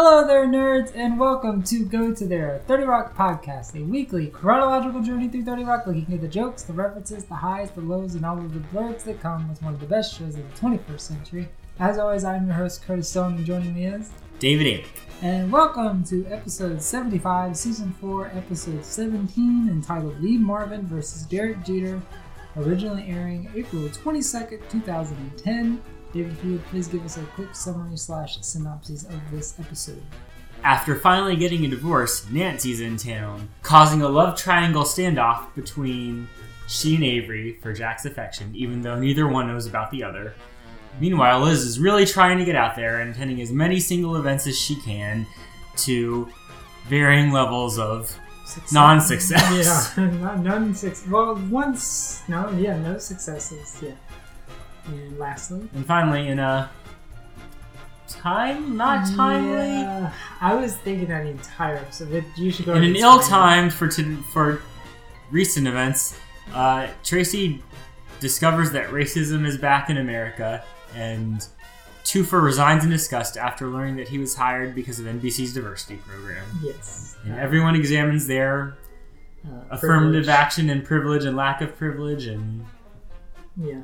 [0.00, 5.02] Hello there, nerds, and welcome to Go to Their 30 Rock podcast, a weekly chronological
[5.02, 8.24] journey through 30 Rock, looking at the jokes, the references, the highs, the lows, and
[8.24, 11.00] all of the blurbs that come with one of the best shows of the 21st
[11.00, 11.48] century.
[11.80, 14.12] As always, I'm your host, Curtis Stone, and joining me is.
[14.38, 14.86] David Amick.
[15.20, 22.00] And welcome to episode 75, season 4, episode 17, entitled Lee Marvin versus Derek Jeter,
[22.56, 25.82] originally airing April 22nd, 2010.
[26.12, 30.02] David, if you would please give us a quick summary slash synopsis of this episode.
[30.64, 36.28] After finally getting a divorce, Nancy's in town, causing a love triangle standoff between
[36.66, 40.34] she and Avery for Jack's affection, even though neither one knows about the other.
[41.00, 44.46] Meanwhile, Liz is really trying to get out there and attending as many single events
[44.46, 45.26] as she can
[45.76, 46.28] to
[46.88, 48.72] varying levels of Success.
[48.72, 49.92] non-success.
[49.98, 51.06] Yeah, not, none success.
[51.08, 53.92] Well, once, no, yeah, no successes, yeah.
[54.88, 56.70] And lastly, And finally, in a
[58.08, 62.10] time, not timely, Yeah, I was thinking that the entire episode.
[62.10, 64.62] That you should go in an ill-timed for to, for
[65.30, 66.18] recent events,
[66.54, 67.62] uh, Tracy
[68.20, 70.64] discovers that racism is back in America,
[70.94, 71.46] and
[72.04, 76.44] Twofer resigns in disgust after learning that he was hired because of NBC's diversity program.
[76.62, 77.16] Yes.
[77.24, 78.76] And everyone examines their
[79.46, 80.28] Uh, affirmative privilege.
[80.28, 82.64] action and privilege and lack of privilege, and
[83.56, 83.82] Yeah.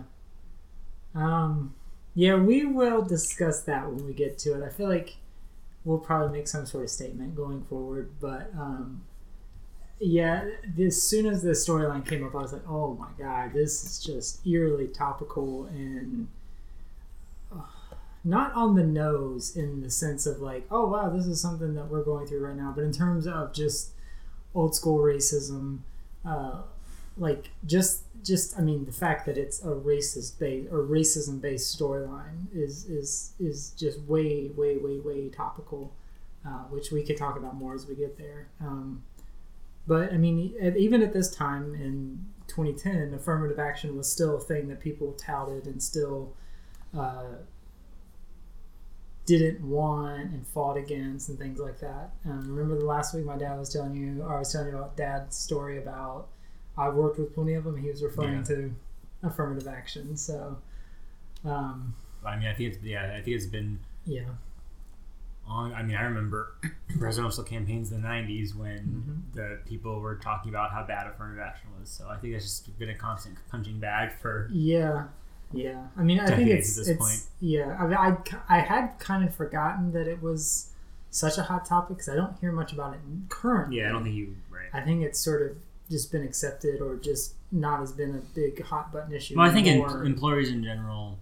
[1.14, 1.74] Um.
[2.16, 4.64] Yeah, we will discuss that when we get to it.
[4.64, 5.16] I feel like
[5.84, 9.02] we'll probably make some sort of statement going forward, but um,
[9.98, 10.48] yeah,
[10.80, 13.98] as soon as the storyline came up, I was like, "Oh my god, this is
[13.98, 16.28] just eerily topical and
[17.52, 17.62] uh,
[18.22, 21.88] not on the nose in the sense of like, oh wow, this is something that
[21.88, 23.90] we're going through right now, but in terms of just
[24.54, 25.80] old school racism."
[26.24, 26.62] Uh,
[27.16, 31.78] like just just I mean the fact that it's a racist based or racism based
[31.78, 35.94] storyline is is is just way way way way topical,
[36.46, 38.48] uh, which we could talk about more as we get there.
[38.60, 39.04] Um,
[39.86, 44.68] but I mean, even at this time in 2010, affirmative action was still a thing
[44.68, 46.34] that people touted and still
[46.96, 47.34] uh,
[49.26, 52.10] didn't want and fought against and things like that.
[52.24, 54.76] Um, remember the last week my dad was telling you, or I was telling you
[54.76, 56.28] about dad's story about
[56.76, 57.76] I've worked with plenty of them.
[57.76, 58.42] He was referring Yeah.
[58.44, 58.74] to
[59.22, 60.16] affirmative action.
[60.16, 60.58] So,
[61.44, 64.24] um, I mean, I think it's yeah, I think it's been yeah,
[65.46, 65.72] on.
[65.74, 66.54] I mean, I remember
[66.98, 68.78] presidential campaigns in the '90s when
[69.32, 69.34] Mhm.
[69.36, 71.88] the people were talking about how bad affirmative action was.
[71.90, 74.48] So I think that's just been a constant punching bag for.
[74.52, 75.04] yeah,
[75.52, 75.86] yeah.
[75.96, 77.28] I mean, I think it's at this it's point.
[77.40, 77.76] yeah.
[77.78, 78.16] I, mean, I
[78.48, 80.70] I had kind of forgotten that it was
[81.10, 83.76] such a hot topic because I don't hear much about it currently.
[83.78, 84.68] Yeah, I don't think you right.
[84.72, 85.56] I think it's sort of
[85.94, 89.36] just been accepted or just not has been a big hot button issue.
[89.36, 91.18] Well, I think in, employers in general.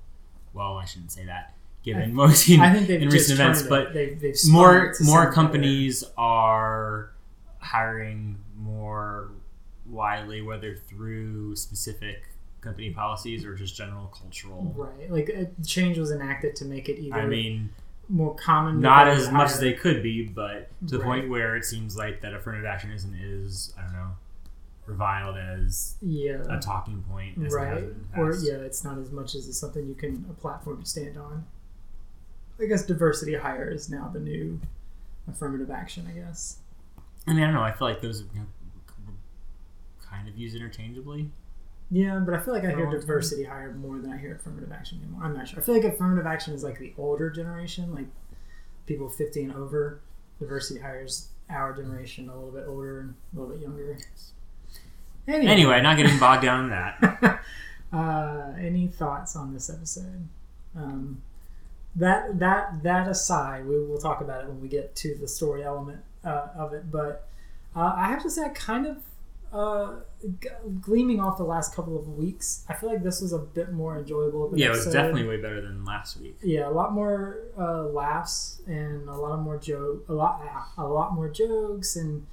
[0.55, 1.55] Well, I shouldn't say that.
[1.83, 7.11] Given most in, I think in recent events, but they've, they've more more companies are
[7.59, 9.31] hiring more
[9.87, 12.23] widely, whether through specific
[12.61, 14.73] company policies or just general cultural.
[14.77, 15.11] right.
[15.11, 17.71] Like a change was enacted to make it either I mean,
[18.09, 21.21] more common, not as much as they could be, but to the Right.
[21.21, 24.13] point where it seems like that affirmative action isn't is I don't know
[24.87, 27.39] reviled as yeah a talking point.
[27.47, 29.95] As right been in the or yeah it's not as much as it's something you
[29.95, 31.45] can a platform to stand on
[32.61, 34.61] i guess diversity hire is now the new
[35.31, 36.59] affirmative action i guess
[37.29, 37.63] I mean, I don't know.
[37.63, 38.47] I feel like those you know,
[40.05, 41.31] kind of used interchangeably.
[41.91, 43.01] yeah but i feel like i hear long time.
[43.01, 45.85] diversity hire more than i hear affirmative action anymore i'm not sure i feel like
[45.85, 48.07] affirmative action is like the older generation like
[48.87, 50.01] people 50 and over
[50.41, 53.97] diversity hires our generation a little bit older and a little bit younger
[55.29, 57.41] anyway, Anyway, not getting bogged down in that.
[57.93, 60.29] uh, any thoughts on this episode?
[60.77, 61.23] Um,
[61.97, 65.63] that that that aside, we will talk about it when we get to the story
[65.63, 66.91] element uh, of it.
[66.91, 67.29] But
[67.77, 68.97] uh, I have to say, I kind of
[69.53, 69.97] uh,
[70.41, 70.49] g-
[70.81, 73.99] gleaming off the last couple of weeks, I feel like this was a bit more
[73.99, 74.51] enjoyable.
[74.55, 76.39] Yeah, it was definitely way better than last week.
[76.43, 80.43] Yeah, a lot more uh, laughs and a lot of more joke, a lot,
[80.79, 82.27] a lot more jokes, and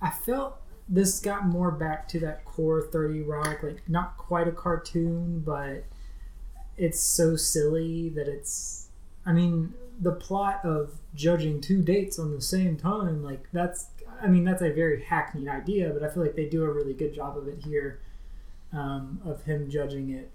[0.00, 4.52] I felt this got more back to that core Thirty Rock, like not quite a
[4.52, 5.84] cartoon, but
[6.76, 8.88] it's so silly that it's.
[9.24, 13.86] I mean, the plot of judging two dates on the same time, like that's.
[14.20, 16.94] I mean, that's a very hackneyed idea, but I feel like they do a really
[16.94, 18.00] good job of it here,
[18.72, 20.30] um, of him judging it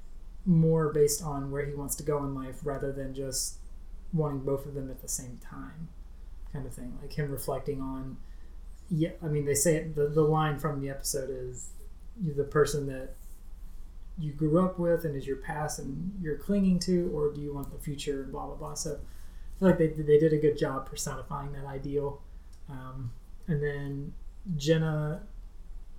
[0.45, 3.57] more based on where he wants to go in life rather than just
[4.13, 5.88] wanting both of them at the same time
[6.51, 8.18] kind of thing like him reflecting on
[8.92, 11.70] yeah i mean they say it the, the line from the episode is
[12.36, 13.16] the person that
[14.20, 17.54] you grew up with and is your past and you're clinging to or do you
[17.54, 19.00] want the future blah blah blah so
[19.56, 22.22] I feel like they they did a good job personifying that ideal.
[22.70, 23.12] Um,
[23.48, 24.14] and then
[24.58, 25.24] Jenna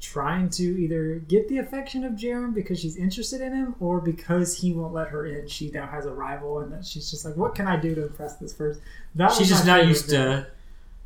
[0.01, 4.59] trying to either get the affection of Jerem because she's interested in him or because
[4.59, 5.47] he won't let her in.
[5.47, 8.07] She now has a rival, and that she's just like, "What can I do to
[8.07, 8.81] impress this first?
[9.15, 10.49] That She's just not used to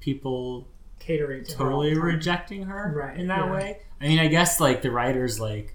[0.01, 0.67] people
[0.99, 2.03] catering to her totally time.
[2.03, 3.53] rejecting her Right, in that yeah.
[3.53, 3.79] way.
[4.01, 5.75] I mean, I guess like the writers like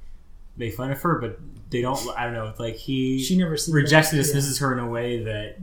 [0.58, 1.40] make fun of her, but
[1.70, 2.00] they don't.
[2.18, 2.48] I don't know.
[2.48, 5.58] It's like he She never rejects and dismisses her in a way that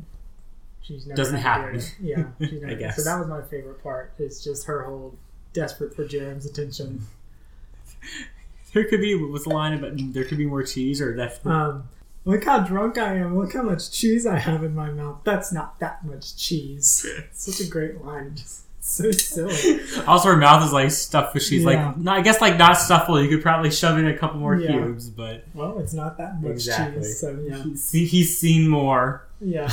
[0.83, 1.81] She's never Doesn't happen.
[2.01, 2.97] Yeah, she's never I guess.
[2.97, 4.15] So that was my favorite part.
[4.19, 5.15] Is just her whole
[5.53, 7.03] desperate for Jerem's attention.
[8.73, 11.45] there could be what's the line about there could be more cheese or that.
[11.47, 11.89] Um,
[12.25, 13.39] look how drunk I am.
[13.39, 15.19] Look how much cheese I have in my mouth.
[15.25, 17.07] That's not that much cheese.
[17.33, 18.35] Such a great line.
[18.37, 19.81] Just so silly.
[20.07, 21.63] Also, her mouth is like stuffed with cheese.
[21.63, 21.89] Yeah.
[21.89, 23.23] Like, no, I guess like not stuffable.
[23.23, 24.73] You could probably shove in a couple more Yeah.
[24.73, 27.03] cubes, but Well, it's not that much Exactly.
[27.03, 27.21] cheese.
[27.21, 29.27] So yeah, he's, he's seen more.
[29.41, 29.71] yeah.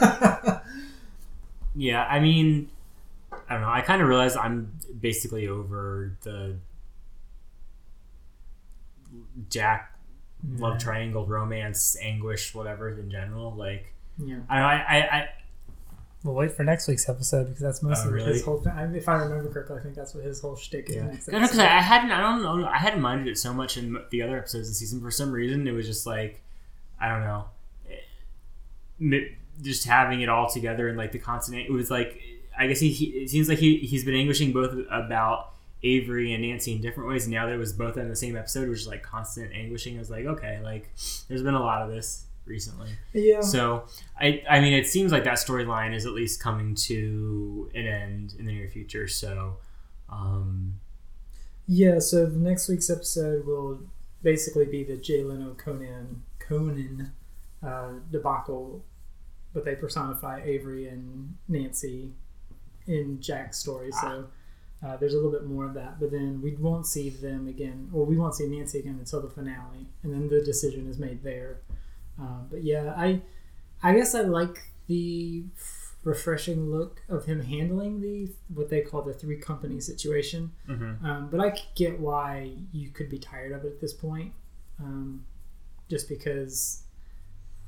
[1.76, 2.68] Yeah, I mean,
[3.48, 3.70] I don't know.
[3.70, 6.56] I kind of realize I'm basically over the
[9.48, 9.94] Jack
[10.56, 13.54] love triangle romance anguish whatever in general.
[13.54, 14.38] Like, yeah.
[14.48, 14.66] I don't know.
[14.68, 15.28] I, I, I
[16.22, 18.72] We'll wait for next week's episode because that's mostly Oh, what his whole thing.
[18.72, 20.96] I- If I remember correctly, I think that's what his whole shtick is.
[20.96, 21.62] Yeah, Next because episode.
[21.62, 24.36] I, I hadn't, I don't know, I hadn't minded it so much in the other
[24.36, 25.00] episodes of the season.
[25.00, 26.42] For some reason, it was just like,
[27.00, 27.44] I don't know,
[29.10, 29.20] eh,
[29.62, 31.58] just having it all together and like the constant.
[31.58, 32.20] It was like,
[32.58, 35.52] I guess he, he it seems like he he's been anguishing both about
[35.82, 37.24] Avery and Nancy in different ways.
[37.24, 39.96] And now that it was both in the same episode, which is like constant anguishing.
[39.96, 40.90] I was like, okay, like
[41.28, 42.90] there's been a lot of this recently.
[43.12, 43.40] yeah.
[43.40, 43.84] So
[44.20, 48.34] I I mean it seems like that storyline is at least coming to an end
[48.38, 49.06] in the near future.
[49.08, 49.58] So
[50.08, 50.80] um
[51.66, 53.80] Yeah, so the next week's episode will
[54.22, 57.12] basically be the Jay Leno Conan Conan
[57.62, 58.84] uh, debacle,
[59.54, 62.12] but they personify Avery and Nancy
[62.86, 63.92] in Jack's story.
[63.92, 64.26] So
[64.84, 67.90] uh, there's a little bit more of that, but then we won't see them again,
[67.92, 71.22] or we won't see Nancy again until the finale, and then the decision is made
[71.22, 71.60] there.
[72.20, 73.22] Uh, but yeah, I
[73.82, 75.44] I guess I like the
[76.02, 80.52] refreshing look of him handling the what they call the three company situation.
[80.68, 81.02] mhm.
[81.04, 84.32] Um, but I get why you could be tired of it at this point,
[84.78, 85.24] um,
[85.88, 86.82] just because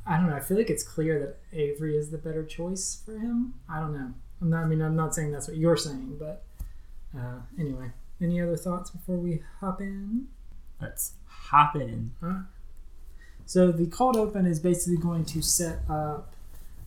[0.07, 0.37] I don't know.
[0.37, 3.55] I feel like it's clear that Avery is the better choice for him.
[3.69, 4.13] I don't know.
[4.41, 4.65] I'm not.
[4.65, 6.45] I mean, I'm not saying that's what you're saying, but
[7.17, 7.91] uh, anyway.
[8.21, 10.29] Any other thoughts before we hop in?
[10.81, 12.11] let's hop in.
[13.47, 16.35] So the cold open is basically going to set up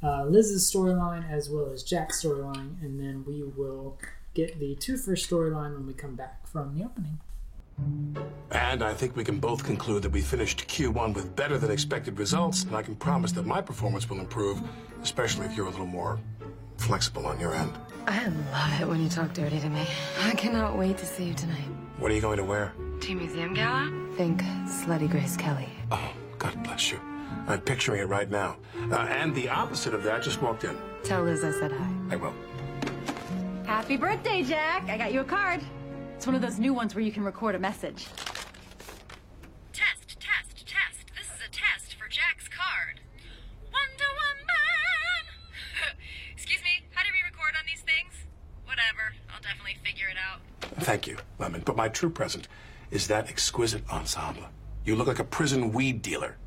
[0.04, 3.98] uh, Liz's storyline as well as Jack's storyline, and then we will
[4.34, 7.20] get the two first storyline when we come back from the opening.
[8.52, 12.18] And I think we can both conclude that we finished Q1 with better than expected
[12.18, 14.62] results, and I can promise that my performance will improve,
[15.02, 16.20] especially if you're a little more
[16.78, 17.74] flexible on your end.
[18.08, 19.86] I love it when you talk dirty to me.
[20.22, 21.68] I cannot wait to see you tonight.
[21.98, 22.74] What are you going to wear?
[23.00, 23.92] Tea Museum Gala?
[24.16, 25.70] Think Slutty Grace Kelly.
[25.92, 27.00] Oh, God bless you.
[27.48, 28.58] I'm picturing it right now.
[28.92, 30.78] Uh, and the opposite of that just walked in.
[31.04, 31.90] Tell Liz I said hi.
[32.12, 32.34] I will.
[33.66, 34.90] Happy birthday, Jack!
[34.90, 35.62] I got you a card.
[36.16, 38.06] It's one of those new ones where you can record a message.
[39.74, 41.06] Test, test, test.
[41.16, 43.00] This is a test for Jack's card.
[43.74, 45.26] Wonder Woman!
[46.34, 48.14] Excuse me, how do we record on these things?
[48.66, 50.42] Whatever, I'll definitely figure it out.
[50.84, 51.62] Thank you, Lemon.
[51.66, 52.48] But my true present
[52.92, 54.44] is that exquisite ensemble.
[54.86, 56.38] You look like a prison weed dealer.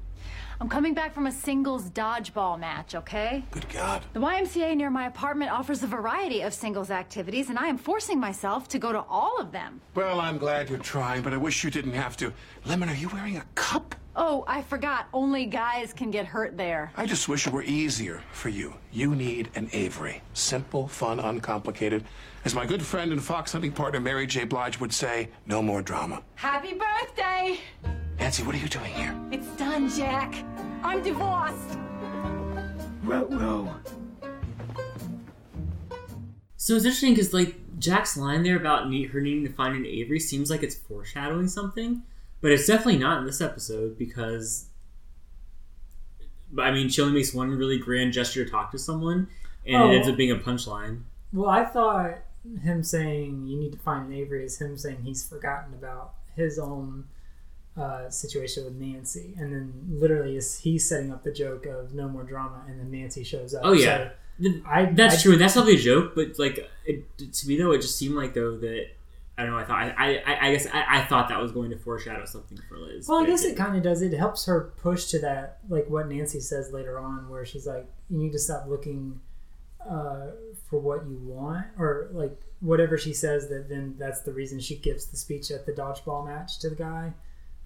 [0.60, 3.44] I'm coming back from a singles dodgeball match, okay?
[3.52, 4.04] Good God.
[4.12, 8.18] The YMCA near my apartment offers a variety of singles activities, and I am forcing
[8.18, 9.80] myself to go to all of them.
[9.94, 12.32] Well, I'm glad you're trying, but I wish you didn't have to.
[12.64, 13.94] Lemon, are you wearing a cup?
[14.16, 15.06] Oh, I forgot.
[15.12, 16.90] Only guys can get hurt there.
[16.96, 18.74] I just wish it were easier for you.
[18.90, 20.22] You need an Avery.
[20.32, 22.04] Simple, fun, uncomplicated.
[22.44, 24.42] As my good friend and fox hunting partner Mary J.
[24.42, 26.22] Blige would say, no more drama.
[26.34, 27.60] Happy birthday!
[28.18, 29.14] Nancy, what are you doing here?
[29.30, 30.34] It's done, Jack.
[30.82, 31.78] I'm divorced.
[33.04, 33.80] Well well.
[36.56, 39.86] So it's interesting because like Jack's line there about need, her needing to find an
[39.86, 42.02] Avery seems like it's foreshadowing something,
[42.40, 44.66] but it's definitely not in this episode because.
[46.50, 49.28] But I mean, she only makes one really grand gesture to talk to someone,
[49.66, 49.90] and Oh.
[49.90, 50.12] it ends oh.
[50.12, 51.02] up being a punchline.
[51.32, 52.18] Well, I thought
[52.62, 56.58] him saying you need to find an Avery is him saying he's forgotten about his
[56.58, 57.04] own
[57.78, 62.08] uh, situation with Nancy, and then literally is he's setting up the joke of no
[62.08, 63.62] more drama, and then Nancy shows up.
[63.64, 64.10] Oh yeah,
[64.42, 65.32] So I that's I- true.
[65.32, 68.34] and That's probably a joke, but like it, to me though, it just seemed like
[68.34, 68.86] though that
[69.36, 69.58] I don't know.
[69.58, 72.58] I thought I I, I guess I, I thought that was going to foreshadow something
[72.68, 73.06] for Liz.
[73.08, 73.58] Well, I guess it didn't.
[73.58, 74.02] kind of does.
[74.02, 77.86] It helps her push to that, like what Nancy says later on, where she's like,
[78.10, 79.20] "You need to stop looking
[79.88, 80.28] uh,
[80.68, 84.74] for what you want, or like whatever she says, that then that's the reason she
[84.76, 87.12] gives the speech at the dodgeball match to the guy.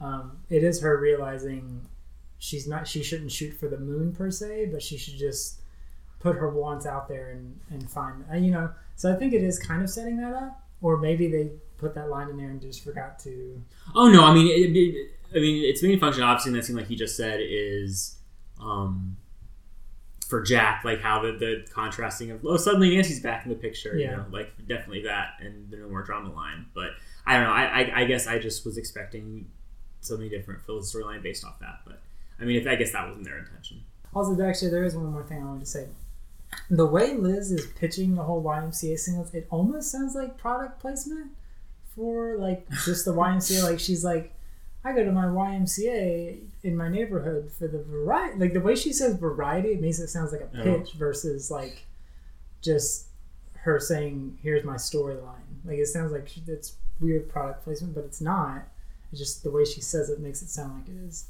[0.03, 1.87] Um, it is her realizing
[2.39, 5.61] she's not she shouldn't shoot for the moon per se, but she should just
[6.19, 8.71] put her wants out there and and find uh, you know.
[8.97, 12.11] So I think it is kind of setting that up, or maybe they put that
[12.11, 13.63] line in there and just forgot to.
[13.95, 16.77] Oh no, I mean, it, it, I mean, its main function, obviously, in that scene,
[16.77, 18.17] like he just said, is
[18.61, 19.17] um,
[20.29, 23.97] for Jack, like how the, the contrasting of oh, suddenly Nancy's back in the picture,
[23.97, 24.17] you Yeah.
[24.17, 26.67] know, like definitely that, and the no more drama line.
[26.75, 26.91] But
[27.27, 27.53] I don't know.
[27.53, 29.47] I, I, I guess I just was expecting
[30.07, 31.81] something different for the storyline based off that.
[31.87, 32.01] But
[32.41, 33.83] I mean, if I guess that wasn't their intention.
[34.15, 35.87] Also, actually, there is one more thing I wanted to say.
[36.71, 41.31] The way Liz is pitching the whole YMCA singles, it almost sounds like product placement
[41.97, 43.63] for like just the YMCA.
[43.71, 44.35] Like she's like,
[44.85, 48.39] I go to my YMCA in my neighborhood for the variety.
[48.39, 50.63] Like the way she says variety, it makes it sounds like a Oh.
[50.81, 51.87] pitch versus like
[52.61, 53.07] just
[53.55, 58.21] her saying, "Here's my storyline." Like it sounds like it's weird product placement, but it's
[58.21, 58.65] not.
[59.13, 61.27] It's just the way she says it makes it sound like it is.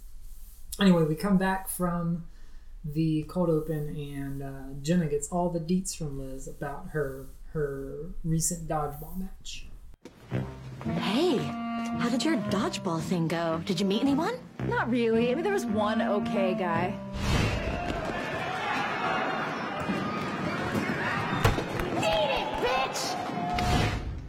[0.80, 2.24] Anyway, we come back from
[2.84, 8.14] the cold open, and uh, Jenna gets all the deets from Liz about her her
[8.24, 9.66] recent dodgeball match.
[10.84, 11.36] Hey,
[11.98, 13.60] how did your dodgeball thing go?
[13.66, 14.34] Did you meet anyone?
[14.68, 15.30] Not really.
[15.30, 16.94] I mean, there was one okay guy.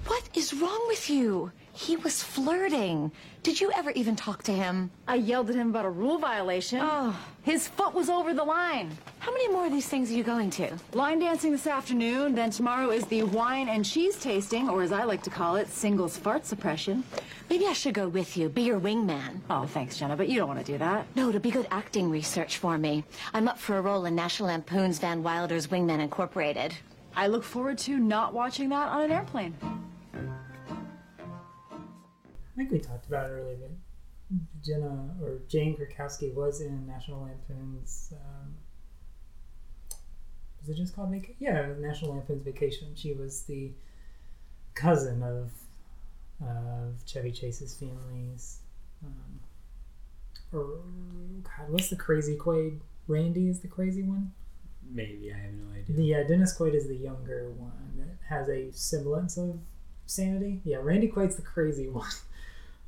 [0.06, 1.52] What is wrong with you?
[1.72, 3.12] He was flirting.
[3.44, 4.90] Did you ever even talk to him?
[5.06, 6.80] I yelled at him about a rule violation.
[6.82, 7.14] Oh.
[7.42, 8.90] His foot was over the line.
[9.20, 10.78] How many more of these things are you going to?
[10.94, 15.04] Line dancing this afternoon, then tomorrow is the wine and cheese tasting, or as I
[15.04, 17.04] like to call it, singles fart suppression.
[17.50, 19.42] Maybe I should go with you, be your wingman.
[19.50, 21.06] Oh, thanks, Jenna, but you don't want to do that.
[21.18, 23.04] No, it'll be good acting research for me.
[23.34, 26.74] I'm up for a role in National Lampoon's Van Wilder's Wingmen Incorporated.
[27.14, 29.54] I look forward to not watching that on an airplane.
[32.54, 33.72] I think we talked about it earlier, but
[34.64, 38.14] Jenna or Jane Krakowski was in National Lampoon's.
[38.14, 38.56] Um,
[40.60, 41.36] was it just called Vacation?
[41.40, 42.90] Yeah, National Lampoon's Vacation.
[42.96, 43.72] She was the
[44.76, 45.52] cousin of
[46.42, 48.60] of Chevy Chase's family's.
[49.04, 49.40] Um,
[50.52, 50.80] or
[51.44, 52.80] God, what's the crazy Quaid?
[53.08, 54.32] Randy is the crazy one.
[54.90, 56.22] Maybe I have no idea.
[56.24, 59.60] Uh, Dennis Quaid is the younger one that has a semblance of
[60.06, 60.62] sanity.
[60.64, 62.08] Yeah, Randy Quaid's the crazy one.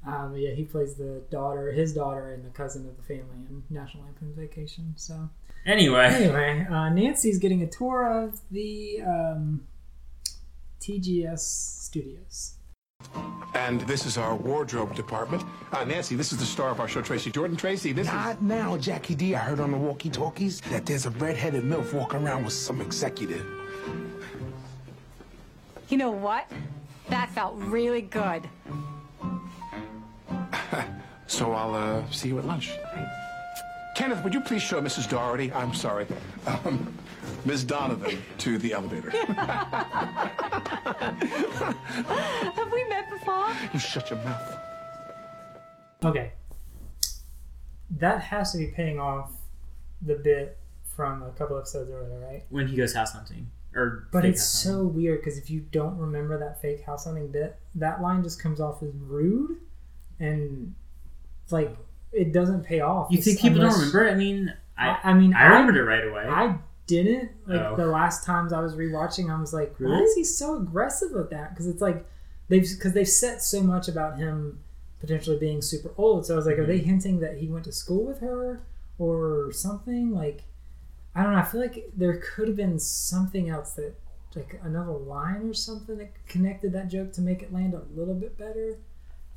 [0.08, 3.64] Um, yeah, he plays the daughter, his daughter, and the cousin of the family in
[3.70, 4.94] National Lampoon's Vacation.
[4.96, 5.30] So
[5.66, 9.62] Anyway, anyway, uh, Nancy's getting a tour of the um,
[10.80, 12.58] TGS studios.
[13.56, 15.44] And this is our wardrobe department.
[15.72, 17.58] Uh, Nancy, this is the star of our show, Tracy Jordan.
[17.58, 18.14] Tracy, this is.
[18.14, 19.34] Not now, Jackie D.
[19.34, 23.46] I heard on the walkie-talkies that there's a red-headed MILF walking around with some executive.
[25.90, 26.52] You know what?
[27.10, 28.48] That felt really good.
[31.28, 32.72] So I'll uh, see you at lunch.
[33.96, 35.10] Kenneth, would you please show Mrs.
[35.10, 36.06] Doherty, I'm sorry,
[36.46, 36.94] um,
[37.46, 37.64] Ms.
[37.64, 39.10] Donovan, to the elevator?
[42.56, 43.48] Have we met before?
[43.74, 44.58] you shut your mouth.
[46.04, 46.34] Okay,
[47.98, 49.32] that has to be paying off
[50.02, 50.58] the bit
[50.96, 52.44] from a couple episodes earlier, right?
[52.50, 56.38] when he goes house hunting, or But it's so weird because if you don't remember
[56.38, 59.58] that fake house hunting bit, that line just comes off as rude
[60.20, 60.76] and
[61.52, 61.76] like
[62.12, 63.12] it doesn't pay off.
[63.12, 64.06] You think people unless- don't remember?
[64.08, 64.12] it?
[64.12, 66.26] I mean, I I, I mean, I remembered it right away.
[66.28, 67.76] I didn't like Oh.
[67.76, 69.30] the last times I was rewatching.
[69.36, 70.04] I was like, why Really?
[70.04, 71.50] is he so aggressive with that?
[71.52, 72.06] Because it's like
[72.48, 74.60] they've because they've said so much about him
[75.00, 76.26] potentially being super old.
[76.26, 76.72] So I was like, are Mm-hmm.
[76.72, 78.62] they hinting that he went to school with her
[78.98, 80.12] or something?
[80.14, 80.44] Like,
[81.16, 81.40] I don't know.
[81.40, 83.96] I feel like there could have been something else that
[84.36, 88.14] like another line or something that connected that joke to make it land a little
[88.14, 88.78] bit better.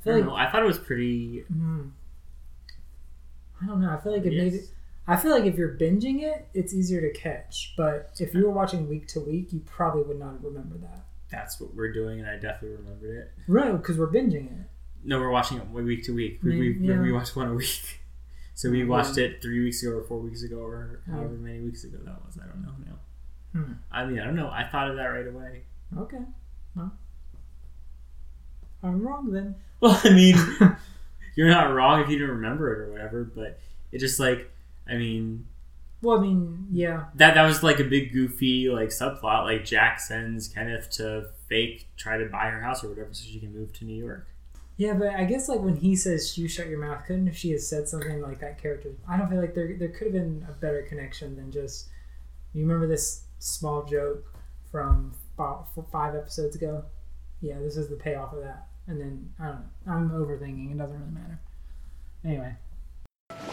[0.05, 0.35] I I, don't like know.
[0.35, 1.45] I thought it was pretty.
[1.51, 1.91] Mm.
[3.61, 3.91] I don't know.
[3.91, 4.65] I feel like it made it.
[5.07, 7.73] I feel like if you're binging it, it's easier to catch.
[7.75, 11.05] But if you were watching week to week, you probably would not remember that.
[11.31, 13.31] That's what we're doing, and I definitely remembered it.
[13.47, 14.67] Right, because we're binging it.
[15.03, 16.39] No, we're watching it week to week.
[16.43, 16.99] We, Maybe- we, yeah.
[17.01, 17.99] we watched one a week.
[18.55, 18.87] So we Yeah.
[18.87, 22.25] watched it three weeks ago or four weeks ago or however many weeks ago that
[22.25, 22.37] was.
[22.43, 23.57] I don't know now.
[23.61, 23.71] Hmm.
[23.89, 24.49] I mean, I don't know.
[24.49, 25.63] I thought of that right away.
[25.97, 26.17] Okay.
[26.75, 26.91] Well,
[28.83, 29.55] I'm wrong then.
[29.79, 30.35] Well, I mean,
[31.39, 33.59] you're not wrong if you don't remember it or whatever, but
[33.93, 34.51] it just like,
[34.85, 35.47] I mean,
[36.01, 37.05] Well, I mean, yeah.
[37.15, 39.45] that that was like a big goofy like subplot.
[39.45, 43.39] Like Jack sends Kenneth to fake try to buy her house or whatever so she
[43.39, 44.27] can move to New York.
[44.75, 47.51] Yeah, but I guess like when he says "you shut your mouth," couldn't if she
[47.51, 48.89] had said something like that character?
[49.07, 51.87] I don't feel like there there could have been a better connection than just.
[52.53, 54.25] You remember this small joke
[54.71, 56.83] from about five episodes ago.
[57.41, 58.67] Yeah, this is the payoff of that.
[58.89, 59.55] And then I don't
[59.85, 59.93] know.
[59.93, 60.71] I'm overthinking.
[60.71, 61.39] It doesn't really matter.
[62.25, 62.53] Anyway,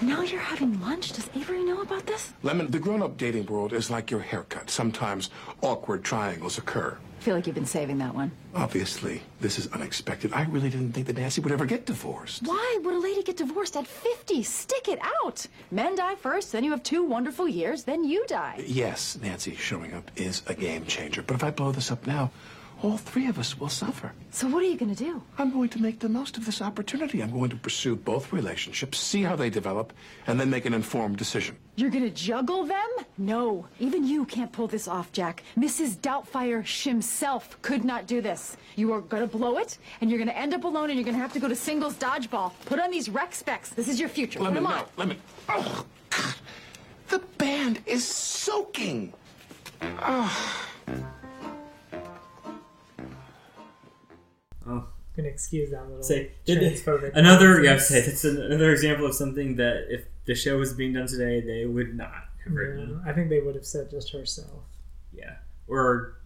[0.03, 1.13] Now you're having lunch?
[1.13, 2.33] Does Avery know about this?
[2.43, 4.71] Lemon, the grown-up dating world is like your haircut.
[4.71, 6.99] Sometimes awkward triangles occur.
[7.19, 8.31] I feel like you've been saving that one.
[8.55, 10.33] Obviously, this is unexpected.
[10.33, 12.43] I really didn't think that Nancy would ever get divorced.
[12.47, 14.43] Why would a lady get divorced at 50?
[14.43, 15.47] Stick it out.
[15.71, 18.63] Men die first, then you have two wonderful years, then you die.
[18.67, 21.23] Yes, Nancy showing up is a game changer.
[21.23, 22.31] But if I blow this up now,
[22.83, 24.13] all three of us will suffer.
[24.31, 25.23] So what are you gonna do?
[25.39, 27.23] I'm going to make the most of this opportunity.
[27.23, 29.93] I'm going to pursue both relationships, see how they develop,
[30.27, 31.57] and then make an informed decision.
[31.77, 32.89] You're gonna juggle them?
[33.19, 33.67] No.
[33.81, 35.43] Even you can't pull this off, Jack.
[35.59, 35.97] Mrs.
[35.97, 38.57] Doubtfire himself could not do this.
[38.77, 41.33] You are gonna blow it, and you're gonna end up alone, and you're gonna have
[41.33, 42.53] to go to singles dodgeball.
[42.67, 43.71] Put on these rec specs.
[43.71, 44.39] This is your future.
[44.39, 44.79] Put Lemon, them on.
[44.81, 45.17] no, lemon.
[45.49, 46.35] Oh, God.
[47.09, 49.13] The band is soaking.
[49.83, 50.69] Oh,
[54.69, 54.87] Oh.
[55.17, 56.81] gonna excuse that little say they-
[57.15, 61.07] another yeah, say that's another example of something that if the show was being done
[61.07, 62.13] today, they would not
[62.45, 63.01] have written.
[63.05, 64.65] Yeah, I think they would have said just herself.
[65.13, 65.37] Yeah,
[65.69, 66.19] or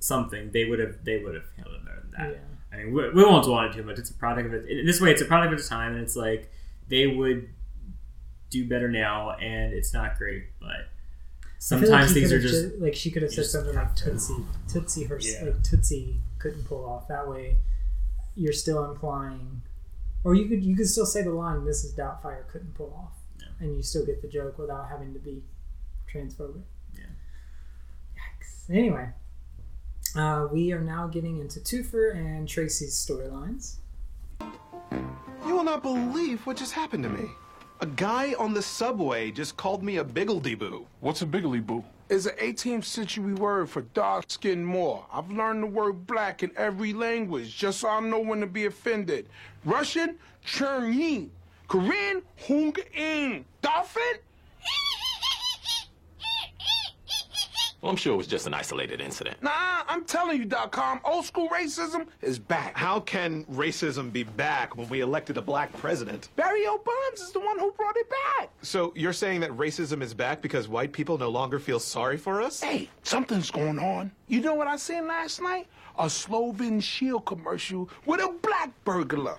[0.00, 0.50] something.
[0.50, 1.04] They would have.
[1.04, 2.30] They would have handled it better than that.
[2.32, 2.38] Yeah.
[2.72, 3.98] I mean, we, we won't dwell on it too much.
[3.98, 4.66] It's a product of it.
[4.68, 6.50] In this way, it's a product of its time, and it's like
[6.88, 7.50] they would
[8.50, 10.88] do better now, and it's not great, but
[11.70, 12.54] I feel like sometimes he are just.
[12.54, 15.44] ju- like she could have said something like Tootsie, Tootsie, her Yeah.
[15.44, 17.06] like Tootsie couldn't pull off.
[17.08, 17.58] That way,
[18.34, 19.62] you're still implying,
[20.24, 21.94] or you could you could still say the line Mrs.
[21.94, 23.46] Doubtfire couldn't pull off, Yeah.
[23.60, 25.44] and you still get the joke without having to be
[26.12, 26.62] transphobic.
[26.94, 27.02] Yeah.
[28.16, 28.68] Yikes.
[28.74, 29.10] Anyway,
[30.16, 33.76] uh, we are now getting into Twofer and Tracy's storylines.
[35.46, 37.28] You will not believe what just happened to me.
[37.82, 40.86] A guy on the subway just called me a biggledy-boo.
[41.00, 41.82] What's a biggly boo?
[42.08, 45.04] It's an 18th century word for dark skinned Moor.
[45.12, 48.66] I've learned the word black in every language just so I know when to be
[48.66, 49.26] offended.
[49.64, 50.16] Russian,
[50.46, 51.30] Chernyin.
[51.66, 53.44] Korean, Hung In.
[53.62, 54.02] Dolphin?
[57.82, 59.42] Well, I'm sure it was just an isolated incident.
[59.42, 62.76] Nah, I'm telling you, dot com, old school racism is back.
[62.76, 66.28] How can racism be back when we elected a black president?
[66.36, 66.80] Barry O.
[67.14, 68.48] Is the one who brought it back.
[68.62, 72.40] So you're saying that racism is back because white people no longer feel sorry for
[72.40, 72.62] us?
[72.62, 74.10] Hey, something's going on.
[74.28, 75.66] You know what I seen last night?
[75.98, 79.36] A Slomin's Shield commercial with a black burglar.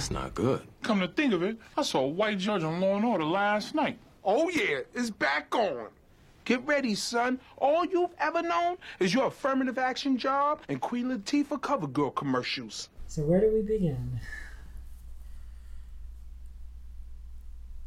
[0.00, 0.62] That's not good.
[0.82, 3.74] Come to think of it, I saw a white judge on Law and Order last
[3.74, 3.98] night.
[4.24, 5.88] Oh yeah, it's back on.
[6.46, 7.38] Get ready, son.
[7.58, 12.88] All you've ever known is your affirmative action job and Queen Latifah cover girl commercials.
[13.08, 14.18] So where do we begin?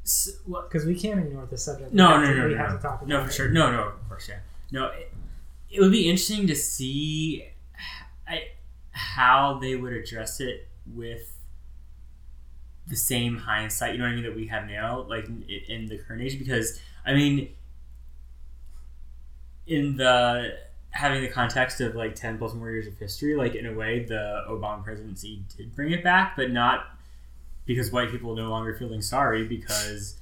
[0.04, 1.94] Because we can't ignore the subject.
[1.94, 2.78] We No, no, to- no, we no, have no.
[2.78, 3.34] to talk about no, for it.
[3.34, 3.50] sure.
[3.50, 4.38] No, no, of course, yeah.
[4.72, 5.12] No, it,
[5.72, 7.48] it would be interesting to see
[8.28, 8.50] I,
[8.92, 11.33] how they would address it with
[12.88, 15.88] the same hindsight, you know what I mean, that we have now, like in, in
[15.88, 16.38] the current age.
[16.38, 17.50] Because I mean,
[19.68, 20.58] in the
[20.92, 24.04] having the context of like ten plus more years of history, like in a way,
[24.04, 26.88] the Obama presidency did bring it back, but not
[27.66, 30.18] because white people are no longer feeling sorry because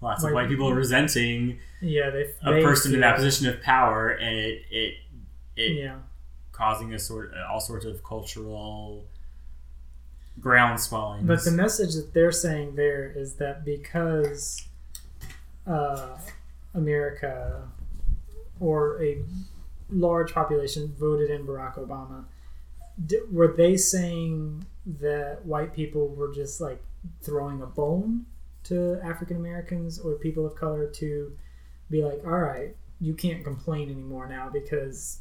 [0.00, 2.22] lots of White white people are resenting Yeah, they.
[2.44, 4.94] a they person in that position of power, and it it
[5.56, 5.96] it Yeah.
[6.52, 9.04] causing a sort all sorts of cultural
[10.40, 11.26] ground swelling.
[11.26, 14.66] But the message that they're saying there is that because
[15.66, 16.16] uh,
[16.74, 17.68] America
[18.60, 19.22] or a
[19.90, 22.24] large population voted in Barack Obama,
[23.04, 24.64] d- were they saying
[25.00, 26.82] that white people were just like
[27.20, 28.26] throwing a bone
[28.64, 31.32] to African Americans or people of color to
[31.90, 35.18] be like, all right, you can't complain anymore now because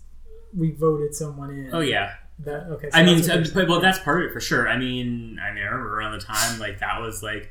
[0.55, 1.69] we voted someone in.
[1.73, 2.13] Oh yeah.
[2.43, 2.89] That okay.
[2.89, 4.67] so I mean, so- but, well, that's part of it for sure.
[4.67, 7.49] I mean, I mean, I remember around the time like that was like,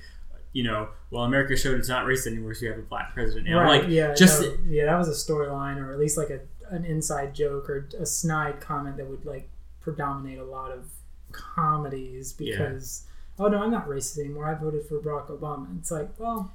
[0.53, 3.48] you know, well, America showed it's not racist anymore, so you have a black president
[3.48, 3.61] now.
[3.62, 6.40] Right, Like, yeah, just no, yeah, that was a storyline, or at least like a
[6.74, 9.48] an inside joke or a snide comment that would like
[9.81, 10.88] predominate a lot of
[11.33, 12.57] comedies Yeah.
[12.59, 13.07] because
[13.38, 14.46] oh no, I'm not racist anymore.
[14.48, 15.79] I voted for Barack Obama.
[15.79, 16.53] It's like, well,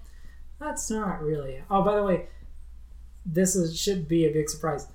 [0.60, 1.62] that's not really.
[1.70, 2.28] Oh, by the way,
[3.26, 4.88] this is should be a big surprise.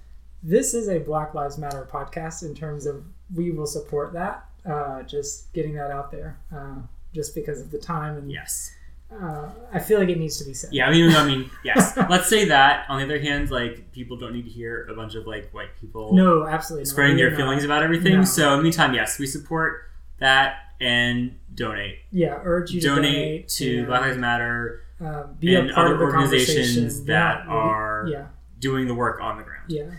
[0.43, 4.45] This is a Black Lives Matter podcast in terms of we will support that.
[4.69, 6.77] Uh, just getting that out there, uh,
[7.15, 8.71] just because of the time and yes.
[9.11, 10.71] uh, I feel like it needs to be said.
[10.73, 11.97] Yeah, I mean, I mean, yes.
[11.97, 12.85] Let's say that.
[12.91, 15.75] On the other hand, like people don't need to hear a bunch of like white
[15.81, 17.39] people No, absolutely spreading We their not.
[17.39, 18.19] feelings about everything.
[18.19, 18.25] No.
[18.25, 19.85] So, in the meantime, yes, we support
[20.19, 22.01] that and donate.
[22.13, 25.87] Yeah, urge you to donate, donate to Black Lives Matter uh, be a and part
[25.87, 28.27] other of organizations that not- are yeah.
[28.59, 29.65] doing the work on the ground.
[29.69, 29.91] Yeah.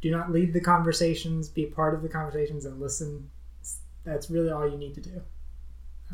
[0.00, 3.30] Do not lead the conversations, be part of the conversations, and listen.
[4.04, 5.20] That's really all you need to do.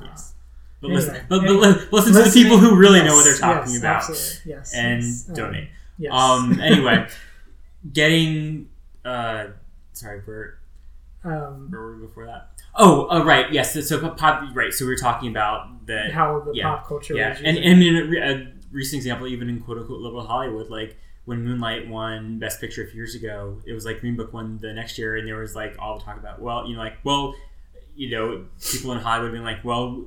[0.02, 0.32] Yes.
[0.80, 3.36] But Anyway, listen, but, but any- listen to the people who really know what they're
[3.38, 5.68] talking yes, about, absolutely, yes, and yes, um, donate.
[5.98, 6.12] yes.
[6.12, 6.60] Um.
[6.62, 7.08] Anyway,
[7.92, 8.68] getting.
[9.04, 9.46] Uh.
[9.92, 10.58] Sorry, where
[11.24, 12.50] Um, where were we before that?
[12.74, 13.50] Oh, uh, right.
[13.52, 13.72] Yes.
[13.72, 14.42] So, so pop.
[14.54, 14.72] Right.
[14.72, 16.12] So we were talking about that.
[16.12, 18.98] How the yeah, pop culture Yeah, was and and I mean, a, re- a recent
[18.98, 22.96] example, even in quote unquote liberal Hollywood, like when Moonlight won Best Picture a few
[22.96, 25.76] years ago, it was like Green Book won the next year, and there was like
[25.78, 27.34] all the talk about, well, you know, like, well,
[27.94, 30.04] you know, people in Hollywood being like, well,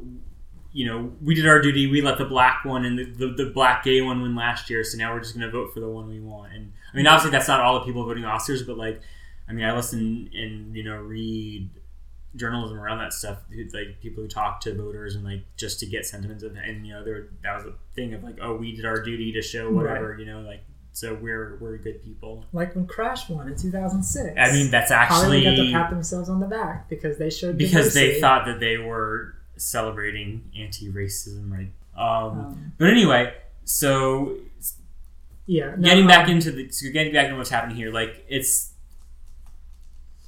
[0.71, 3.51] you know, we did our duty, we let the black one and the, the, the
[3.51, 5.89] black gay one win last year, so now we're just going to vote for the
[5.89, 6.53] one we want.
[6.53, 9.01] And I mean, obviously, that's not all the people voting Oscars, but like,
[9.49, 11.69] I mean, I listen and you know read
[12.35, 13.39] journalism around that stuff,
[13.73, 16.93] like people who talk to voters and like just to get sentiments of, and you
[16.93, 19.69] know, there that was a thing of like, oh, we did our duty to show
[19.69, 22.45] whatever, you know, like so we're we're good people.
[22.51, 24.35] like when Crash won in 2006.
[24.37, 27.57] I mean, that's actually Hollywood got to pat themselves on the back because they showed
[27.57, 31.71] because they thought that they were celebrating anti-racism, right?
[31.95, 33.33] Um, Um, but anyway,
[33.65, 34.37] so
[35.45, 38.25] Yeah, no, getting back um, into the so getting back into what's happening here, like
[38.27, 38.71] it's,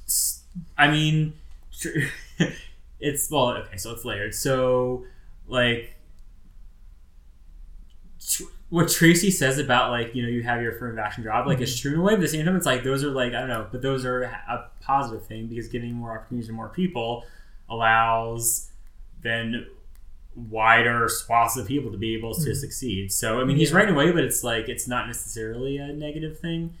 [0.04, 0.42] it's
[0.76, 1.34] I mean,
[3.00, 4.34] it's well, okay, so it's layered.
[4.34, 5.04] So
[5.48, 5.94] like,
[8.72, 11.78] what Tracy says about like you know you have your affirmative action job, like it's
[11.78, 12.12] true in a way.
[12.14, 14.06] But at the same time, it's like those are like I don't know, but those
[14.06, 17.24] are a positive thing because giving more opportunities to more people
[17.68, 18.70] allows
[19.22, 19.66] then
[20.34, 22.56] wider swaths of people to be able to Mhm.
[22.56, 23.12] succeed.
[23.12, 23.76] So I mean, he's Yeah.
[23.76, 26.72] right in a way, but it's like it's not necessarily a negative thing.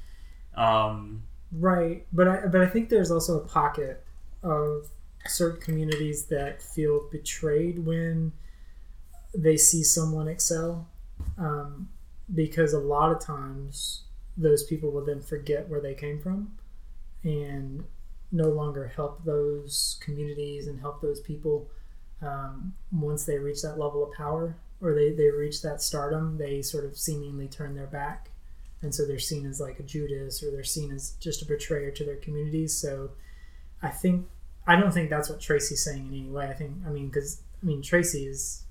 [0.54, 1.24] Um,
[1.54, 4.02] Right, but I but I think there's also a pocket
[4.42, 4.88] of
[5.26, 8.32] certain communities that feel betrayed when
[9.34, 10.88] they see someone excel,
[11.38, 11.88] um,
[12.34, 14.02] because a lot of times
[14.36, 16.52] those people will then forget where they came from,
[17.22, 17.84] and
[18.30, 21.68] no longer help those communities and help those people
[22.22, 26.62] um, once they reach that level of power or they, they reach that stardom they
[26.62, 28.30] sort of seemingly turn their back
[28.82, 31.90] and so they're seen as like a Judas or they're seen as just a betrayer
[31.92, 32.76] to their communities.
[32.76, 33.10] So
[33.80, 34.26] I think
[34.66, 36.48] I don't think that's what Tracy's saying in any way.
[36.48, 38.64] I think I mean because I mean Tracy is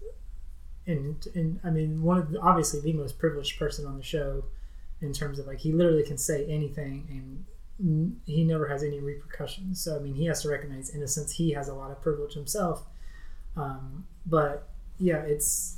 [0.85, 4.45] in in I mean one of the, obviously the most privileged person on the show
[5.01, 7.45] in terms of like he literally can say anything and
[8.25, 9.81] he never has any repercussions.
[9.81, 11.33] So I mean he has to recognize innocence.
[11.33, 12.83] He has a lot of privilege himself.
[13.55, 15.77] Um, but yeah, it's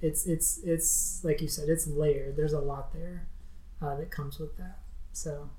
[0.00, 2.36] it's it's it's like you said, it's layered.
[2.36, 3.26] There's a lot there
[3.80, 4.78] uh, that comes with that.
[5.12, 5.50] So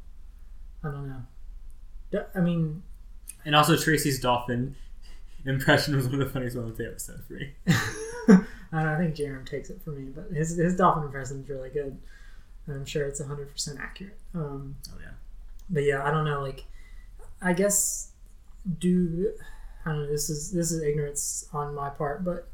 [0.84, 2.23] I don't know.
[2.36, 2.84] I mean,
[3.43, 4.75] and also Tracy's dolphin
[5.45, 7.53] impression was one of the funniest moments of the episode for me.
[8.71, 8.93] I don't know.
[8.93, 11.97] I think Jerem takes it for me, but his his dolphin impression is really good.
[12.67, 14.17] And I'm sure it's 100 percent accurate.
[14.34, 15.12] Um, oh yeah.
[15.69, 16.41] But yeah, I don't know.
[16.41, 16.65] Like,
[17.41, 18.12] I guess
[18.79, 19.34] do
[19.86, 20.12] I don't know.
[20.12, 22.49] This is this is ignorance on my part, but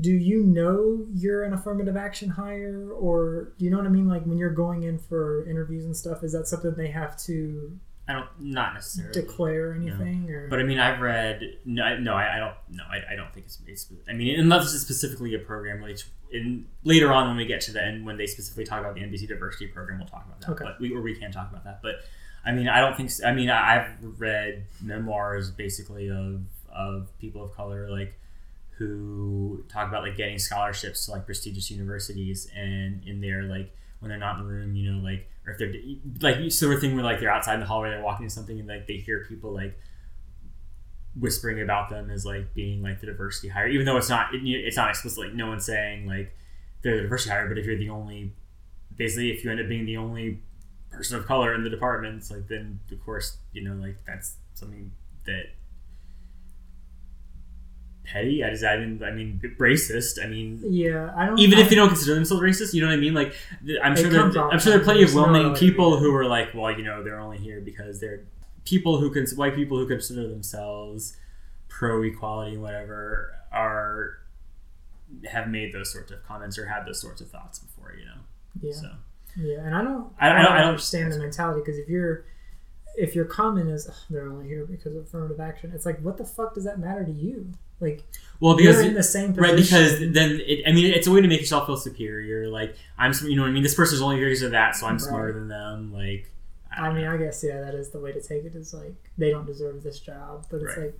[0.00, 4.08] do you know you're an affirmative action hire, or do you know what I mean?
[4.08, 7.78] Like when you're going in for interviews and stuff, is that something they have to
[8.08, 9.86] I don't not necessarily declare no.
[9.86, 10.28] anything?
[10.30, 13.16] Or But I mean, I've read no, I- no, I, I don't, no, I, I
[13.16, 13.92] don't think it's, it's.
[14.08, 15.98] I mean, unless it's specifically a program, like
[16.32, 19.02] in later on when we get to the end, when they specifically talk about the
[19.02, 20.50] NBC diversity program, we'll talk about that.
[20.50, 20.64] Okay.
[20.64, 21.80] But we or we can talk about that.
[21.82, 21.96] But
[22.44, 23.10] I mean, I don't think.
[23.24, 26.42] I mean, I- I've read memoirs basically of
[26.74, 28.18] of people of color, like
[28.78, 34.08] who talk about like getting scholarships to like prestigious universities, and in there, like when
[34.08, 35.72] they're not in the room, you know, like or if they're
[36.20, 38.58] like sort of thing where like they're outside in the hallway, they're walking to something,
[38.58, 39.78] and like they hear people like
[41.18, 44.40] whispering about them as like being like the diversity hire, even though it's not it,
[44.44, 46.36] it's not explicitly Like no one's saying like
[46.82, 48.32] they're the diversity hire, but if you're the only,
[48.96, 50.40] basically, if you end up being the only
[50.90, 54.36] person of color in the department, it's like then of course you know like that's
[54.54, 54.92] something
[55.26, 55.46] that
[58.04, 58.42] petty.
[58.44, 60.22] I just I mean racist.
[60.22, 61.38] I mean yeah, I don't.
[61.38, 63.14] even I, if they don't consider themselves racist, you know what I mean?
[63.14, 63.34] Like,
[63.82, 66.70] I'm sure there, I'm sure there are plenty of well-meaning people who are like, well,
[66.76, 68.24] you know, they're only here because they're
[68.64, 71.16] people who can white people who consider themselves
[71.68, 74.18] pro equality, whatever, are
[75.30, 78.20] have made those sorts of comments or had those sorts of thoughts before, you know.
[78.60, 78.72] Yeah.
[78.72, 78.90] So
[79.36, 80.12] Yeah, and I don't.
[80.20, 82.24] I- I I, don't- don't, I don't- understand the mentality because if you're,
[82.96, 86.16] if your comment is "Ugh, they're only here because of affirmative action, it's like what
[86.18, 87.52] the fuck does that matter to you?
[87.82, 88.02] Like,
[88.40, 89.42] well, because you're in the same position.
[89.42, 92.48] right because then it, I mean it's a way to make yourself feel superior.
[92.48, 93.62] Like I'm, you know what I mean.
[93.62, 95.00] This person's only here because of that, so I'm Right.
[95.00, 95.92] smarter than them.
[95.92, 96.30] Like
[96.76, 98.54] I mean, I guess yeah, that is the way to take it.
[98.54, 100.86] Is like they don't deserve this job, but it's Right.
[100.86, 100.98] like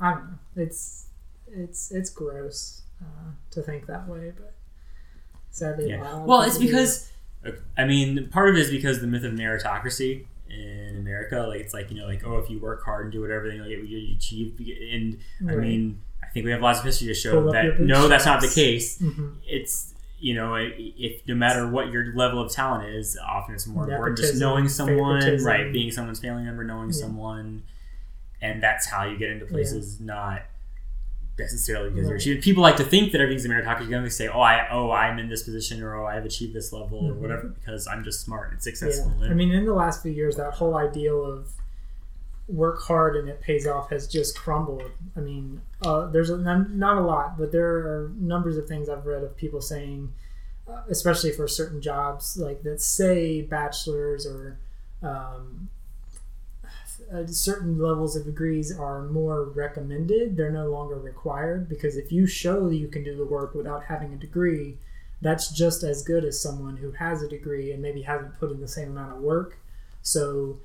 [0.00, 0.38] I don't know.
[0.62, 1.06] It's
[1.48, 4.54] it's it's gross uh, to think that way, but
[5.50, 6.24] sadly, Yeah.
[6.24, 6.66] Well, it's do.
[6.66, 7.10] because
[7.76, 11.74] I mean, part of it is because the myth of meritocracy in America, like it's
[11.74, 13.84] like you know, like oh, if you work hard and do whatever, then you'll get
[13.84, 14.58] you achieve.
[14.92, 15.18] And
[15.50, 18.26] I mean, I think we have lots of history to show Pull that no, that's
[18.26, 18.98] not the case.
[19.00, 19.36] Mhm.
[19.46, 23.84] It's you know, if no matter what your level of talent is, often it's more
[23.90, 25.46] important just knowing someone, favoritism.
[25.46, 25.72] right?
[25.72, 26.92] Being someone's family member, knowing Yeah.
[27.00, 27.62] someone,
[28.40, 30.00] and that's how you get into places.
[30.00, 30.42] Not
[31.38, 32.40] necessarily because Right.
[32.40, 33.88] People like to think that everything's a meritocracy.
[34.02, 36.98] They say, "Oh, I, oh, I'm in this position, or oh, I've achieved this level,
[36.98, 37.16] or Mhm.
[37.18, 39.28] whatever, because I'm just smart and successful." Yeah.
[39.30, 41.48] I mean, in the last few years, that whole ideal of
[42.46, 44.82] work hard and it pays off has just crumbled.
[45.16, 48.88] I mean, uh, there's a, not not a lot, but there are numbers of things
[48.88, 50.12] I've read of people saying,
[50.68, 54.58] uh, especially for certain jobs, like that say bachelors or
[55.02, 55.68] um,
[57.14, 60.36] uh, certain levels of degrees are more recommended.
[60.36, 63.84] They're no longer required because if you show that you can do the work without
[63.84, 64.78] having a degree,
[65.22, 68.60] that's just as good as someone who has a degree and maybe hasn't put in
[68.60, 69.58] the same amount of work.
[70.02, 70.58] So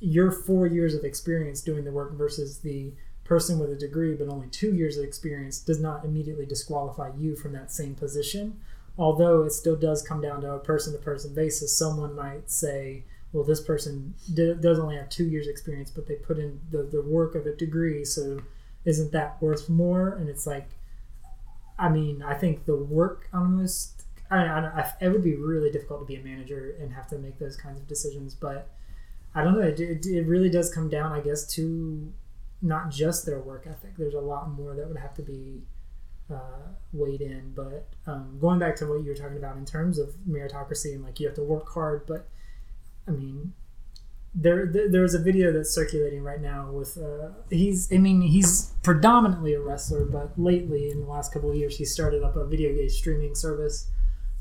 [0.00, 2.92] your four years of experience doing the work versus the
[3.24, 7.34] person with a degree but only two years of experience does not immediately disqualify you
[7.34, 8.60] from that same position.
[8.96, 11.76] Although it still does come down to a person to person basis.
[11.76, 16.38] Someone might say, well, this person does only have two years experience, but they put
[16.38, 18.40] in the, the work of a degree, so
[18.84, 20.10] isn't that worth more?
[20.14, 20.68] And it's like,
[21.78, 26.00] I mean, I think the work almost, I, I, I, it would be really difficult
[26.00, 28.68] to be a manager and have to make those kinds of decisions, but
[29.34, 29.66] I don't know.
[29.66, 32.10] It, it, it really does come down, I guess, to
[32.62, 33.96] not just their work ethic.
[33.98, 35.60] There's a lot more that would have to be
[36.32, 37.52] uh, weighed in.
[37.54, 41.04] But um, going back to what you were talking about in terms of meritocracy and
[41.04, 42.26] like you have to work hard, but
[43.08, 43.52] I mean,
[44.34, 48.72] there, there there's a video that's circulating right now with uh, he's I mean he's
[48.82, 52.46] predominantly a wrestler, but lately in the last couple of years he started up a
[52.46, 53.88] video game streaming service.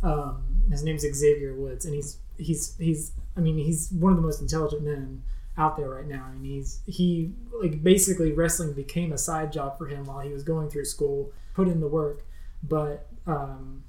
[0.04, 4.22] Um, his name's Xavier Woods, and he's he's he's I mean he's one of the
[4.22, 5.24] most intelligent men
[5.58, 9.88] out there right now, and he's he like basically wrestling became a side job for
[9.88, 12.26] him while he was going through school, put in the work,
[12.62, 13.84] but um,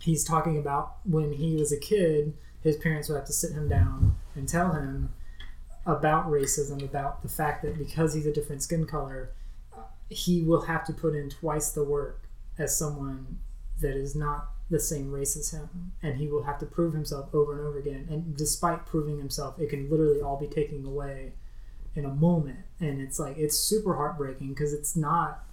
[0.00, 3.68] he's talking about when he was a kid, his parents would have to sit him
[3.68, 5.12] down and tell him
[5.84, 9.30] about racism, about the fact that because he's a different skin color,
[10.08, 12.22] he will have to put in twice the work
[12.58, 13.38] as someone
[13.80, 17.28] that is not the same race as him, and he will have to prove himself
[17.34, 18.06] over and over again.
[18.08, 21.32] And despite proving himself, it can literally all be taken away
[21.94, 25.44] in a moment, and it's like it's super heartbreaking because it's not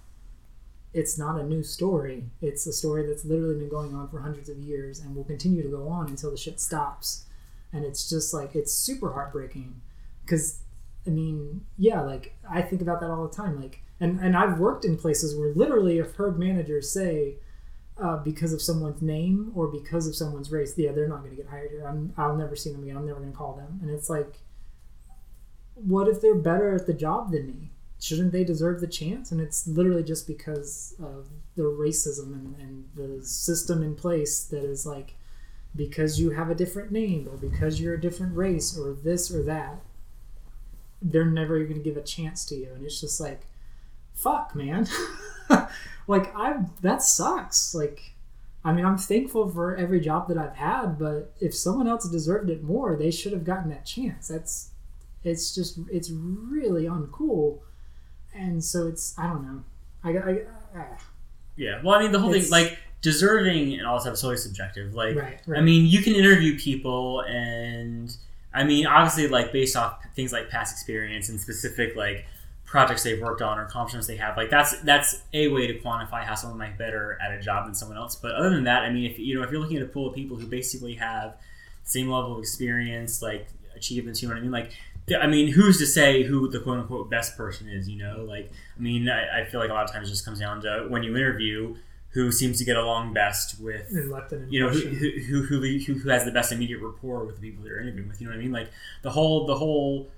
[0.92, 2.24] it's not a new story.
[2.42, 5.62] It's a story that's literally been going on for hundreds of years and will continue
[5.62, 7.26] to go on until the shit stops.
[7.72, 9.80] And it's just like it's super heartbreaking
[10.24, 10.62] because
[11.06, 13.60] I mean, yeah, like I think about that all the time.
[13.60, 17.36] Like, and and I've worked in places where literally I've heard managers say.
[17.98, 21.36] Uh, because of someone's name or because of someone's race, yeah, they're not going to
[21.36, 21.86] get hired here.
[21.86, 22.96] I'm, I'll never see them again.
[22.96, 23.78] I'm never going to call them.
[23.82, 24.38] And it's like,
[25.74, 27.72] what if they're better at the job than me?
[28.00, 29.30] Shouldn't they deserve the chance?
[29.30, 34.64] And it's literally just because of the racism and, and the system in place that
[34.64, 35.14] is like,
[35.76, 39.42] because you have a different name or because you're a different race or this or
[39.42, 39.80] that,
[41.02, 42.70] they're never going to give a chance to you.
[42.74, 43.42] And it's just like,
[44.14, 44.88] fuck, man.
[46.08, 47.74] like, I, that sucks.
[47.74, 48.14] Like,
[48.64, 52.48] I mean, I'm thankful for every job that I've had, but if someone else deserved
[52.48, 54.28] it more, they should have gotten that chance.
[54.28, 54.70] That's,
[55.22, 57.60] it's just, it's really uncool
[58.34, 59.64] and so it's I don't know.
[60.02, 60.44] I, I, I
[60.76, 61.04] ah.
[61.56, 61.80] Yeah.
[61.82, 64.94] Well, I mean, the whole thing, like deserving and all that stuff is always subjective.
[64.94, 68.14] Like, Right, I mean, you can interview people, and
[68.54, 72.26] I mean, obviously, like based off things like past experience and specific like
[72.64, 74.36] projects they've worked on or accomplishments they have.
[74.36, 77.66] Like that's that's a way to quantify how someone might be better at a job
[77.66, 78.16] than someone else.
[78.16, 80.08] But other than that, I mean, if you know, if you're looking at a pool
[80.08, 81.36] of people who basically have
[81.84, 84.72] the same level of experience, like achievements, you know what I mean, like.
[85.16, 87.88] I mean, who's to say who the quote unquote best person is?
[87.88, 90.24] You know, like I mean, I, I feel like a lot of times it just
[90.24, 91.76] comes down to when you interview
[92.10, 95.60] who seems to get along best with And left an you know who, who, who,
[95.60, 98.20] who, who has the best immediate rapport with the people they're interviewing with.
[98.20, 98.52] You know what I mean?
[98.52, 98.70] Like
[99.02, 100.08] the whole the whole.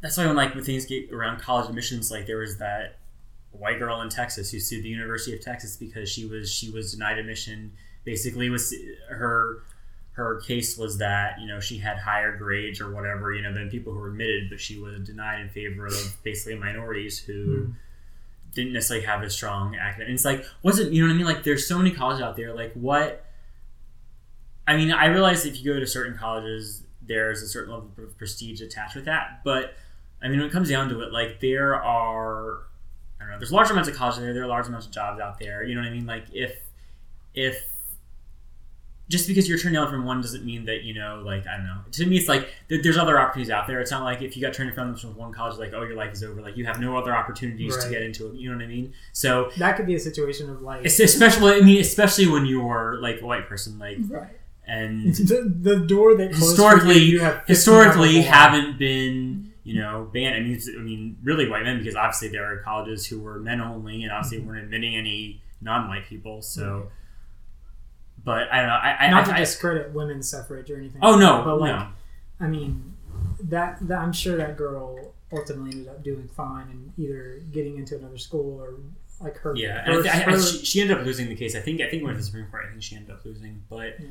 [0.00, 2.98] That's why when like when things get around college admissions, like there was that
[3.50, 6.92] white girl in Texas who sued the University of Texas because she was she was
[6.92, 7.72] denied admission.
[8.04, 8.74] Basically, was
[9.08, 9.62] her
[10.14, 13.68] her case was that you know she had higher grades or whatever you know than
[13.70, 17.70] people who were admitted, but she was denied in favor of basically minorities who Hmm.
[18.54, 20.08] didn't necessarily have a strong academic.
[20.08, 21.26] And it's like wasn't you know what I mean?
[21.26, 22.54] Like there's so many colleges out there.
[22.54, 23.24] Like what?
[24.66, 28.16] I mean, I realize if you go to certain colleges, there's a certain level of
[28.16, 29.40] prestige attached with that.
[29.44, 29.74] But
[30.22, 32.60] I mean, when it comes down to it, like there are
[33.20, 33.38] I don't know.
[33.38, 34.32] There's large amounts of college there.
[34.32, 35.62] There are large amounts of jobs out there.
[35.64, 36.06] You know what I mean?
[36.06, 36.54] Like if
[37.34, 37.62] if
[39.08, 41.66] just because you're turned down from one doesn't mean that you know like i don't
[41.66, 44.34] know to me it's like th- there's other opportunities out there it's not like if
[44.36, 46.64] you got turned down from one college like oh your life is over like you
[46.64, 49.76] have no other opportunities to get into it you know what i mean so That
[49.76, 53.46] could be a situation of like especially i mean especially when you're like a white
[53.48, 54.28] person like Right.
[54.66, 60.34] and the, the door that historically you, you have historically haven't been you know banned.
[60.36, 63.62] I mean, I mean, really white men because obviously there are colleges who were men
[63.62, 64.48] only, and obviously Mm-hmm.
[64.48, 66.42] weren't admitting any non-white people.
[66.42, 66.90] So,
[68.24, 68.74] but I don't know.
[68.74, 71.00] I, not I, to I- discredit women's suffrage or anything.
[71.02, 71.88] Oh, like no, that, but like, no.
[72.40, 72.94] I mean,
[73.44, 77.96] that, that I'm sure that girl ultimately ended up doing fine and either getting into
[77.96, 78.74] another school or
[79.20, 79.54] like her.
[79.56, 81.54] yeah, her, and I, I, I, her- she, she ended up losing the case.
[81.54, 82.64] I think I think went to the Supreme Court.
[82.66, 84.00] I think she ended up losing, but.
[84.00, 84.08] Yeah.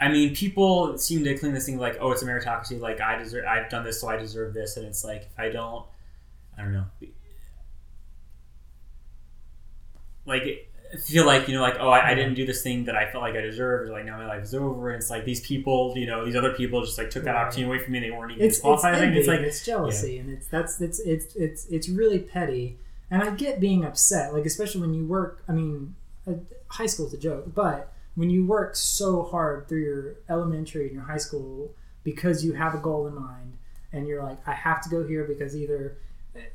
[0.00, 3.18] I mean, people seem to cling this thing like, "Oh, it's a meritocracy." Like, I
[3.18, 4.76] deserve, I've done this, so I deserve this.
[4.76, 5.84] And it's like, if I don't,
[6.56, 6.84] I don't know,
[10.26, 13.10] like, feel like you know, like, oh, I, I didn't do this thing that I
[13.10, 13.90] felt like I deserved.
[13.90, 14.90] Or like, now my life is over.
[14.90, 17.42] And it's like these people, you know, these other people just like took that Right.
[17.46, 18.00] opportunity away from me.
[18.00, 18.94] They weren't even it's it's, qualified.
[18.94, 22.18] I think envy it's like it's jealousy and it's that's it's it's it's it's really
[22.18, 22.78] petty
[23.10, 25.94] and i get being upset like especially when you work i mean
[26.26, 26.32] uh,
[26.68, 31.04] high school's a joke but when you work so hard through your elementary and your
[31.04, 31.70] high school
[32.04, 33.56] because you have a goal in mind
[33.92, 35.96] and you're like i have to go here because either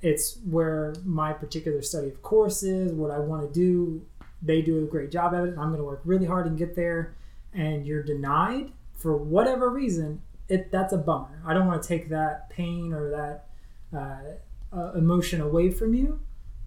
[0.02, 4.06] it's where my particular study of course is what i want to do
[4.44, 5.56] they do a great job at it.
[5.58, 7.16] I'm going to work really hard and get there.
[7.54, 11.42] And you're denied for whatever reason it that's a bummer.
[11.46, 13.46] I don't want to take that pain or that
[13.96, 16.20] uh, uh, emotion away from you.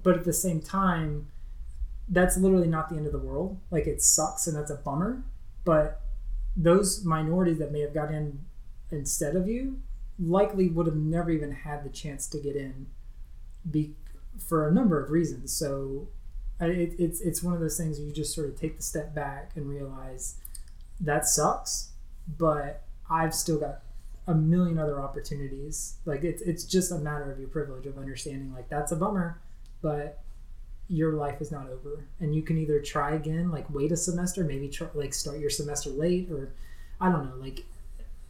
[0.03, 1.27] But at the same time
[2.09, 3.59] that's literally not the end of the world.
[3.71, 5.25] Like it sucks and that's a bummer.
[5.65, 6.01] But
[6.57, 8.45] those minorities that may have got in
[8.91, 9.81] instead of you
[10.19, 12.87] likely would have never even had the chance to get in
[13.71, 13.95] be,
[14.39, 15.53] for a number of reasons.
[15.53, 16.09] So
[16.61, 19.15] it, it's it's one of those things where you just sort of take the step
[19.15, 20.37] back and realize
[21.01, 21.91] that sucks
[22.39, 23.83] but i've still got
[24.27, 25.95] a million other opportunities.
[26.05, 29.41] Like it's, it's just a matter of your privilege of understanding like that's a bummer
[29.83, 30.23] but
[30.89, 32.07] your life is not over.
[32.21, 35.51] And you can either try again like wait a semester maybe try, like start your
[35.51, 36.53] semester late or
[37.01, 37.65] i don't know like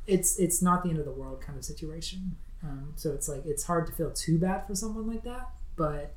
[0.06, 2.36] it's it's not the end of the world kind of situation.
[2.62, 6.14] Um, so it's like it's hard to feel too bad for someone like that but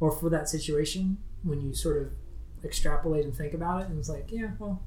[0.00, 2.08] or for that situation when you sort of
[2.64, 4.82] extrapolate and think about it and it's like yeah well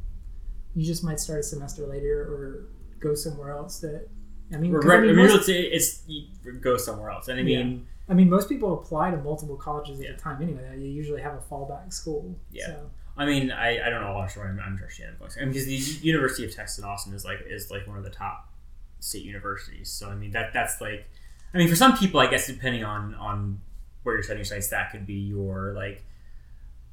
[0.76, 2.68] you just might start a semester later or
[3.00, 4.08] go somewhere else that
[4.54, 8.12] i mean Right, I mean, most- it's, it's go somewhere else, and I mean, yeah.
[8.12, 10.64] I mean, most people apply to multiple colleges at a time anyway.
[10.80, 12.36] You usually have a fallback school.
[12.52, 12.66] Yeah.
[12.66, 12.90] So.
[13.16, 14.42] I mean, I, I don't know Austin.
[14.42, 15.30] I'm, I'm sure she ended going.
[15.38, 15.76] I mean, because the
[16.08, 18.52] University of Texas in Austin is like is like one of the top
[19.00, 19.92] state universities.
[19.92, 21.08] So I mean that that's like,
[21.54, 23.62] I mean, for some people, I guess depending on on
[24.04, 26.04] where you're setting your sights, that could be your like,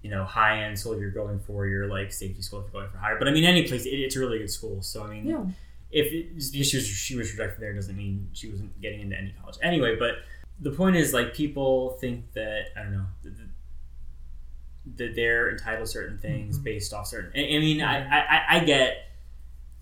[0.03, 2.81] you know, high end school if you're going for your like safety school if you're
[2.83, 3.19] going for higher.
[3.19, 4.83] But I mean, any place, it, it's a really good school.
[4.83, 5.45] So I mean, Yeah.
[5.91, 9.17] if it, because she was, she was rejected there doesn't mean she wasn't getting into
[9.17, 9.97] any college anyway.
[9.99, 10.17] But
[10.61, 13.33] the point is, like, people think that I don't know that,
[14.97, 16.65] that they're entitled to certain things Mhm.
[16.65, 17.31] based off certain.
[17.35, 19.03] I, I mean, I, I I get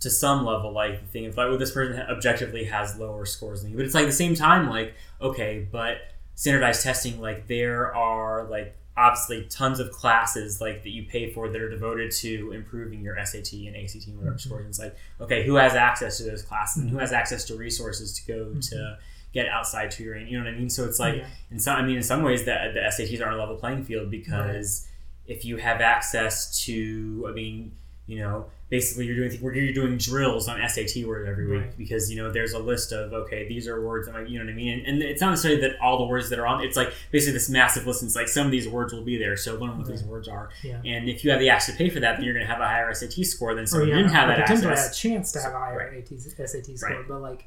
[0.00, 3.62] to some level like the thing of like, well, this person objectively has lower scores
[3.62, 5.98] than you, but it's like the same time, like, okay, but
[6.34, 11.48] standardized testing, like, there are like obviously tons of classes like that you pay for
[11.48, 14.40] that are devoted to improving your SAT and ACT and whatever Mhm.
[14.40, 14.60] scores.
[14.60, 17.00] And it's like, okay, who has access to those classes and who Mhm.
[17.00, 18.98] has access to resources to go to
[19.32, 20.28] get outside tutoring?
[20.28, 20.70] You know what I mean?
[20.70, 21.26] So it's like, Yeah.
[21.50, 23.82] in some, I mean, in some ways, the, the SATs are on a level playing
[23.84, 24.86] field because
[25.26, 27.72] if you have access to, I mean,
[28.06, 31.78] you know, basically you're doing you're doing drills on SAT words every week Right.
[31.78, 34.44] because you know there's a list of okay these are words that might you know
[34.44, 36.62] what I mean and, and it's not necessarily that all the words that are on
[36.64, 39.16] it's like basically this massive list and it's like some of these words will be
[39.16, 40.81] there so learn what these words are Yeah.
[40.85, 42.60] and if you have the access to pay for that then you're going to have
[42.60, 45.52] a higher SAT score than someone who didn't have that access a chance to have
[45.54, 46.08] a higher Right.
[46.08, 47.06] SAT score, Right.
[47.08, 47.46] but like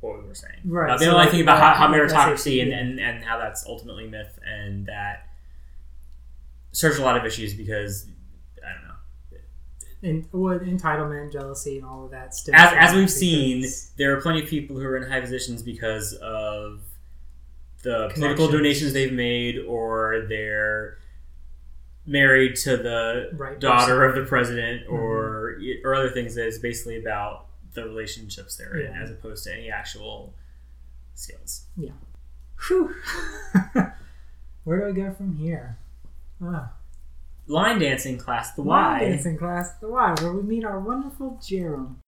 [0.00, 2.38] what we were saying Right, uh, the so only like- thing about how, how meritocracy
[2.38, 2.78] SAT, and, yeah.
[2.78, 5.28] and, and how that's ultimately myth and that
[6.72, 8.13] serves a lot of issues because I don't know
[10.04, 12.54] in, well, entitlement, jealousy, and all of that stuff.
[12.56, 13.64] as, as we've seen,
[13.96, 16.82] there are plenty of people who are in high positions because of
[17.82, 20.98] the political donations they've made, or they're
[22.06, 24.08] married to the Right daughter person.
[24.10, 28.92] of the president, or or other things that is basically about the relationships they're in,
[28.94, 30.34] as opposed to any actual
[31.14, 31.64] skills.
[31.76, 31.92] Yeah.
[32.68, 32.94] Whew.
[34.64, 35.78] Where do I go from here?
[36.42, 36.72] Ah.
[37.46, 39.08] Line dancing class, the Line Y.
[39.10, 42.00] dancing class, the Y, where we meet our wonderful Jerome.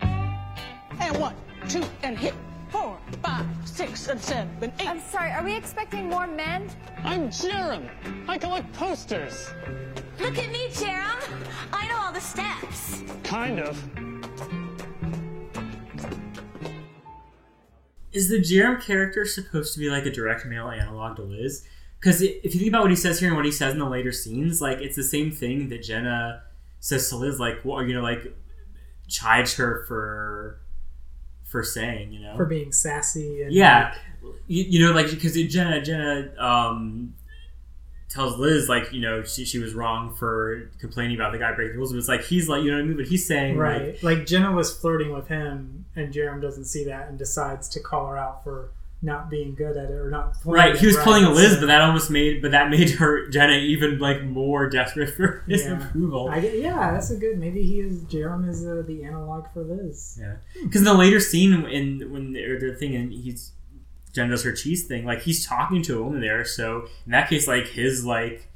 [0.00, 1.34] And one,
[1.68, 2.32] two, and hit,
[2.70, 4.88] four, five, six, and seven, eight.
[4.88, 6.70] I'm sorry, are we expecting more men?
[7.02, 7.88] I'm Jerem.
[8.28, 9.50] I collect posters.
[10.20, 11.20] Look at me, Jerem.
[11.72, 13.02] I know all the steps.
[13.24, 13.76] Kind of.
[18.12, 21.64] Is the Jerem character supposed to be like a direct male analog to Liz?
[22.02, 23.88] Because if you think about what he says here and what he says in the
[23.88, 26.42] later scenes, like it's the same thing that Jenna
[26.80, 28.36] says to Liz, like, well, you know, like
[29.06, 30.58] chides her for
[31.44, 33.42] for saying, you know, for being sassy.
[33.42, 33.94] And yeah,
[34.48, 37.14] you, you know, like because Jenna Jenna um,
[38.08, 41.74] tells Liz like you know she, she was wrong for complaining about the guy breaking
[41.74, 41.92] the rules.
[41.92, 42.96] But it's like he's like you know what I mean.
[42.96, 46.82] But he's saying right, like like Jenna was flirting with him, and Jerem doesn't see
[46.86, 48.70] that and decides to call her out for
[49.04, 50.76] not being good at it or not right.
[50.76, 53.54] He was pulling a Liz, so- but that almost made but that made her Jenna
[53.54, 55.84] even like more desperate for his Yeah.
[55.88, 56.28] approval.
[56.30, 57.38] I yeah, that's a good.
[57.38, 60.18] Maybe he is Jerem is uh, the analog for Liz.
[60.20, 63.52] Yeah, because the later scene in when they're, they're thinking he's
[64.12, 66.44] Jenna does her cheese thing, like he's talking to a woman there.
[66.44, 68.48] So in that case, like his like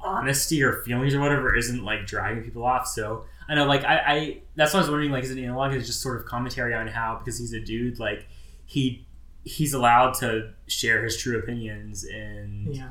[0.00, 2.86] honesty or feelings or whatever isn't like driving people off.
[2.86, 5.72] So I know, like I, I that's why I was wondering, like, is it analog?
[5.74, 8.26] Is just sort of commentary on how because he's a dude, like
[8.66, 9.05] he
[9.46, 12.90] he's allowed to share his true opinions and Yeah,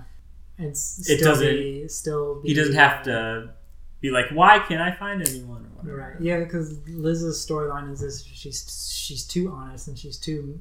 [0.57, 3.49] and s- it doesn't be, still be, he doesn't have to
[4.01, 5.95] be like, why can't I find anyone or.
[5.95, 6.19] Right.
[6.21, 10.59] Yeah, because Liz's storyline is this: she's she's too honest and she's too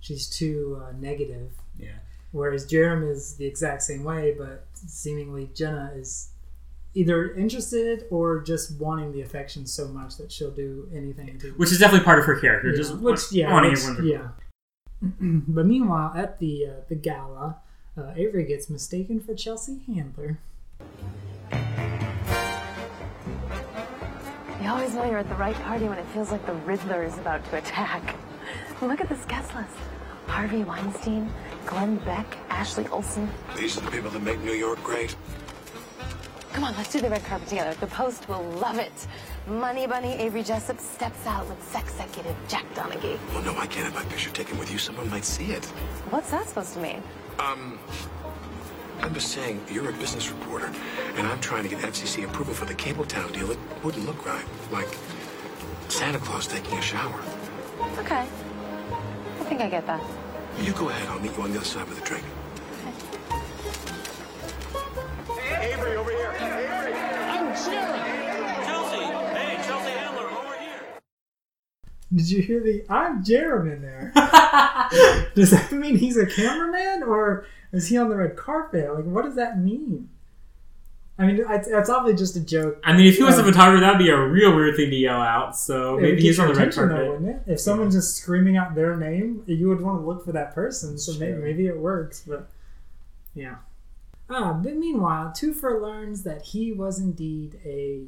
[0.00, 1.50] she's too uh, negative.
[1.78, 1.98] Yeah.
[2.32, 6.30] Whereas Jerem is the exact same way, but seemingly Jenna is
[6.94, 11.50] either interested or just wanting the affection so much that she'll do anything to.
[11.52, 12.70] Which is definitely part of her character.
[12.70, 14.28] Yeah, Just which yeah, wanting which- yeah.
[15.48, 17.56] but meanwhile, at the uh, the gala,
[17.96, 20.38] uh, Avery gets mistaken for Chelsea Handler.
[24.62, 27.18] You always know you're at the right party when it feels like the Riddler is
[27.18, 28.16] about to attack.
[28.80, 29.76] Look at this guest list.
[30.26, 31.30] Harvey Weinstein,
[31.66, 33.28] Glenn Beck, Ashley Olsen.
[33.56, 35.14] These are the people that make New York great.
[36.52, 37.74] Come on, let's do the red carpet together.
[37.78, 39.06] The Post will love it.
[39.46, 43.18] Money Bunny Avery Jessup steps out with sex executive Jack Donaghy.
[43.34, 44.78] Well, no, I can't have my picture taken with you.
[44.78, 45.64] Someone might see it.
[46.08, 47.02] What's that supposed to mean?
[47.38, 47.78] Um,
[49.02, 50.72] I'm just saying, you're a business reporter,
[51.16, 53.50] and I'm trying to get FCC approval for the Cabletown deal.
[53.50, 54.44] It wouldn't look right.
[54.72, 54.88] Like
[55.88, 57.20] Santa Claus taking a shower.
[57.98, 58.24] Okay.
[58.24, 60.02] I think I get that.
[60.62, 61.06] You go ahead.
[61.08, 62.24] I'll meet you on the other side with a drink.
[65.60, 66.32] Avery, over here.
[66.38, 66.94] Avery.
[66.94, 68.64] I'm Jerem.
[68.64, 68.96] Chelsea.
[68.96, 71.00] Hey, Chelsea Handler, over here.
[72.14, 74.12] Did you hear the I'm Jerem in there?
[75.34, 78.94] does that mean he's a cameraman or is he on the red carpet?
[78.94, 80.08] Like, what does that mean?
[81.18, 82.80] I mean, it's, it's obviously just a joke.
[82.82, 85.20] I mean, if he was a photographer, that'd be a real weird thing to yell
[85.20, 85.56] out.
[85.56, 86.96] So maybe he's on the red carpet.
[86.96, 87.52] though, wouldn't it?
[87.52, 90.98] If someone's just screaming out their name, you would want to look for that person.
[90.98, 92.48] So maybe, maybe it works, but
[93.34, 93.56] yeah.
[94.28, 98.06] Ah, but meanwhile, Toofer learns that he was indeed a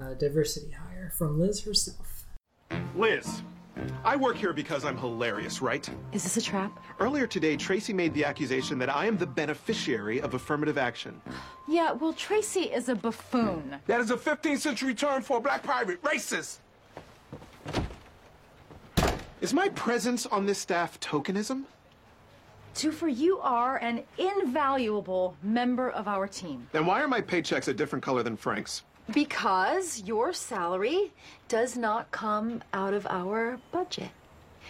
[0.00, 2.24] uh, diversity hire from Liz herself.
[2.98, 3.42] Liz,
[4.04, 5.88] I work here because I'm hilarious, right?
[6.12, 6.76] Is this a trap?
[6.98, 11.20] Earlier today, Tracy made the accusation that I am the beneficiary of affirmative action.
[11.70, 13.76] Yeah, well, Tracy is a buffoon.
[13.88, 16.02] That is a 15th century term for a black pirate.
[16.02, 16.60] Racist.
[19.42, 21.64] Is my presence on this staff tokenism?
[22.74, 26.66] Toofer, you are an invaluable member of our team.
[26.72, 28.82] Then why are my paychecks a different color than Frank's?
[29.12, 31.12] Because your salary
[31.48, 34.10] does not come out of our budget.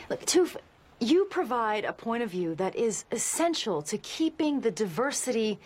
[0.09, 0.57] Look, Toof,
[1.01, 5.59] you provide a point of view that is essential to keeping the diversity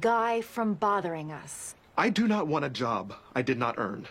[0.00, 1.74] guy from bothering us.
[1.96, 4.06] I do not want a job I did not earn.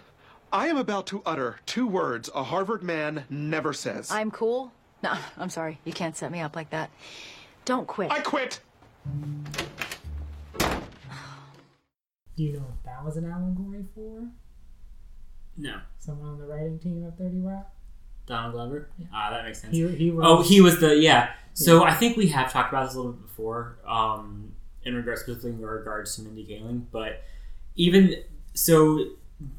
[0.52, 4.12] I am about to utter two words a Harvard man never says.
[4.12, 4.72] I'm cool.
[5.02, 5.80] No, I'm sorry.
[5.84, 6.90] You can't set me up like that.
[7.66, 8.12] Don't quit.
[8.12, 8.60] I quit.
[12.36, 14.28] Do you know what that was an allegory for?
[15.56, 17.70] No, Someone on the writing team of 30 Rock?
[18.26, 18.90] Donald Glover.
[19.14, 19.76] Ah, that makes sense.
[19.76, 21.32] He- he oh, he was the yeah.
[21.54, 21.92] So Yeah.
[21.92, 24.54] I think we have talked about this a little bit before, um,
[24.84, 27.24] in regards specifically in regards to Mindy Kaling, but
[27.76, 28.16] even
[28.56, 29.06] so,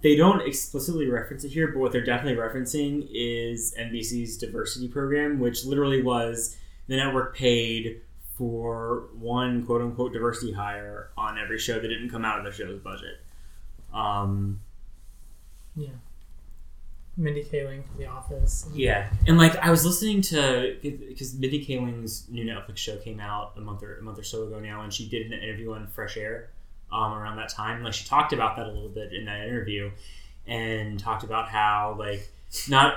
[0.03, 1.69] they don't explicitly reference it here.
[1.69, 6.57] But what they're definitely referencing is NBC's diversity program, which literally was
[6.89, 8.01] the network paid
[8.37, 12.53] for one quote unquote diversity hire on every show that didn't come out of the
[12.53, 13.21] show's budget.
[13.93, 14.61] Um,
[15.77, 15.89] Yeah.
[17.17, 18.69] Mindy Kaling, from The Office.
[18.75, 23.53] Yeah, and like I was listening to because Mindy Kaling's new Netflix show came out
[23.57, 25.87] a month or a month or so ago now, and she did an interview on
[25.87, 26.49] Fresh Air
[26.91, 27.85] um, around that time.
[27.85, 29.93] Like she talked about that a little bit in that interview,
[30.49, 32.29] and talked about how like
[32.69, 32.95] not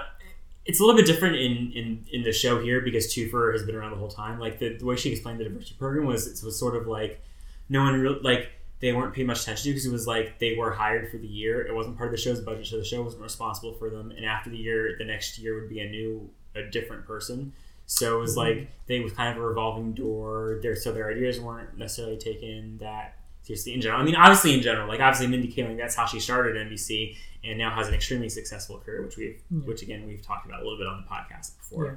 [0.67, 3.75] it's a little bit different in, in, in the show here because Toofer has been
[3.75, 4.39] around the whole time.
[4.39, 7.21] Like the, the way she explained the diversity program was it was sort of like
[7.69, 8.49] no one real like
[8.79, 11.27] they weren't paying much attention to because it was like they were hired for the
[11.27, 11.65] year.
[11.65, 14.11] It wasn't part of the show's budget, so the show wasn't responsible for them.
[14.11, 17.53] And after the year, the next year would be a new, a different person.
[17.87, 18.37] So it was Mhm.
[18.37, 20.59] like they was kind of a revolving door.
[20.61, 24.01] Their so their ideas weren't necessarily taken that seriously in general.
[24.01, 27.15] I mean, obviously in general, like obviously Mindy Kaling, that's how she started NBC
[27.47, 29.59] and now has an extremely successful career, which we've, Yeah.
[29.59, 31.85] which again we've talked about a little bit on the podcast before.
[31.85, 31.91] Yeah.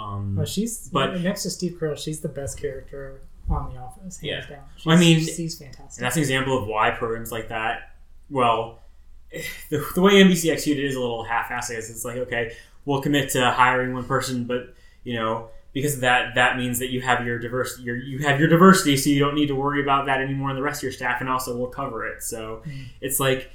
[0.00, 4.18] Um, Well, she's but next to Steve Carell, she's the best character on The Office,
[4.18, 4.46] hands Yeah.
[4.56, 4.64] down.
[4.76, 5.98] She's, Well, I mean, she's fantastic.
[5.98, 7.96] And that's an example of why programs like that,
[8.30, 8.82] well,
[9.70, 11.70] the, the way NBC executed it is a little half-assed.
[11.70, 14.74] It's like, okay, we'll commit to hiring one person, but
[15.04, 18.40] you know, because of that, that means that you have your diversity, your, you have
[18.40, 20.84] your diversity, so you don't need to worry about that anymore in the rest of
[20.84, 22.22] your staff, and also we'll cover it.
[22.22, 22.62] So
[23.00, 23.50] it's like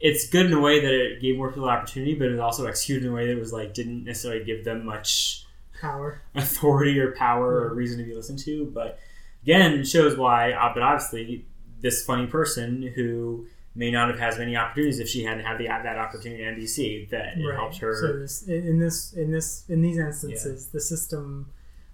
[0.00, 3.04] it's good in a way that it gave more people opportunity, but it also executed
[3.04, 5.46] in a way that was like didn't necessarily give them much
[5.80, 6.22] Power.
[6.34, 8.66] authority or power or reason to be listened to.
[8.66, 8.98] But
[9.42, 10.52] again, shows why.
[10.74, 11.46] But obviously,
[11.80, 15.58] this funny person who may not have had as many opportunities if she hadn't had
[15.58, 17.94] the, that opportunity at NBC that it helped her.
[17.94, 21.52] So this, in this, in this, in these instances, the system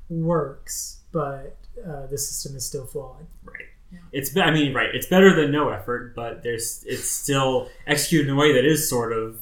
[0.08, 3.26] works, but uh, the system is still flawed.
[3.44, 3.66] Right.
[4.12, 4.94] It's I mean right.
[4.94, 8.88] It's better than no effort, but there's it's still executed in a way that is
[8.88, 9.38] sort of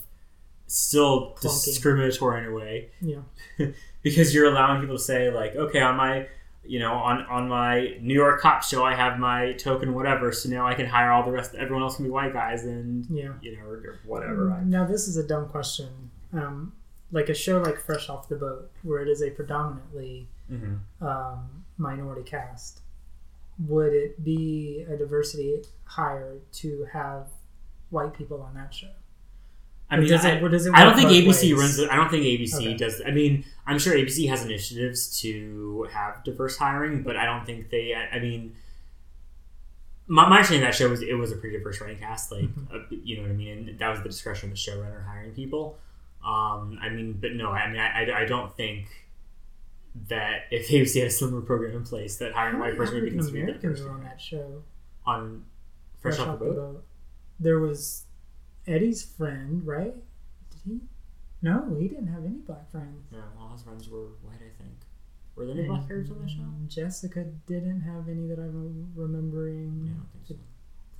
[0.66, 1.64] still Clunky.
[1.64, 2.90] discriminatory in a way.
[3.00, 3.20] Yeah.
[4.02, 6.28] because you're allowing people to say like, okay, on my
[6.64, 10.48] you know on on my New York cop show, I have my token whatever, so
[10.48, 11.54] now I can hire all the rest.
[11.54, 13.32] Everyone else can be white guys, and Yeah.
[13.40, 14.50] you know or, or whatever.
[14.52, 15.88] I- Now this is a dumb question.
[16.32, 16.74] Um,
[17.12, 20.78] like a show like Fresh Off the Boat, where it is a predominantly Mhm.
[21.00, 22.82] um, minority cast,
[23.68, 27.26] would it be a diversity hire to have
[27.90, 28.88] white people on that show?
[29.92, 31.52] I mean, does I, it- does it I don't think ABC ways?
[31.54, 31.90] runs it.
[31.90, 32.76] I don't think ABC Okay.
[32.76, 33.02] does.
[33.04, 37.70] I mean, I'm sure ABC has initiatives to have diverse hiring, but I don't think
[37.70, 37.92] they.
[37.94, 38.54] I, I mean,
[40.06, 42.30] my, my understanding of that show was it was a pretty diverse writing cast.
[42.32, 42.74] Like, Mm-hmm.
[42.74, 43.68] uh, you know what I mean.
[43.68, 45.78] And that was the discretion of the showrunner hiring people.
[46.24, 48.86] Um, I mean, but no, I mean, I, I, I don't think
[50.08, 53.04] that if ABC had a similar program in place, that hiring a white person would
[53.04, 54.62] be considered Americans were on that show?
[55.06, 55.44] on
[56.00, 56.84] Fresh, Off the Boat.
[57.38, 58.04] There was
[58.66, 59.94] Eddie's friend, right?
[60.50, 60.80] Did he?
[61.42, 63.06] No, he didn't have any black friends.
[63.10, 64.36] No, all his friends were white.
[64.36, 64.76] I think.
[65.34, 66.42] Were there any black characters on the show?
[66.68, 69.84] Jessica didn't have any that I'm remembering.
[69.86, 70.34] Yeah, I don't think so.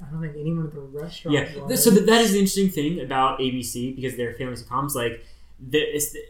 [0.03, 1.35] I don't think anyone at the restaurant.
[1.37, 1.85] Yeah, was.
[1.85, 4.95] so th- that is the interesting thing about ABC because they're family sitcoms.
[4.95, 5.27] Like,
[5.61, 6.21] the, it's the,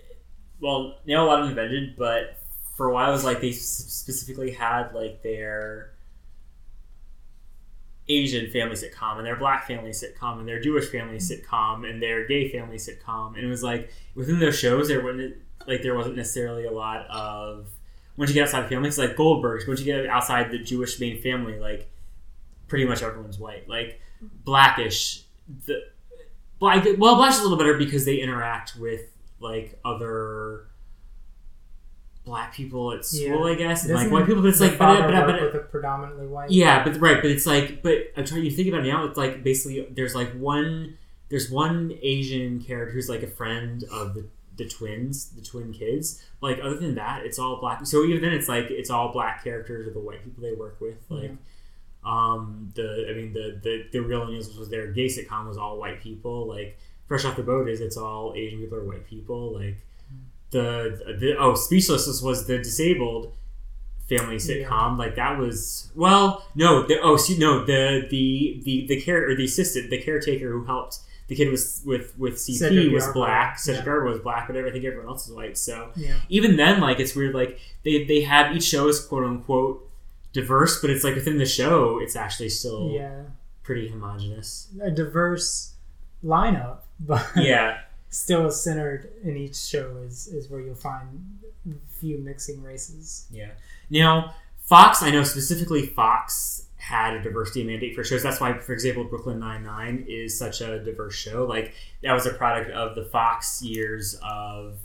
[0.60, 2.39] well, now a lot of them have ended, but
[2.80, 5.90] for a while it was like they specifically had like their
[8.08, 11.54] Asian family sitcom and their black family sitcom and their Jewish family mm-hmm.
[11.54, 15.36] sitcom and their gay family sitcom, and it was like within those shows there wasn't
[15.66, 17.68] like there wasn't necessarily a lot of
[18.16, 19.66] once you get outside the family, it's like Goldberg's.
[19.66, 21.86] Once you get outside the Jewish main family, like
[22.66, 23.68] pretty much everyone's white.
[23.68, 24.28] Like mm-hmm.
[24.42, 25.24] Blackish,
[25.66, 25.82] the
[26.58, 29.02] Black well, Blackish is a little better because they interact with
[29.38, 30.69] like other
[32.30, 34.42] black people at school, I guess, and like white people.
[34.42, 36.50] But it's like, but, but, but, with a predominantly white.
[36.50, 39.04] yeah, but right, but it's like, but I'm trying to think about it now.
[39.04, 40.96] It's like basically there's like one
[41.28, 44.26] there's one Asian character who's like a friend of the
[44.56, 46.22] the twins, the twin kids.
[46.40, 47.84] Like other than that, it's all black.
[47.84, 50.80] So even then, it's like it's all black characters or the white people they work
[50.80, 50.98] with.
[51.08, 51.32] Like
[52.04, 55.78] um the I mean the the the Real O'Neals was their gay sitcom was all
[55.78, 56.46] white people.
[56.46, 56.78] Like
[57.08, 59.52] Fresh Off the Boat is it's all Asian people or white people.
[59.52, 59.76] Like
[60.50, 63.32] the the oh Speechless was the disabled
[64.08, 64.98] family sitcom.
[64.98, 69.44] Like that was well, no, the, oh no, the the the the care or the
[69.44, 70.98] assistant, the caretaker who helped
[71.28, 73.58] the kid was with with CP Cedric was black.
[73.58, 74.02] Cedric Yeah.
[74.10, 75.56] Was black, but I think everyone else was white.
[75.56, 76.16] So Yeah.
[76.28, 77.34] even then, like it's weird.
[77.34, 79.88] Like they they have each show is quote unquote
[80.32, 83.22] diverse, but it's like within the show, it's actually still Yeah.
[83.62, 84.68] pretty homogenous.
[84.82, 85.74] a diverse
[86.24, 87.78] lineup, but Yeah.
[88.10, 91.38] Still centered in each show is, is where you'll find
[91.88, 93.26] few mixing races.
[93.30, 93.50] Yeah.
[93.88, 98.22] Now, Fox, I know specifically Fox had a diversity mandate for shows.
[98.22, 101.44] That's why, for example, Brooklyn Nine Nine is such a diverse show.
[101.44, 104.78] Like that was a product of the Fox years of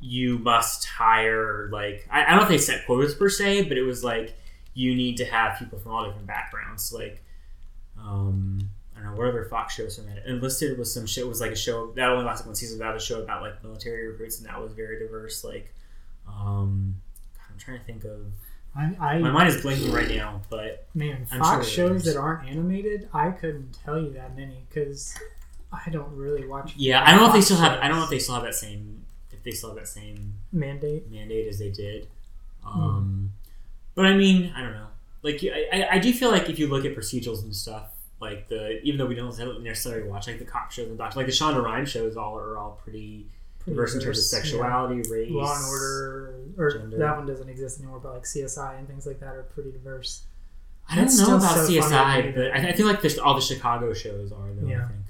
[0.00, 3.82] you must hire like I, I don't if they set quotas per se, but it
[3.82, 4.34] was like
[4.74, 6.92] you need to have people from all different backgrounds.
[6.92, 7.22] Like
[7.98, 8.70] um
[9.00, 10.26] I don't know what other Fox shows from that.
[10.26, 13.02] Enlisted was some shit was like a show that only lasted one season, that was
[13.02, 15.42] a show about like military recruits and that was very diverse.
[15.42, 15.72] Like
[16.28, 16.96] um
[17.50, 18.26] I'm trying to think of
[18.76, 22.16] I, I my mind is blinking right now, but man, I'm Fox sure shows that
[22.16, 25.18] aren't animated, I couldn't tell you that many because
[25.72, 26.74] I don't really watch.
[26.76, 27.80] Yeah, I don't know if they still have.
[27.80, 29.04] I don't know if they still have that same.
[29.32, 31.10] If they still have that same Mandate.
[31.10, 32.08] mandate as they did.
[32.64, 33.32] Um,
[33.94, 34.88] But I mean, I don't know.
[35.22, 37.90] Like I, I, I do feel like if you look at procedurals and stuff,
[38.20, 41.26] like the even though we don't necessarily watch like the cop shows and docs, like
[41.26, 43.26] the Shonda Rhimes shows, all are all pretty,
[43.60, 44.50] Pretty diverse in terms of diverse, yeah.
[44.50, 46.98] sexuality, race, Law and Order, or gender.
[46.98, 50.22] that one doesn't exist anymore, but like CSI and things like that are pretty diverse.
[50.88, 53.92] I don't That's know about so CSI, but I, I feel like all the Chicago
[53.94, 54.66] shows are though.
[54.66, 54.84] Yeah.
[54.84, 55.00] I think.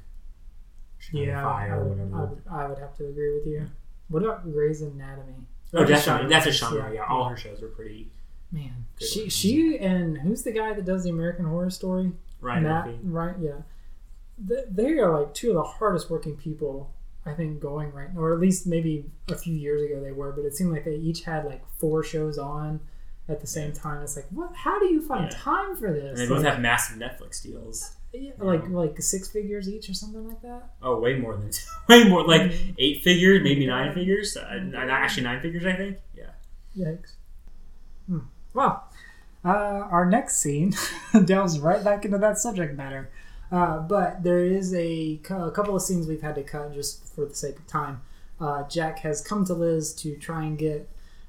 [0.99, 2.01] Chicago yeah, I would.
[2.01, 3.67] I would, I would have to agree with you.
[4.09, 5.35] What about Grey's Anatomy?
[5.73, 6.07] Oh, That's.
[6.07, 6.95] Shonda That's a Rhimes, genre.
[6.95, 8.11] Yeah, all her shows are pretty.
[8.53, 12.13] Man, she she and who's the guy that does the American Horror Story?
[12.41, 12.99] Ryan Matt, Murphy.
[13.05, 13.51] Right, yeah.
[14.39, 16.93] They, they are like two of the hardest working people
[17.27, 20.33] I think going right, now, or at least maybe a few years ago they were.
[20.33, 22.81] But it seemed like they each had like four shows on
[23.29, 24.03] at the same time.
[24.03, 24.55] It's like, what?
[24.57, 25.39] How do you find Yeah.
[25.39, 26.19] time for this?
[26.19, 27.97] And they both Like- have massive Netflix deals.
[28.15, 30.71] yeah, like like six figures each or something like that.
[30.83, 31.51] Oh, way more than
[31.89, 32.71] way more, like Mm-hmm.
[32.79, 34.37] eight figures, maybe nine figures.
[34.37, 35.99] Uh, actually, nine figures, I think.
[36.17, 36.31] Yeah.
[36.77, 37.13] Yikes.
[38.07, 38.21] Hmm.
[38.55, 38.90] Well,
[39.45, 39.49] uh,
[39.91, 40.75] our next scene
[41.25, 43.11] delves right back into that subject matter.
[43.51, 47.25] Uh, but there is a, a couple of scenes we've had to cut just for
[47.25, 48.01] the sake of time.
[48.41, 50.89] Uh, Jack has come to Liz to try and get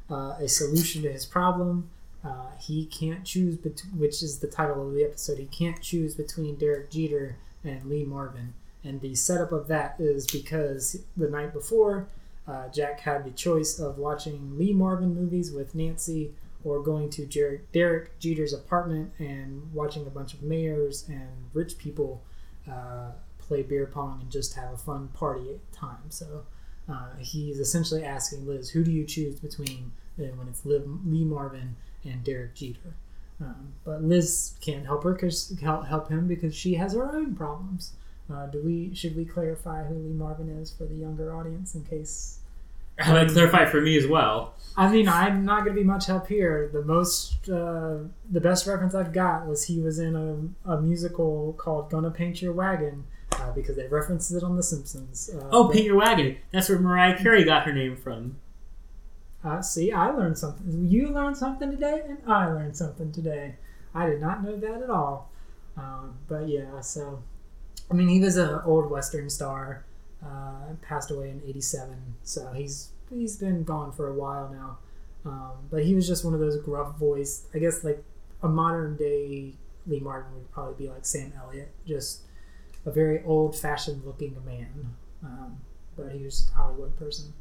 [0.10, 1.90] uh, a solution to his problem.
[2.24, 5.40] Uh, he can't choose, bet- which is the title of the episode.
[5.40, 8.54] He can't choose between Derek Jeter and Lee Marvin.
[8.84, 12.08] And the setup of that is because the night before,
[12.48, 16.32] uh, Jack had the choice of watching Lee Marvin movies with Nancy
[16.64, 17.26] or going to
[17.74, 22.24] Derek Jeter's apartment and watching a bunch of mayors and rich people
[22.70, 26.10] uh, play beer pong and just have a fun party time.
[26.10, 26.44] So
[26.90, 31.24] uh, he's essentially asking Liz, who do you choose between uh, when it's Liv- Lee
[31.24, 32.96] Marvin and Derek Jeter?
[33.40, 37.36] Um, but Liz can't help her because help, help him because she has her own
[37.36, 37.94] problems.
[38.32, 41.84] Uh, do we should we clarify who Lee Marvin is for the younger audience in
[41.84, 42.40] case
[42.98, 44.54] How about clarify for me as well?
[44.78, 46.70] I mean, I'm not going to be much help here.
[46.72, 47.98] The most, uh,
[48.30, 50.16] the best reference I've got was he was in
[50.66, 54.64] a, a musical called "Gonna Paint Your Wagon" uh, because they referenced it on The
[54.64, 55.30] Simpsons.
[55.34, 56.38] Uh, Oh, but- Paint Your Wagon.
[56.52, 58.38] That's where Mariah Carey got her name from.
[59.44, 60.88] Uh, see, I learned something.
[60.88, 63.56] You learned something today, and I learned something today.
[63.94, 65.30] I did not know that at all.
[65.76, 67.24] Um, but yeah, so
[67.90, 69.84] I mean, he was an old Western star.
[70.24, 74.78] Uh, passed away in '87, so he's he's been gone for a while now.
[75.26, 77.46] Um, but he was just one of those gruff voice.
[77.54, 78.04] I guess like
[78.44, 79.54] a modern day
[79.88, 82.22] Lee Marvin would probably be like Sam Elliott, just
[82.86, 84.96] a very old fashioned looking man.
[85.24, 85.58] Um,
[85.96, 87.34] but he was a Hollywood person.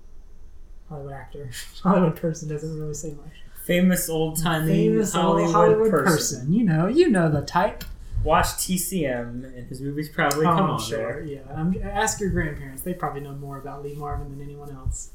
[0.89, 1.51] Hollywood actor.
[1.83, 3.33] Hollywood person doesn't really say much.
[3.65, 6.41] Famous old timey Hollywood, Hollywood person.
[6.41, 6.53] person.
[6.53, 7.85] You know, you know the type.
[8.23, 10.99] Watch TCM, and his movies probably Oh, come on sure.
[10.99, 11.23] there.
[11.25, 15.11] Yeah, um, ask your grandparents; they probably know more about Lee Marvin than anyone else.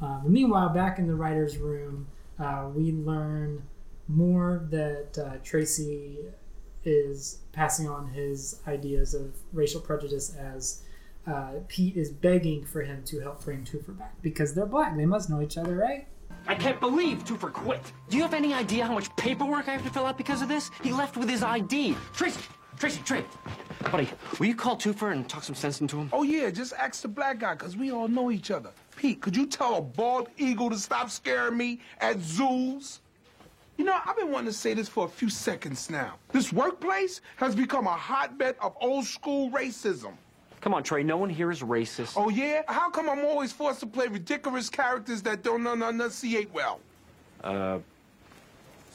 [0.00, 2.06] But meanwhile, back in the writers' room,
[2.38, 3.62] uh, we learn
[4.08, 6.18] more that uh, Tracy
[6.84, 10.82] is passing on his ideas of racial prejudice as
[11.26, 14.96] uh, Pete is begging for him to help bring Toofer back because they're black.
[14.96, 16.06] They must know each other, right?
[16.46, 17.80] I can't believe Toofer quit.
[18.08, 20.48] Do you have any idea how much paperwork I have to fill out because of
[20.48, 20.70] this?
[20.82, 21.96] He left with his ID.
[22.12, 22.40] Tracy,
[22.78, 23.24] Tracy, Trey.
[23.90, 26.10] Buddy, will you call Toofer and talk some sense into him?
[26.12, 28.70] Oh, yeah, just ask the black guy, because we all know each other.
[28.96, 33.00] Pete, could you tell a bald eagle to stop scaring me at zoos?
[33.78, 36.16] You know, I've been wanting to say this for a few seconds now.
[36.32, 40.12] This workplace has become a hotbed of old school racism.
[40.60, 42.14] Come on, Trey, no one here is racist.
[42.16, 42.62] Oh, yeah?
[42.68, 46.80] How come I'm always forced to play ridiculous characters that don't enunciate well?
[47.42, 47.78] Uh.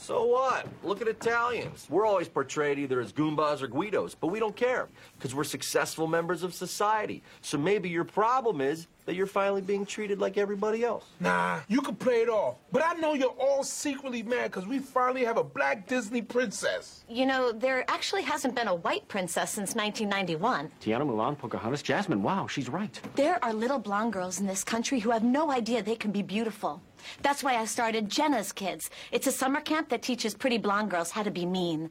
[0.05, 0.67] So what?
[0.83, 1.87] Look at Italians.
[1.89, 4.87] We're always portrayed either as Goombas or Guidos, but we don't care
[5.17, 7.23] because we're successful members of society.
[7.41, 11.05] So maybe your problem is that you're finally being treated like everybody else.
[11.19, 12.57] Nah, you can play it off.
[12.71, 17.03] But I know you're all secretly mad because we finally have a black Disney princess.
[17.09, 20.69] You know, there actually hasn't been a white princess since 1991.
[20.81, 22.21] Tiana Mulan, Pocahontas, Jasmine.
[22.21, 22.99] Wow, she's right.
[23.15, 26.21] There are little blonde girls in this country who have no idea they can be
[26.21, 26.81] beautiful.
[27.21, 28.89] That's why I started Jenna's Kids.
[29.11, 31.89] It's a summer camp that teaches pretty blonde girls how to be mean.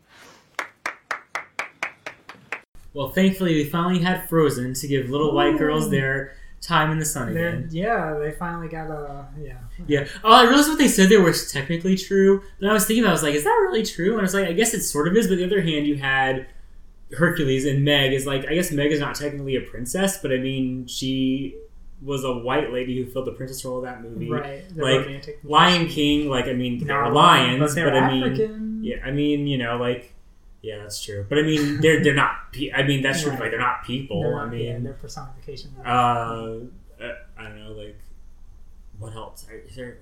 [2.92, 7.04] Well, thankfully, we finally had Frozen to give little white girls their time in the
[7.04, 7.68] sun They're, again.
[7.70, 9.58] yeah, they finally got a yeah.
[9.86, 10.06] Yeah.
[10.22, 12.42] Oh, I realized what they said there was technically true.
[12.60, 14.12] But I was thinking, about it, I was like, is that really true?
[14.12, 15.26] And I was like, I guess it sort of is.
[15.26, 16.46] But the other hand, you had
[17.12, 20.38] Hercules and Meg is like, I guess Meg is not technically a princess, but I
[20.38, 21.56] mean, she
[22.02, 24.28] was a white lady who filled the princess role of that movie.
[24.30, 28.22] Right, the Like romantic Lion King, like I mean, Not lions, but but, I mean,
[28.24, 28.80] African.
[28.84, 30.12] yeah, I mean, you know, like.
[30.62, 31.26] Yeah, that's true.
[31.28, 32.50] But I mean, they're they're not.
[32.52, 33.32] Pe- I mean, that's true.
[33.32, 33.40] Right.
[33.40, 34.22] Like they're not people.
[34.22, 35.74] They're I mean, yeah, they're personifications.
[35.84, 37.98] uh, uh, I don't know, like
[38.98, 39.46] what else?
[39.50, 39.98] Are, is there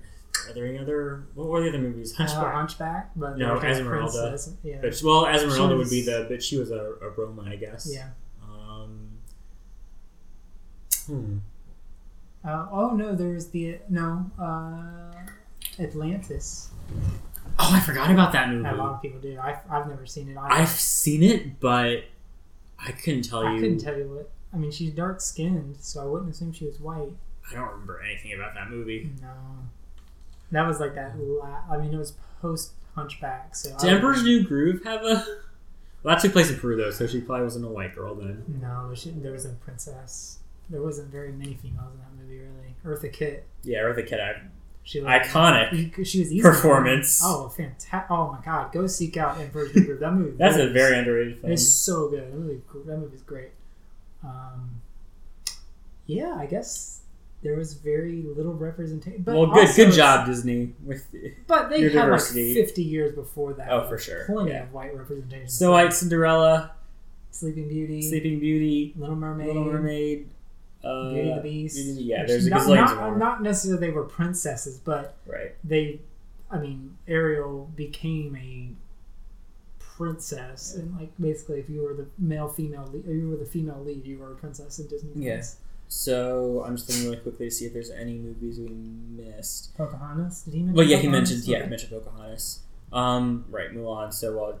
[0.47, 1.25] are there any other?
[1.35, 2.13] What were the other movies?
[2.13, 2.53] Uh, Hunchback.
[2.53, 4.27] Hunchback, but no, Esmeralda.
[4.29, 4.77] princess, yeah.
[4.81, 7.89] But well, Esmeralda She would be the, but she was a, a Roma, I guess.
[7.93, 8.09] Yeah.
[8.41, 9.09] Um.
[11.07, 11.37] Hmm.
[12.45, 15.13] Uh, oh no, there was the no uh,
[15.81, 16.69] Atlantis.
[17.59, 18.67] Oh, I forgot about that movie.
[18.67, 19.39] A lot of people do.
[19.41, 20.37] I've, I've never seen it.
[20.37, 22.03] I, I've seen it, but
[22.79, 23.57] I couldn't tell I you.
[23.57, 24.31] I couldn't tell you what.
[24.53, 27.13] I mean, she's dark skinned, so I wouldn't assume she was white.
[27.49, 29.11] I don't remember anything about that movie.
[29.21, 29.33] No,
[30.51, 31.17] that was like that.
[31.17, 33.55] La- I mean, it was post Hunchback.
[33.55, 35.25] So Did Emperor's New Groove have a?
[36.03, 38.43] Well, that took place in Peru though, so she probably wasn't a white girl then.
[38.61, 40.39] No, she, there was a princess.
[40.69, 42.75] There wasn't very many females in that movie, really.
[42.85, 43.45] Eartha Kitt.
[43.63, 44.19] Yeah, Eartha Kitt.
[44.19, 44.41] I,
[44.83, 47.21] She was iconic She was easy performance.
[47.23, 48.09] Oh, fantastic!
[48.09, 49.99] Oh my god, go seek out Emperor's Group.
[49.99, 50.35] That movie.
[50.37, 51.53] That's a very underrated film.
[51.53, 52.31] It's so good.
[52.31, 53.51] That movie, that movie's great.
[54.23, 54.81] Um,
[56.05, 57.01] yeah, I guess
[57.43, 59.21] there was very little representation.
[59.23, 60.73] But well, good, good job, Disney.
[60.83, 61.05] With
[61.47, 62.53] But they your had diversity.
[62.55, 63.69] like fifty years before that.
[63.71, 64.25] Oh, for sure.
[64.25, 64.63] Plenty Yeah.
[64.63, 65.49] of white representation.
[65.49, 66.71] Snow White, Cinderella,
[67.31, 70.29] Sleeping Beauty, Sleeping Beauty, Little Mermaid, Little Mermaid,
[70.83, 71.77] uh, Beauty and the Beast.
[71.99, 75.55] Yeah, there's a not, not, not necessarily they were princesses, but Right.
[75.63, 76.01] they,
[76.51, 78.69] I mean, Ariel became a
[79.79, 83.81] princess, and like basically, if you were the male female, lead, you were the female
[83.83, 85.11] lead, you were a princess in Disney.
[85.25, 85.57] Yes.
[85.87, 89.77] So I'm just looking really quickly to see if there's any movies we missed.
[89.77, 90.41] Pocahontas.
[90.43, 90.75] Did he mention?
[90.75, 91.69] Well, yeah, he mentioned yeah, he Okay.
[91.69, 92.59] mentioned Pocahontas.
[92.91, 94.11] Um, right, Mulan.
[94.11, 94.59] So well,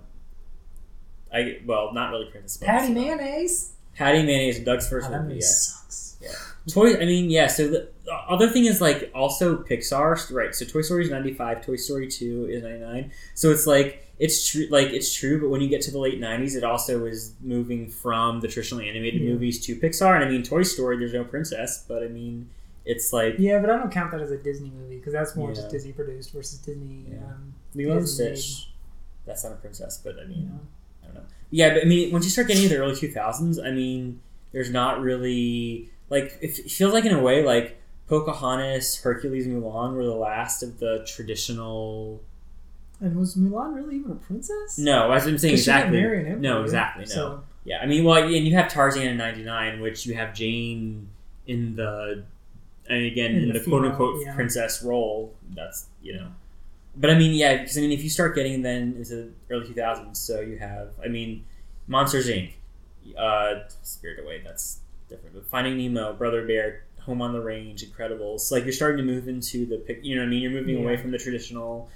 [1.33, 2.57] I well, not really Princess.
[2.57, 3.71] Patti Mayonnaise.
[3.95, 5.39] Patti Mayonnaise, Doug's first Oh, movie Yeah.
[5.41, 6.02] sucks.
[6.23, 6.31] Yeah.
[6.69, 6.95] Toy.
[6.95, 7.47] I mean, yeah.
[7.47, 10.55] So the, the other thing is like also Pixar, right?
[10.55, 11.65] So Toy Story is ninety five.
[11.65, 13.11] Toy Story two is ninety nine.
[13.35, 14.67] So it's like it's true.
[14.69, 17.89] Like it's true, but when you get to the late nineties, it also is moving
[17.89, 19.31] from the traditionally animated Yeah.
[19.33, 20.15] movies to Pixar.
[20.15, 22.49] And I mean, Toy Story, there's no princess, but I mean,
[22.85, 25.49] it's like Yeah, but I don't count that as a Disney movie because that's more
[25.49, 25.55] Yeah.
[25.55, 27.05] just Disney produced versus Disney.
[27.11, 27.17] Yeah.
[27.25, 28.69] Um, Lilo and Stitch.
[29.25, 30.59] That's not a princess, but I mean, Yeah.
[31.03, 31.21] I don't know.
[31.51, 34.21] Yeah, but I mean, once you start getting into the early two thousands, I mean,
[34.53, 40.05] there's not really like it feels like in a way like Pocahontas, Hercules, Mulan were
[40.05, 42.21] the last of the traditional.
[43.01, 44.77] And was Mulan really even a princess?
[44.77, 45.97] No, as I'm saying exactly.
[45.97, 47.05] emperor, no, exactly.
[47.05, 47.11] No.
[47.11, 51.07] so- Yeah, I mean, well, and you have Tarzan in '99, which you have Jane
[51.47, 52.23] in the,
[52.89, 54.35] and again In in, the the, quote unquote yeah.
[54.35, 55.33] princess role.
[55.55, 56.27] That's you know,
[56.95, 59.65] but I mean, yeah, because I mean, if you start getting then into the early
[59.67, 61.45] 2000s, so you have, I mean,
[61.87, 62.51] Monsters Inc.,
[63.17, 64.79] uh, Spirit Away, that's
[65.13, 65.35] different.
[65.35, 69.27] But Finding Nemo, Brother Bear, Home on the Range, Incredibles, like you're starting to move
[69.27, 71.89] into the, pic- you know, what I mean, you're moving away from the traditional.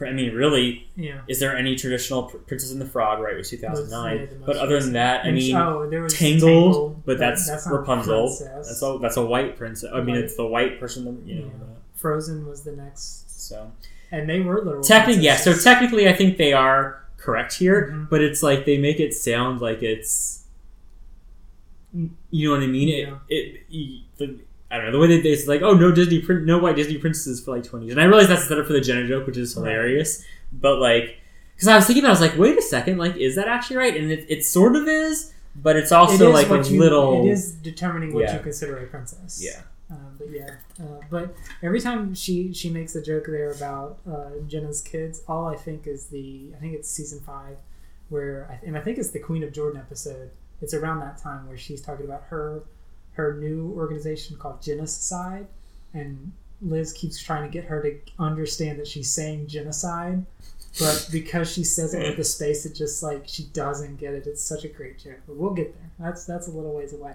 [0.00, 1.22] I mean, really, Yeah.
[1.26, 3.18] is there any traditional Princess and the Frog?
[3.20, 4.16] Right, it was 2009.
[4.16, 6.42] Yeah, but other than that, I mean, Oh, there was Tangled,
[6.74, 8.28] Tangled, but that's, that's Rapunzel.
[8.38, 9.90] That's a that's a white princess.
[9.92, 10.24] I mean, White.
[10.24, 11.04] it's the white person.
[11.06, 11.46] that- You know.
[11.46, 11.64] Yeah.
[11.96, 13.24] Frozen was the next.
[13.48, 13.72] So
[14.12, 15.36] And they were technically, yeah.
[15.36, 18.04] So technically, I think they are correct here, Mm-hmm.
[18.08, 20.37] but it's like they make it sound like it's.
[21.94, 22.88] You know what I mean?
[22.88, 23.18] Yeah.
[23.28, 24.38] It, it the,
[24.70, 26.98] I don't know the way that it's like, oh no Disney print, no white Disney
[26.98, 29.26] princesses for like twenty years, and I realize that's set up for the Jenna joke,
[29.26, 29.62] which is Right.
[29.70, 30.24] hilarious.
[30.52, 31.16] But like,
[31.54, 33.48] because I was thinking, about it, I was like, wait a second, like, is that
[33.48, 33.96] actually right?
[33.96, 37.24] And it, it sort of is, but it's also is like a you- little.
[37.26, 38.36] It is determining what Yeah.
[38.36, 39.40] you consider a princess.
[39.42, 39.62] Yeah.
[39.90, 44.32] Um, but yeah, uh, but every time she she makes a joke there about uh,
[44.46, 47.56] Jenna's kids, all I think is the I think it's season five,
[48.10, 50.30] where I, and I think it's the Queen of Jordan episode.
[50.60, 52.62] It's around that time where she's talking about her
[53.12, 55.46] her new organization called Genocide,
[55.92, 56.32] and
[56.62, 60.24] Liz keeps trying to get her to understand that she's saying genocide,
[60.78, 64.26] but because she says it with the space, it just like she doesn't get it.
[64.26, 65.90] It's such a great joke, but we'll get there.
[65.98, 67.14] That's that's a little ways away.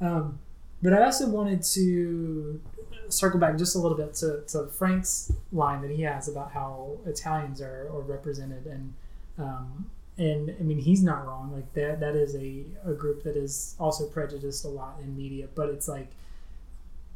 [0.00, 0.38] Um,
[0.82, 2.60] but I also wanted to
[3.08, 6.96] circle back just a little bit to, to Frank's line that he has about how
[7.06, 8.94] Italians are, are represented and
[9.38, 11.52] um, and I mean he's not wrong.
[11.52, 15.48] Like that that is a, a group that is also prejudiced a lot in media
[15.54, 16.10] but it's like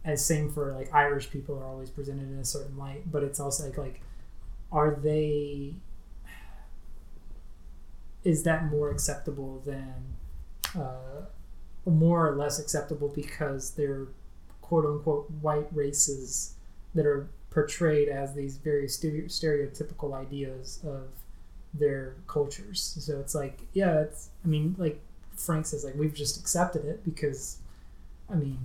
[0.05, 3.41] as same for like Irish people are always presented in a certain light but it's
[3.41, 4.01] also like like
[4.73, 5.75] are they
[8.25, 9.95] is that more acceptable than
[10.77, 11.23] uh,
[11.85, 14.07] more or less acceptable because they're
[14.61, 16.55] quote unquote white races
[16.95, 21.09] that are portrayed as these very stereotypical ideas of
[21.79, 22.97] their cultures.
[23.01, 25.01] So it's like, yeah, it's, I mean, like
[25.37, 27.59] Frank says, like, we've just accepted it because,
[28.31, 28.59] I mean,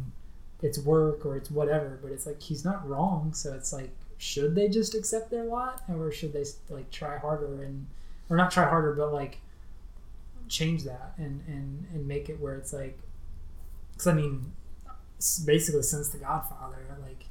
[0.62, 3.34] it's work or it's whatever, but it's like, he's not wrong.
[3.34, 7.64] So it's like, should they just accept their lot or should they like try harder
[7.64, 7.88] and,
[8.30, 9.39] or not try harder, but like
[10.47, 12.99] change that and, and, and make it where it's like,
[13.93, 14.51] because I mean,
[15.45, 17.26] basically since The Godfather, like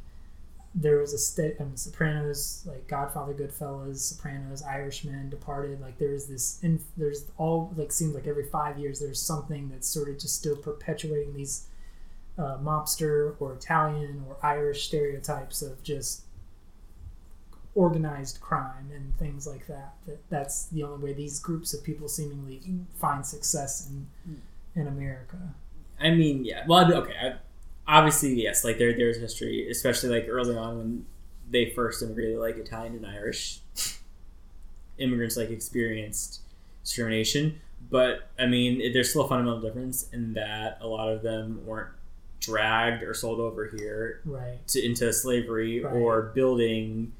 [0.74, 5.80] there was a state um, Sopranos, like Godfather, Goodfellas, Sopranos, Irishman, Departed.
[5.80, 9.88] Like there's this, in, there's all like seems like every five years there's something that's
[9.88, 11.66] sort of just still perpetuating these
[12.38, 16.22] uh, mobster or Italian or Irish stereotypes of just
[17.74, 19.94] organized crime and things like that.
[20.06, 22.60] That that's the only way these groups of people seemingly
[22.96, 24.40] find success in
[24.80, 25.54] in America.
[26.00, 26.64] I mean, yeah.
[26.66, 27.14] Well, okay.
[27.20, 27.34] I,
[27.90, 28.64] obviously, yes.
[28.64, 31.06] Like there, there's history, especially like early on when
[31.50, 33.60] they first immigrated, like Italian and Irish
[34.98, 36.40] immigrants, like experienced
[36.84, 37.60] discrimination.
[37.90, 41.64] But I mean, it- there's still a fundamental difference in that a lot of them
[41.66, 41.88] weren't
[42.40, 44.66] dragged or sold over here Right.
[44.68, 45.92] to, into slavery Right.
[45.92, 47.12] or building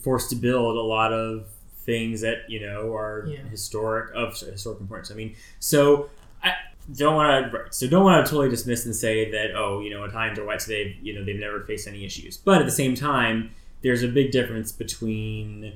[0.00, 1.46] forced to build a lot of
[1.84, 3.42] things that you know are Yeah.
[3.50, 5.10] historic of historic importance.
[5.10, 6.08] I mean, so
[6.42, 6.52] I
[6.96, 9.90] don't want to right, so don't want to totally dismiss and say that oh you
[9.90, 12.72] know Italians or whites they've you know they've never faced any issues, but at the
[12.72, 13.50] same time
[13.82, 15.74] there's a big difference between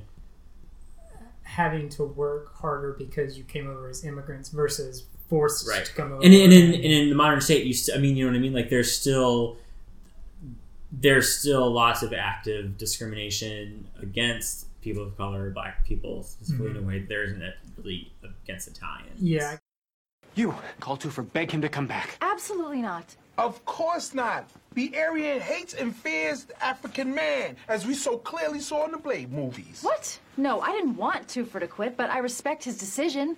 [1.43, 6.11] having to work harder because you came over as immigrants versus forced right to come
[6.13, 6.23] over.
[6.23, 8.37] and, and in and in the modern state you st- I mean you know what
[8.37, 9.57] I mean like there's still
[10.91, 16.79] there's still lots of active discrimination against people of color, black people specifically in a
[16.79, 16.87] mm-hmm.
[16.87, 17.43] way there isn't
[17.77, 18.11] really
[18.43, 19.21] against Italians.
[19.21, 19.57] yeah,
[20.37, 22.17] You call Toofer, beg him to come back.
[22.21, 23.15] Absolutely not.
[23.39, 24.47] Of course not.
[24.75, 28.99] The Aryan hates and fears the African man, as we so clearly saw in the
[28.99, 29.79] Blade movies.
[29.81, 30.19] What?
[30.37, 33.35] No, I didn't want Toofer to quit, but I respect his decision.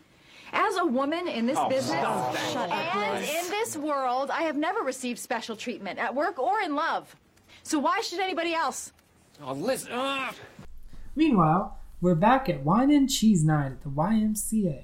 [0.51, 2.51] As a woman in this Oh, business, stop that.
[2.51, 6.59] shut up, and in this world, I have never received special treatment at work or
[6.59, 7.15] in love.
[7.63, 8.91] So why should anybody else?
[9.41, 9.91] Oh, listen.
[9.93, 10.33] ah.
[11.15, 14.81] Meanwhile, we're back at Wine and Cheese Night at the YMCA.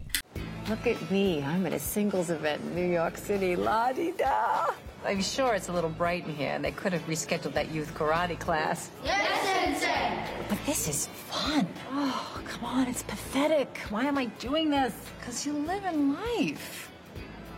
[0.68, 1.44] Look at me.
[1.44, 3.56] I'm at a singles event in New York City.
[3.56, 4.72] La di da.
[5.06, 7.94] I'm sure it's a little bright in here, and they could have rescheduled that youth
[7.94, 8.90] karate class.
[9.04, 10.18] Yes, Sensei!
[10.50, 11.68] But this is fun.
[11.92, 13.78] Oh, come on, it's pathetic.
[13.92, 14.96] Why am I doing this?
[15.20, 16.92] Because you live in life.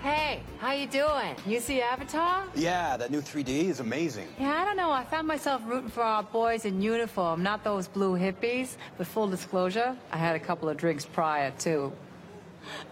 [0.01, 1.35] Hey, how you doing?
[1.45, 2.43] You see Avatar?
[2.55, 4.27] Yeah, that new 3D is amazing.
[4.37, 4.91] Yeah, I don't know.
[4.91, 8.75] I found myself rooting for our boys in uniform, not those blue hippies.
[8.97, 11.93] But full disclosure, I had a couple of drinks prior, too.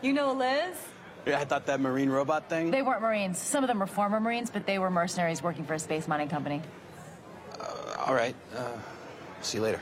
[0.02, 0.76] You know Liz?
[1.26, 2.70] Yeah, I thought that marine robot thing.
[2.70, 3.40] They weren't Marines.
[3.40, 6.30] Some of them were former Marines, but they were mercenaries working for a space mining
[6.30, 6.62] company.
[8.06, 8.36] All right.
[8.56, 8.68] Uh,
[9.42, 9.82] see you later.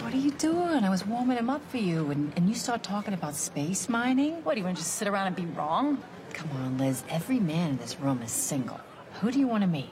[0.00, 0.84] What are you doing?
[0.84, 4.44] I was warming him up for you, and, and you start talking about space mining?
[4.44, 5.98] What, do you want to just sit around and be wrong?
[6.32, 7.02] Come on, Liz.
[7.08, 8.80] Every man in this room is single.
[9.20, 9.90] Who do you want to meet?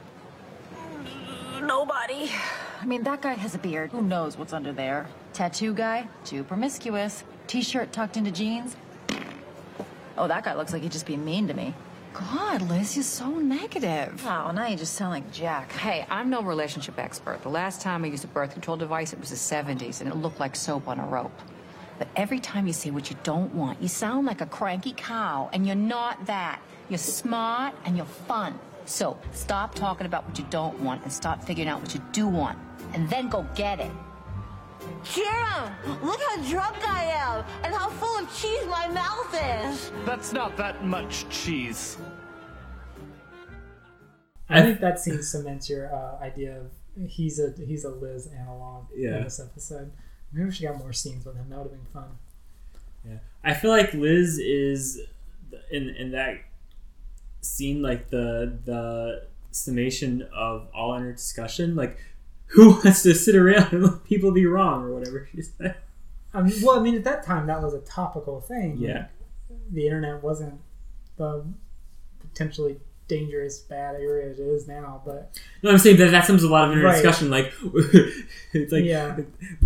[1.61, 2.31] Nobody.
[2.81, 3.91] I mean, that guy has a beard.
[3.91, 5.07] Who knows what's under there?
[5.33, 6.09] Tattoo guy?
[6.25, 7.25] Too promiscuous.
[7.53, 8.75] T-shirt tucked into jeans?
[10.17, 11.75] Oh, that guy looks like he'd just be mean to me.
[12.15, 14.25] God, Liz, you're so negative.
[14.25, 15.71] Oh, now you just sound like Jack.
[15.73, 17.43] Hey, I'm no relationship expert.
[17.43, 20.17] The last time I used a birth control device, it was the 70s, and it
[20.17, 21.39] looked like soap on a rope.
[21.99, 25.51] But every time you say what you don't want, you sound like a cranky cow,
[25.53, 26.59] and you're not that.
[26.89, 28.59] You're smart and you're fun.
[28.87, 32.27] So stop talking about what you don't want and start figuring out what you do
[32.29, 32.59] want,
[32.95, 33.91] and then go get it.
[35.05, 35.73] Sharon,
[36.03, 39.35] look how drunk I am and how full of cheese my mouth
[39.67, 39.91] is.
[40.05, 41.97] That's not that much cheese.
[44.49, 46.71] I think that scene cements your uh, idea of
[47.09, 49.19] he's a he's a Liz analog Yeah.
[49.19, 49.93] in this episode.
[50.33, 51.49] Maybe we should got more scenes with him.
[51.49, 52.19] That would have been fun.
[53.07, 55.01] Yeah, I feel like Liz is
[55.71, 56.37] in in that
[57.41, 61.75] scene like the the summation of all in her discussion.
[61.75, 61.99] Like,
[62.53, 65.77] who wants to sit around and let people be wrong or whatever she said?
[66.35, 68.77] I mean, well, I mean, at that time that was a topical thing.
[68.79, 69.07] Yeah.
[69.71, 70.61] the internet wasn't
[71.17, 71.45] the
[72.21, 72.79] potentially
[73.09, 76.65] dangerous bad area it is now, but No, I'm saying that that sums a lot
[76.65, 77.03] of internet Right.
[77.03, 77.31] discussion.
[77.31, 77.53] Like,
[78.53, 79.19] it's like Yeah.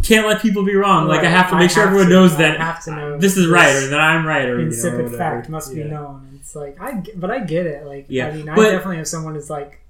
[0.02, 1.06] can't let people be wrong.
[1.06, 3.46] Like, I have to I make sure everyone to- knows I that know this is
[3.46, 5.16] right or that I'm right or you know, whatever.
[5.16, 5.86] fact must be Yeah.
[5.88, 6.28] known.
[6.34, 7.86] It's like I, but I get it.
[7.86, 9.80] Like, Yeah, I mean, I but- definitely have someone who's like,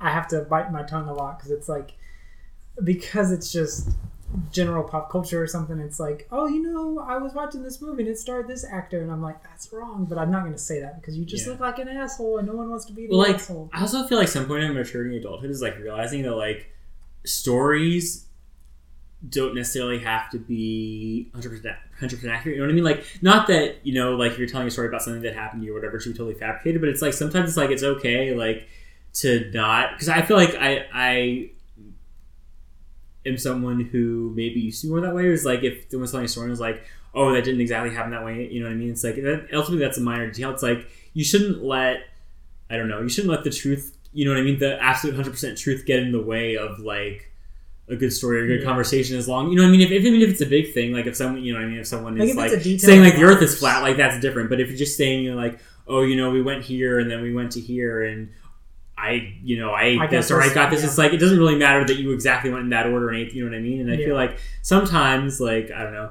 [0.00, 1.92] I have to bite my tongue a lot because it's like,
[2.82, 3.90] because it's just
[4.50, 5.78] general pop culture or something.
[5.78, 9.00] It's like, oh, you know, I was watching this movie and it starred this actor,
[9.02, 10.06] and I'm like, that's wrong.
[10.08, 11.52] But I'm not going to say that because you just Yeah.
[11.52, 13.70] look like an asshole, and no one wants to be the Well, like asshole.
[13.72, 16.70] I also feel like some point in maturing adulthood is like realizing that like
[17.24, 18.26] stories
[19.28, 21.62] don't necessarily have to be 100%
[22.00, 22.56] 100% accurate.
[22.56, 22.84] You know what I mean?
[22.84, 25.62] Like, not that you know, like if you're telling a story about something that happened
[25.62, 26.80] to you or whatever, should be totally fabricated.
[26.80, 28.66] But it's like sometimes it's like it's okay, like
[29.14, 31.50] to not because I feel like I I
[33.26, 35.26] am someone who maybe used to be more that way.
[35.26, 36.82] Is like if someone's telling a story and is like,
[37.14, 38.48] oh, that didn't exactly happen that way.
[38.50, 38.90] You know what I mean?
[38.90, 40.50] It's like that, ultimately that's a minor detail.
[40.50, 41.98] It's like you shouldn't let
[42.70, 43.00] I don't know.
[43.02, 44.58] You shouldn't let the truth you know what I mean.
[44.58, 47.30] The absolute hundred percent truth get in the way of like
[47.88, 48.66] a good story or a good Yeah.
[48.66, 50.72] conversation as long you know what I mean if, if even if it's a big
[50.72, 52.52] thing like if someone you know what I mean if someone Like, is if like
[52.52, 54.78] it's a detail saying like the earth is flat like that's different but if you're
[54.78, 55.58] just saying you know like
[55.88, 58.30] oh you know we went here and then we went to here and
[59.02, 60.86] I you know I ate I this or I got this yeah.
[60.88, 63.32] it's like it doesn't really matter that you exactly went in that order and ate
[63.34, 64.06] you know what I mean and I Yeah.
[64.06, 66.10] feel like sometimes like I don't know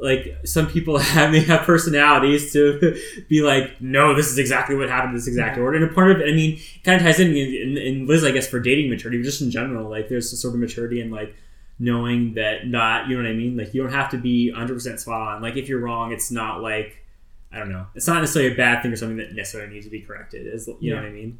[0.00, 2.94] like some people have may have personalities to
[3.30, 5.62] be like, no, this is exactly what happened in this exact Yeah.
[5.62, 5.78] order.
[5.82, 8.30] And a part of it, I mean, kind of ties in, in in Liz, I
[8.30, 11.10] guess, for dating maturity, but just in general, like there's a sort of maturity in
[11.10, 11.34] like
[11.78, 13.56] knowing that not, you know what I mean?
[13.56, 15.40] Like you don't have to be 100 percent spot on.
[15.42, 17.02] Like if you're wrong, it's not like
[17.50, 19.90] I don't know, it's not necessarily a bad thing or something that necessarily needs to
[19.90, 20.46] be corrected.
[20.46, 21.02] Is you know Yeah.
[21.02, 21.38] what I mean?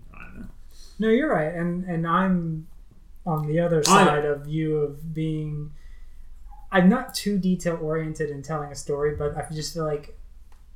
[0.99, 1.15] I don't know.
[1.15, 2.69] No, you're right, and and I'm
[3.25, 5.73] on the other I- side of you of being.
[6.73, 10.19] I'm not too detail oriented in telling a story, but I just feel like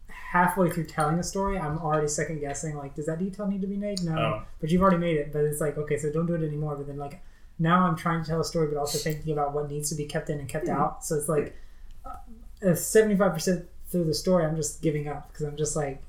[0.09, 2.77] halfway through telling a story, I'm already second guessing.
[2.77, 4.01] Like, does that detail need to be made?
[4.03, 4.43] No, Oh.
[4.61, 5.33] but you've already made it.
[5.33, 6.77] But it's like, okay, so don't do it anymore.
[6.77, 7.21] But then like
[7.59, 10.07] now I'm trying to tell a story, but also thinking about what needs to be
[10.07, 10.75] kept in and kept hmm.
[10.75, 11.05] out.
[11.05, 11.57] So it's like
[12.05, 16.03] uh, seventy five percent through the story, I'm just giving up because I'm just like,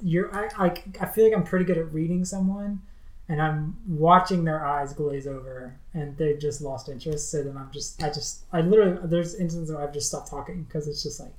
[0.00, 0.34] you're.
[0.34, 2.82] I, I I feel like I'm pretty good at reading someone,
[3.28, 7.30] and I'm watching their eyes glaze over, and they've just lost interest.
[7.30, 10.62] So then I'm just, I just, I literally, there's instances where I've just stopped talking
[10.64, 11.34] because it's just like,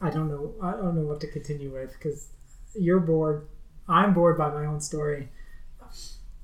[0.00, 2.28] I don't know, I don't know what to continue with because
[2.74, 3.46] you're bored,
[3.88, 5.28] I'm bored by my own story.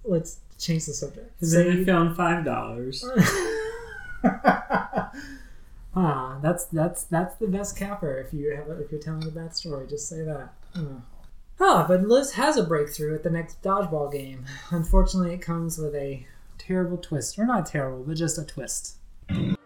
[0.05, 1.41] Let's change the subject.
[1.43, 3.05] And then I found five dollars.
[5.99, 9.57] Ah, that's that's that's the best capper if you have if you're telling a bad
[9.57, 9.87] story.
[9.87, 10.53] Just say that.
[11.59, 14.45] Ah, but Liz has a breakthrough at the next dodgeball game.
[14.71, 16.27] Unfortunately, it comes with a
[16.59, 18.97] terrible twist, or not terrible, but just a twist.
[19.31, 19.57] No,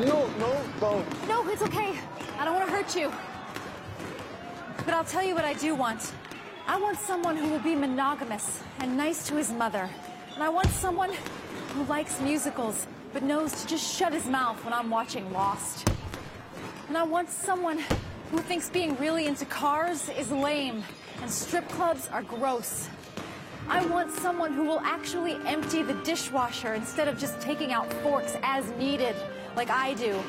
[0.00, 1.28] no, don't.
[1.28, 1.96] No, it's okay.
[2.38, 3.12] I don't want to hurt you.
[4.84, 6.12] But I'll tell you what I do want.
[6.66, 9.88] I want someone who will be monogamous and nice to his mother.
[10.34, 11.12] And I want someone
[11.68, 15.88] who likes musicals but knows to just shut his mouth when I'm watching Lost.
[16.92, 17.78] And I want someone
[18.30, 20.84] who thinks being really into cars is lame
[21.22, 22.90] and strip clubs are gross.
[23.66, 28.36] I want someone who will actually empty the dishwasher instead of just taking out forks
[28.42, 29.16] as needed,
[29.56, 30.20] like I do.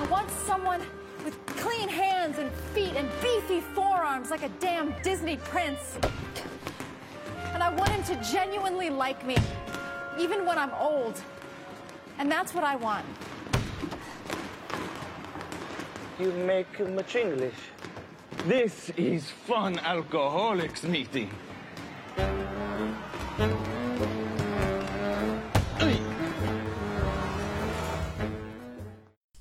[0.00, 0.80] I want someone
[1.22, 5.98] with clean hands and feet and beefy forearms like a damn Disney prince.
[7.52, 9.36] And I want him to genuinely like me,
[10.18, 11.20] even when I'm old.
[12.18, 13.04] And that's what I want.
[16.18, 17.54] You make much English.
[18.46, 21.30] This is fun alcoholics meeting.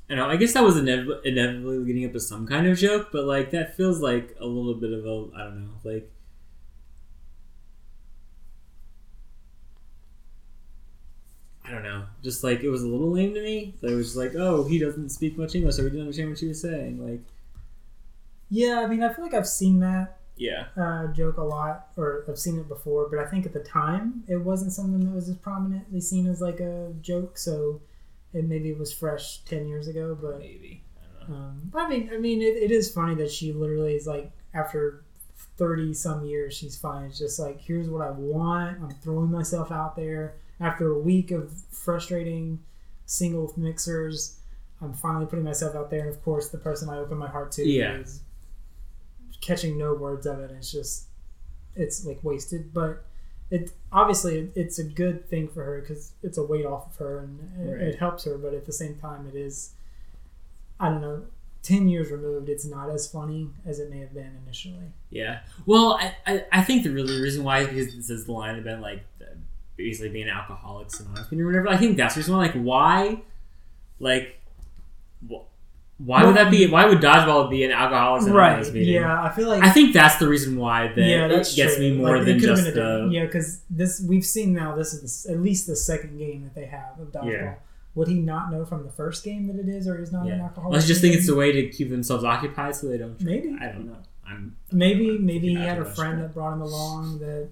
[0.09, 0.29] I know.
[0.29, 3.51] I guess that was inev- inevitably leading up to some kind of joke, but like
[3.51, 6.11] that feels like a little bit of a I don't know, like
[11.67, 13.75] I don't know, just like it was a little lame to me.
[13.81, 16.29] So it was just like, oh, he doesn't speak much English, so we didn't understand
[16.29, 17.03] what she was saying.
[17.05, 17.21] Like,
[18.49, 22.25] Yeah, I mean, I feel like I've seen that yeah, uh, joke a lot, or
[22.27, 25.29] I've seen it before, but I think at the time it wasn't something that was
[25.29, 27.37] as prominently seen as like a joke.
[27.37, 27.81] So
[28.33, 30.83] it maybe it was fresh ten years ago, but maybe.
[31.27, 34.31] Um, but I mean, I mean, it, it is funny that she literally is like
[34.53, 35.03] after
[35.57, 37.05] thirty some years, she's fine.
[37.05, 38.81] It's just like here's what I want.
[38.81, 40.35] I'm throwing myself out there.
[40.59, 42.59] After a week of frustrating
[43.05, 44.37] single mixers,
[44.81, 46.01] I'm finally putting myself out there.
[46.01, 47.97] And of course, the person I open my heart to Yeah.
[47.97, 48.21] is
[49.41, 50.51] catching no words of it.
[50.51, 51.05] It's just
[51.75, 53.03] it's like wasted, but.
[53.51, 57.19] It obviously it's a good thing for her because it's a weight off of her
[57.19, 57.81] and it, Right.
[57.89, 58.39] it helps her.
[58.39, 59.75] But at the same time, it is
[60.79, 61.25] I don't know,
[61.61, 64.91] 10 years removed, it's not as funny as it may have been initially.
[65.11, 65.41] yeah.
[65.67, 68.57] Well, I, I, I think the really reason why is because this is the line
[68.57, 69.03] about like
[69.77, 71.67] basically being an alcoholics anonymous or whatever.
[71.69, 72.41] I think that's the reason why.
[72.45, 73.21] Like, why,
[73.99, 74.39] like,
[75.29, 75.43] wh-
[75.97, 76.67] why would that be?
[76.67, 78.93] Why would dodgeball be an alcoholics anonymous Right, meeting?
[78.95, 81.79] yeah, I feel like- I think that's the reason why that yeah, gets true.
[81.79, 84.75] me more Like, than just the yeah, because this we've seen now.
[84.75, 87.31] This is the, at least the second game that they have of dodgeball.
[87.31, 87.53] Yeah.
[87.95, 90.41] Would he not know from the first game that it is, or is not an
[90.41, 90.73] alcoholic?
[90.73, 93.17] Let's just think it's a way to keep themselves occupied so they don't.
[93.17, 93.45] Drink.
[93.45, 93.57] Maybe.
[93.61, 93.95] I don't know.
[94.27, 94.57] I'm.
[94.69, 97.19] Maybe maybe he had a friend that brought him along.
[97.19, 97.47] That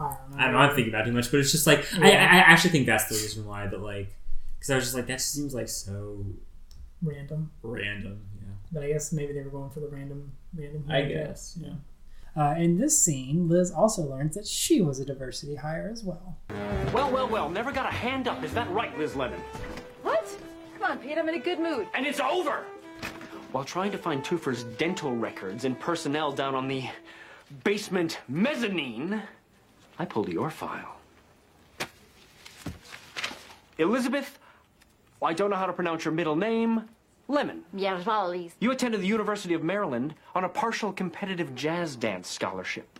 [0.00, 0.36] I don't know.
[0.38, 0.58] I don't know.
[0.58, 2.86] I'm thinking about it too much, but it's just like I, I, I actually think
[2.86, 4.14] that's the reason why But like
[4.58, 6.24] because I was just like that just seems like so
[7.02, 7.50] random.
[7.62, 8.20] random.
[8.40, 8.48] Yeah.
[8.72, 10.84] But I guess maybe they were going for the random random.
[10.88, 11.58] I humor guess.
[11.60, 11.72] Yeah.
[12.36, 16.38] Uh, in this scene, Liz also learns that she was a diversity hire as well.
[16.92, 18.44] Well, well, well, never got a hand up.
[18.44, 19.40] Is that right, Liz Lemon?
[20.02, 20.28] What?
[20.78, 21.88] Come on, Pete, I'm in a good mood.
[21.92, 22.64] And it's over!
[23.50, 26.84] While trying to find Toofer's dental records and personnel down on the
[27.64, 29.20] basement mezzanine,
[30.00, 30.96] I pulled your file.
[33.76, 34.38] Elizabeth,
[35.20, 36.88] I don't know how to pronounce your middle name.
[37.28, 37.64] Lemon.
[37.74, 38.54] Yeah, Wallis.
[38.60, 42.98] You attended the University of Maryland on a partial competitive jazz dance scholarship.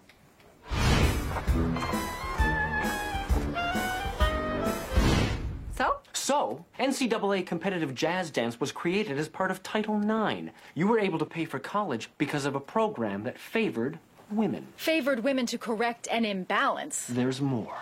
[5.74, 6.00] So?
[6.12, 10.50] So, NCAA competitive jazz dance was created as part of Title IX.
[10.74, 13.98] You were able to pay for college because of a program that favored
[14.32, 14.66] women.
[14.76, 17.06] Favored women to correct an imbalance.
[17.08, 17.76] There's more.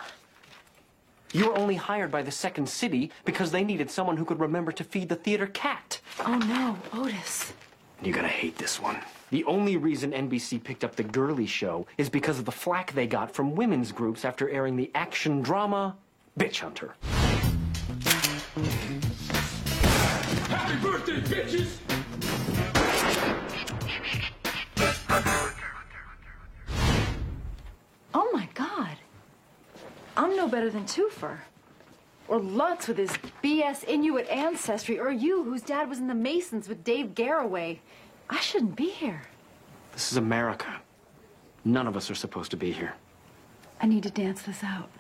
[1.32, 4.72] You were only hired by the Second City because they needed someone who could remember
[4.72, 6.00] to feed the theater cat.
[6.20, 7.52] Oh no, Otis.
[8.02, 8.98] You're gonna hate this one.
[9.30, 13.06] The only reason NBC picked up The Girly Show is because of the flack they
[13.06, 15.96] got from women's groups after airing the action drama
[16.38, 16.94] Bitch Hunter.
[20.48, 21.87] Happy birthday, bitches!
[28.20, 28.96] Oh my god.
[30.16, 31.38] I'm no better than Toofer.
[32.26, 33.12] Or Lutz with his
[33.44, 37.78] BS Inuit ancestry, or you, whose dad was in the Masons with Dave Garroway.
[38.28, 39.22] I shouldn't be here.
[39.92, 40.80] This is America.
[41.64, 42.94] None of us are supposed to be here.
[43.80, 44.90] I need to dance this out.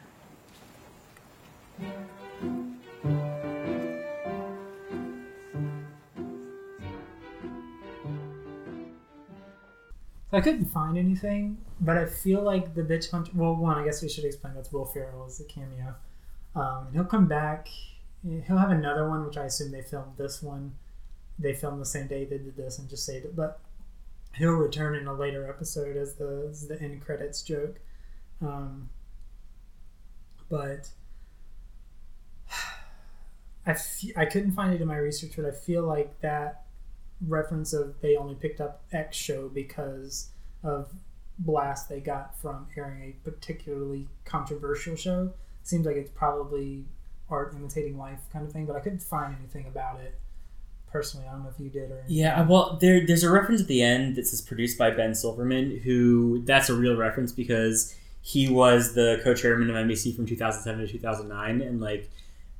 [10.32, 13.32] I couldn't find anything, but I feel like the bitch hunter.
[13.34, 15.94] Well, one, I guess we should explain that's Will Ferrell as a cameo.
[16.54, 17.68] Um, and he'll come back.
[18.22, 20.74] He'll have another one, which I assume they filmed this one.
[21.38, 23.36] They filmed the same day they did this and just saved it.
[23.36, 23.60] But
[24.34, 27.78] he'll return in a later episode as the as the end credits joke.
[28.42, 28.90] Um,
[30.50, 30.90] but
[33.66, 33.76] I,
[34.16, 36.64] I couldn't find it in my research, but I feel like that
[37.26, 40.28] reference of they only picked up X show because
[40.62, 40.90] of
[41.38, 45.32] blast they got from airing a particularly controversial show.
[45.62, 46.84] Seems like it's probably
[47.30, 50.18] art imitating life kind of thing, but I couldn't find anything about it
[50.90, 51.26] personally.
[51.26, 53.82] I don't know if you did or Yeah, well, there there's a reference at the
[53.82, 58.94] end that says produced by Ben Silverman, who that's a real reference because he was
[58.94, 62.10] the co-chairman of NBC from 2007 to 2009, and like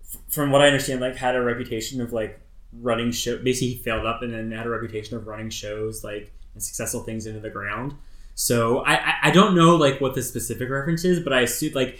[0.02, 2.40] f- from what I understand, like had a reputation of like
[2.72, 3.38] running show.
[3.38, 7.02] Basically, he failed up and then had a reputation of running shows like and successful
[7.02, 7.94] things into the ground.
[8.34, 11.72] So I I, I don't know like what the specific reference is, but I assume
[11.74, 11.98] like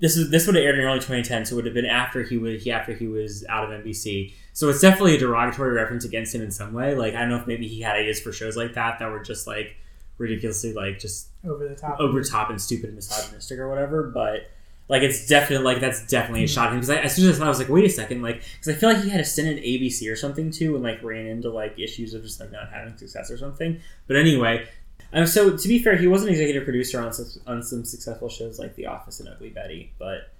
[0.00, 2.22] this is this would have aired in early 2010, so it would have been after
[2.22, 4.32] he was he after he was out of NBC.
[4.52, 6.94] So it's definitely a derogatory reference against him in some way.
[6.94, 9.22] Like I don't know if maybe he had ideas for shows like that that were
[9.22, 9.76] just like
[10.18, 11.98] ridiculously like just over the top.
[12.00, 14.10] over top and stupid and misogynistic or whatever.
[14.10, 14.50] But
[14.88, 17.38] like it's definitely like that's definitely a shot at him because as soon as I
[17.38, 19.24] saw, I was like, wait a second, like because I feel like he had a
[19.24, 22.52] stint in ABC or something too, and like ran into like issues of just like
[22.52, 23.80] not having success or something.
[24.06, 24.66] But anyway,
[25.14, 28.28] um, so to be fair, he was an executive producer on some, on some successful
[28.28, 30.32] shows like The Office and Ugly Betty, but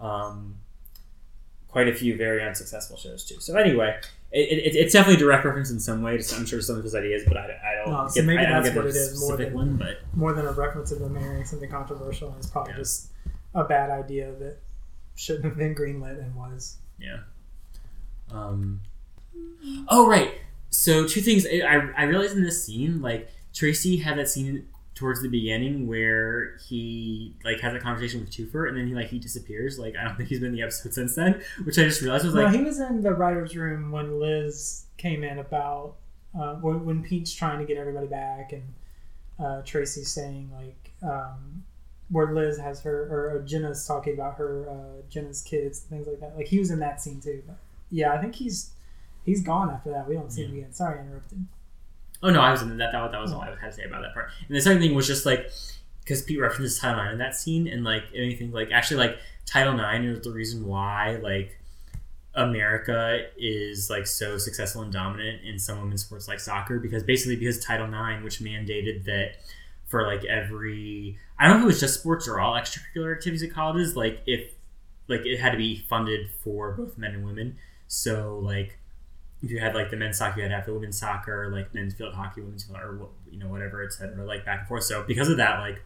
[0.00, 0.56] um,
[1.68, 3.38] quite a few very unsuccessful shows too.
[3.40, 4.00] So anyway,
[4.32, 6.18] it, it, it's definitely a direct reference in some way.
[6.18, 7.92] To, I'm sure some of his ideas, but I, I don't.
[7.92, 10.00] No, so get, maybe I don't that's get what it is more than one, but
[10.14, 12.30] more than a reference of them marrying something controversial.
[12.30, 13.11] And it's probably just
[13.54, 14.58] a bad idea that
[15.14, 16.78] shouldn't have been greenlit and was.
[16.98, 17.18] Yeah.
[18.30, 18.80] Um.
[19.88, 20.34] Oh right.
[20.70, 21.46] So two things.
[21.46, 26.56] I I realized in this scene, like Tracy had that scene towards the beginning where
[26.68, 29.78] he like has a conversation with Toofer and then he like he disappears.
[29.78, 31.42] Like I don't think he's been in the episode since then.
[31.64, 34.84] Which I just realized was no, like he was in the writers' room when Liz
[34.96, 35.96] came in about
[36.38, 38.62] uh, when, when Pete's trying to get everybody back and
[39.38, 41.64] uh, Tracy's saying like um,
[42.12, 46.36] where Liz has her or Jenna's talking about her uh, Jenna's kids things like that.
[46.36, 47.42] Like he was in that scene too.
[47.46, 47.56] But
[47.90, 48.70] yeah, I think he's
[49.24, 50.06] he's gone after that.
[50.06, 50.72] We don't see him again.
[50.72, 51.46] Sorry, I interrupted.
[52.22, 52.92] Oh no, I was in that.
[52.92, 54.30] That, that was all I had to say about that part.
[54.46, 55.50] And the second thing was just like
[56.04, 59.74] because Pete references Title IX in that scene, and like anything like actually like Title
[59.74, 61.58] IX is the reason why like
[62.34, 67.36] America is like so successful and dominant in some women's sports like soccer because basically
[67.36, 69.36] because Title IX, which mandated that
[69.86, 73.42] for like every I don't know if it was just sports or all extracurricular activities
[73.42, 74.52] at colleges, like if
[75.08, 77.56] like it had to be funded for both men and women.
[77.88, 78.78] So like
[79.42, 81.74] if you had like the men's soccer, you had to have the women's soccer, like
[81.74, 84.24] men's field hockey, women's field, or you know whatever, etc.
[84.24, 84.84] Like back and forth.
[84.84, 85.82] So because of that, like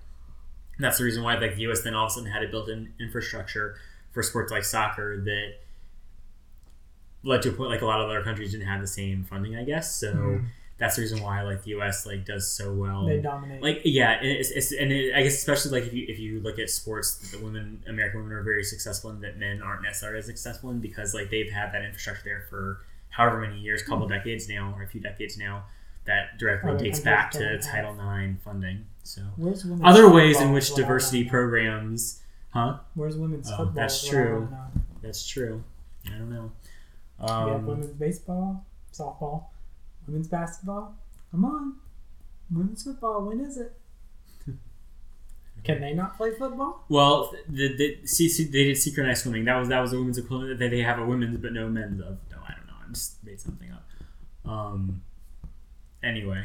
[0.78, 1.80] that's the reason why like the U.S.
[1.80, 3.76] then all of a sudden had a built-in infrastructure
[4.12, 5.54] for sports like soccer that
[7.22, 9.56] led to a point like a lot of other countries didn't have the same funding,
[9.56, 9.94] I guess.
[9.96, 10.44] So Mhm.
[10.78, 12.04] That's the reason why like the U.S.
[12.06, 13.06] like does so well.
[13.06, 13.62] They dominate.
[13.62, 16.40] Like yeah, and it's, it's and it, I guess especially like if you if you
[16.40, 20.18] look at sports, the women American women are very successful in that men aren't necessarily
[20.18, 24.06] as successful in because like they've had that infrastructure there for however many years, couple
[24.06, 25.64] decades now, or a few decades now,
[26.04, 27.60] that directly Other dates back to have.
[27.62, 28.84] Title IX funding.
[29.02, 29.22] So
[29.82, 32.20] other ways in which is what I diversity programs,
[32.50, 32.78] huh?
[32.94, 33.74] Where's women's Oh, football?
[33.74, 34.48] That's is what I true.
[35.02, 35.64] That's true.
[36.06, 36.52] I don't know.
[37.22, 39.44] we have Um, women's baseball, softball,
[40.06, 40.96] women's basketball.
[41.30, 41.76] Come on,
[42.50, 43.24] women's football.
[43.24, 43.72] When is it?
[45.64, 46.84] Can they not play football?
[46.88, 47.98] Well, the, the,
[48.44, 49.44] they did synchronized swimming.
[49.44, 50.58] That was that was a women's equivalent.
[50.58, 52.18] They they have a women's but no men's of.
[52.30, 52.74] No, I don't know.
[52.86, 53.84] I just made something up.
[54.50, 55.02] Um.
[56.02, 56.44] Anyway.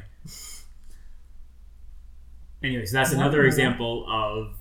[2.64, 4.54] Anyway, so that's another example of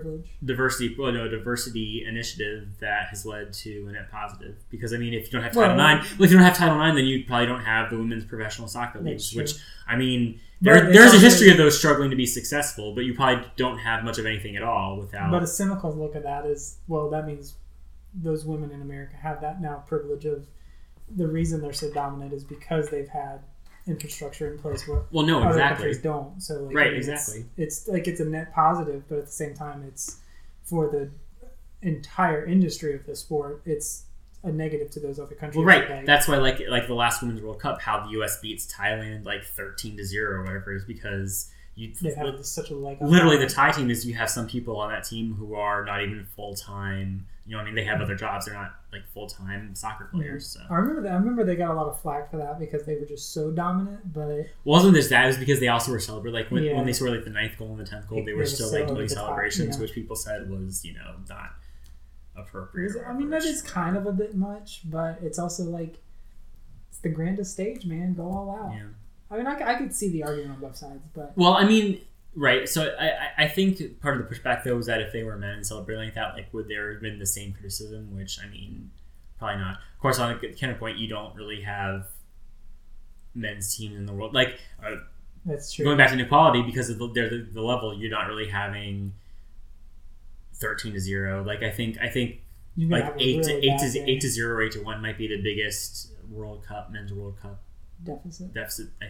[0.00, 0.30] Privilege.
[0.44, 0.94] diversity.
[0.98, 4.56] Well, no, diversity initiative that has led to a net positive.
[4.70, 6.56] Because I mean, if you don't have Well, Title Nine, well, if you don't have
[6.56, 9.30] Title Nine, then you probably don't have the women's professional soccer leagues.
[9.30, 9.42] true.
[9.42, 9.54] Which
[9.86, 13.14] I mean, there, it's there's a history of those struggling to be successful, but you
[13.14, 15.30] probably don't have much of anything at all without.
[15.30, 17.54] But a cynical look at that is, well, that means
[18.14, 20.46] those women in America have that now privilege of
[21.14, 23.40] the reason they're so dominant is because they've had
[23.86, 25.76] infrastructure in place where Well, no, other exactly.
[25.86, 26.42] countries don't.
[26.42, 27.44] So like, Right, I mean, exactly.
[27.56, 30.20] It's, like it's a net positive, but at the same time, it's
[30.62, 31.10] for the
[31.82, 33.62] entire industry of the sport.
[33.66, 34.04] It's
[34.42, 35.56] a negative to those other countries.
[35.58, 35.88] Well, right.
[35.88, 38.40] they- That's why, like, like the last Women's World Cup, how the U.S.
[38.40, 42.76] beats Thailand like thirteen to zero or whatever is because you they have such a
[42.76, 42.98] leg.
[43.00, 46.02] literally the Thai team is you have some people on that team who are not
[46.02, 47.26] even full time.
[47.46, 48.46] You know, I mean, they have other jobs.
[48.46, 50.18] They're not like full time soccer mm-hmm.
[50.18, 50.46] players.
[50.46, 51.12] So I remember that.
[51.12, 53.50] I remember they got a lot of flack for that because they were just so
[53.50, 54.12] dominant.
[54.12, 55.24] But wasn't this that?
[55.24, 56.76] It was because they also were celebrating like when, Yeah.
[56.76, 58.46] when they scored like the ninth goal and the tenth goal, they They were were
[58.46, 59.82] still like doing top, celebrations, yeah.
[59.82, 61.54] which people said was you know not
[62.36, 62.92] appropriate.
[63.06, 65.98] I mean, that is kind of a bit much, but it's also like
[66.88, 68.14] it's the grandest stage, man.
[68.14, 68.72] Go all out.
[68.72, 68.84] Yeah.
[69.30, 72.00] I mean, I could see the argument on both sides, but Well, I mean,
[72.36, 72.68] right.
[72.68, 75.36] So I, I- I think part of the pushback though was that if they were
[75.36, 78.14] men celebrating like that, like would there have been the same criticism?
[78.16, 78.90] Which I mean,
[79.38, 79.74] probably not.
[79.94, 82.06] Of course, on a counterpoint, you don't really have
[83.34, 84.32] men's teams in the world.
[84.34, 84.96] Like uh,
[85.44, 85.84] That's true.
[85.84, 89.12] Going back to inequality because of the, the, the level, you're not really having
[90.54, 91.42] thirteen to zero.
[91.42, 92.40] Like I think I think
[92.76, 95.26] like eight really to eight to eight to zero or eight to one might be
[95.28, 97.60] the biggest World Cup men's World Cup
[98.02, 98.52] deficit.
[98.54, 98.88] deficit.
[99.00, 99.08] I, I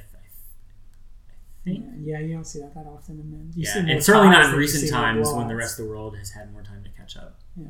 [1.65, 3.53] Yeah, yeah, you don't see that that often in men.
[3.55, 6.31] You yeah, and certainly not in recent times when the rest of the world has
[6.31, 7.41] had more time to catch up.
[7.57, 7.67] Yeah.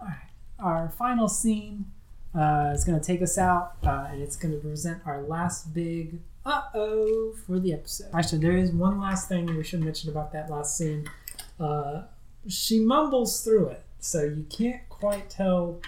[0.00, 0.16] All right.
[0.58, 1.86] Our final scene
[2.34, 5.74] uh, is going to take us out, uh, and it's going to present our last
[5.74, 8.08] big uh oh for the episode.
[8.14, 11.08] Actually, there is one last thing we should mention about that last scene.
[11.58, 12.02] Uh,
[12.48, 15.80] she mumbles through it, so you can't quite tell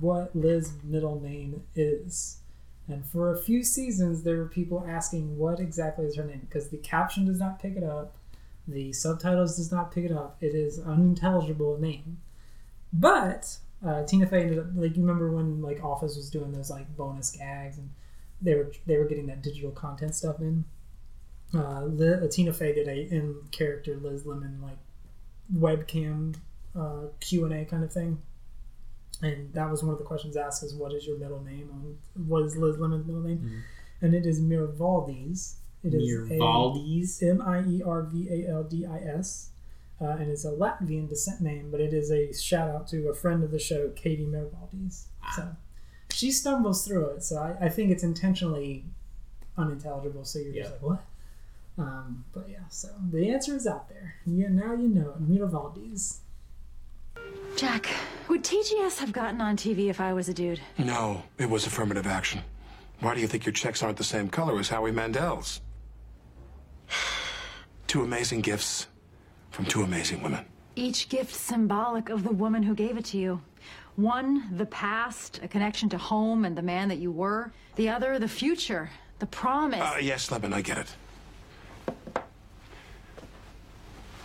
[0.00, 2.38] what Liz's middle name is.
[2.86, 6.68] And for a few seasons, there were people asking what exactly is her name because
[6.68, 8.16] the caption does not pick it up,
[8.68, 10.36] the subtitles does not pick it up.
[10.40, 12.18] It is unintelligible name.
[12.92, 16.70] But uh, Tina Fey ended up like you remember when like Office was doing those
[16.70, 17.90] like bonus gags and
[18.40, 20.64] they were they were getting that digital content stuff in.
[21.54, 24.78] Uh, Li- uh, Tina Fey did a in character Liz Lemon like
[25.54, 26.36] webcam
[26.78, 28.20] uh, Q and A kind of thing,
[29.24, 31.70] and that was one of the questions asked is what is your middle name?
[31.72, 33.62] On what is Liz Lemon's middle name?
[34.00, 35.54] And it is Miervaldis.
[35.82, 37.22] It is Miervaldis?
[37.22, 39.50] M I E R V A L D I S.
[40.00, 43.14] Uh, and it's a Latvian descent name, but it is a shout out to a
[43.14, 45.04] friend of the show, Katie Miervaldis.
[45.36, 45.48] So
[46.10, 47.22] she stumbles through it.
[47.22, 48.84] So I, I think it's intentionally
[49.56, 50.24] unintelligible.
[50.24, 51.04] So you're just like, what?
[51.76, 54.14] Um, but yeah, so the answer is out there.
[54.26, 55.28] Yeah, now you know it.
[55.28, 56.18] Miervaldis.
[57.56, 57.88] Jack,
[58.28, 60.60] would TGS have gotten on TV if I was a dude?
[60.76, 62.40] No, it was affirmative action.
[63.00, 65.60] Why do you think your checks aren't the same color as Howie Mandel's?
[67.86, 68.88] Two amazing gifts
[69.50, 70.44] from two amazing women.
[70.74, 73.40] Each gift symbolic of the woman who gave it to you.
[73.94, 77.52] One, the past, a connection to home and the man that you were.
[77.76, 78.90] The other, the future,
[79.20, 79.80] the promise.
[79.80, 80.96] Uh, yes, Lemon, I get it.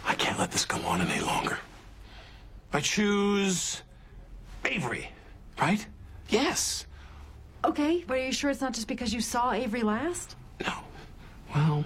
[0.03, 1.59] I can't let this go on any longer.
[2.73, 3.81] I choose
[4.65, 5.09] Avery,
[5.59, 5.85] right?
[6.29, 6.85] Yes.
[7.65, 10.35] Okay, but are you sure it's not just because you saw Avery last?
[10.65, 10.73] No.
[11.53, 11.85] Well,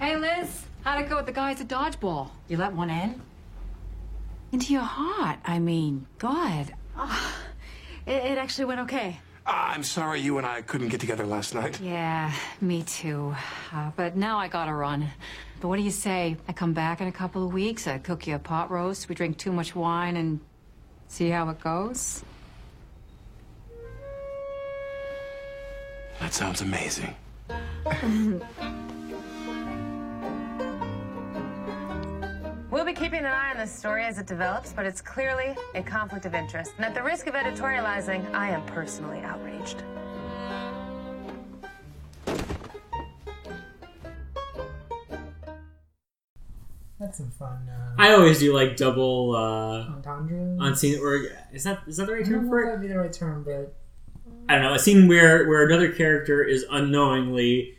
[0.00, 2.30] Hey, Liz, how'd it go with the guys at Dodgeball?
[2.48, 3.20] You let one in?
[4.52, 6.06] Into your heart, I mean.
[6.18, 6.72] God.
[8.06, 9.18] It, it actually went okay.
[9.46, 11.80] I'm sorry you and I couldn't get together last night.
[11.80, 13.34] Yeah, me too.
[13.72, 15.08] Uh, but now I gotta run.
[15.64, 16.36] But what do you say?
[16.46, 19.14] I come back in a couple of weeks, I cook you a pot roast, we
[19.14, 20.38] drink too much wine, and
[21.08, 22.22] see how it goes?
[26.20, 27.16] That sounds amazing.
[32.70, 35.82] We'll be keeping an eye on this story as it develops, but it's clearly a
[35.82, 36.72] conflict of interest.
[36.76, 39.84] And at the risk of editorializing, I am personally outraged.
[47.00, 47.68] That's some fun.
[47.68, 50.60] Uh, I always do like double uh, entendres.
[50.60, 52.66] on scene or is that is that the right I term for it?
[52.66, 53.74] that'd be the right term, but
[54.48, 57.76] I don't know, a scene where where another character is unknowingly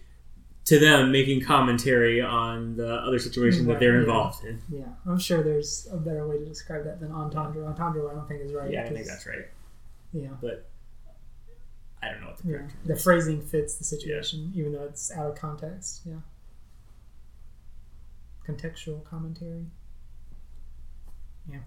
[0.65, 3.99] to them making commentary on the other situation that they're yeah.
[3.99, 4.61] involved in.
[4.69, 7.65] yeah, I'm sure there's a better way to describe that than entendre.
[7.67, 8.71] Entendre, I don't think is right.
[8.71, 9.45] Yeah, I think that's right.
[10.11, 10.67] Yeah, But
[12.01, 12.61] I don't know what the yeah.
[12.85, 16.01] The phrasing fits the situation, even though it's out of context.
[16.05, 16.15] Yeah,
[18.47, 19.65] contextual commentary.
[21.49, 21.59] Yeah.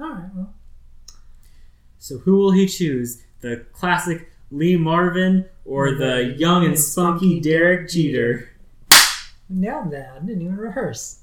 [0.00, 0.30] All right.
[0.34, 0.54] Well,
[1.98, 3.22] So who will he choose?
[3.40, 8.48] The classic Lee Marvin or the young and spunky Derek Jeter?
[9.48, 10.12] nailed that.
[10.16, 11.20] I didn't even rehearse.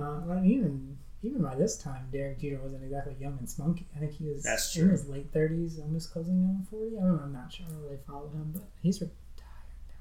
[0.00, 3.86] Uh, even even by this time, Derek Jeter wasn't exactly young and spunky.
[3.94, 4.84] I think he was That's true.
[4.84, 6.96] in his late thirties, almost closing in on forty.
[6.98, 7.66] I don't know, I'm not sure.
[7.68, 9.12] I don't really follow him, but he's retired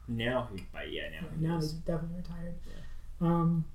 [0.07, 1.71] Now he, but yeah, now he now is.
[1.71, 2.55] he's definitely retired.
[2.67, 3.27] Yeah.
[3.27, 3.65] Um,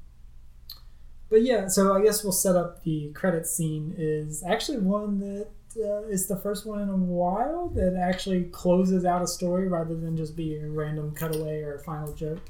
[1.28, 3.94] but yeah, so I guess we'll set up the credit scene.
[3.97, 9.05] Is actually one that uh, is the first one in a while that actually closes
[9.05, 12.40] out a story rather than just being a random cutaway or a final joke.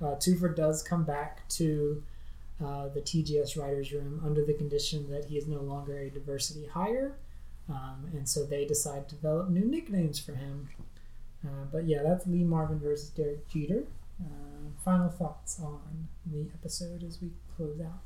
[0.00, 2.02] Uh, Toofer does come back to
[2.64, 6.66] uh, the TGS writers' room under the condition that he is no longer a diversity
[6.66, 7.16] hire,
[7.68, 10.68] um, and so they decide to develop new nicknames for him.
[11.44, 13.84] Uh, but yeah, that's Lee Marvin versus Derek Jeter.
[14.20, 18.00] Uh, final thoughts on the episode as we close out.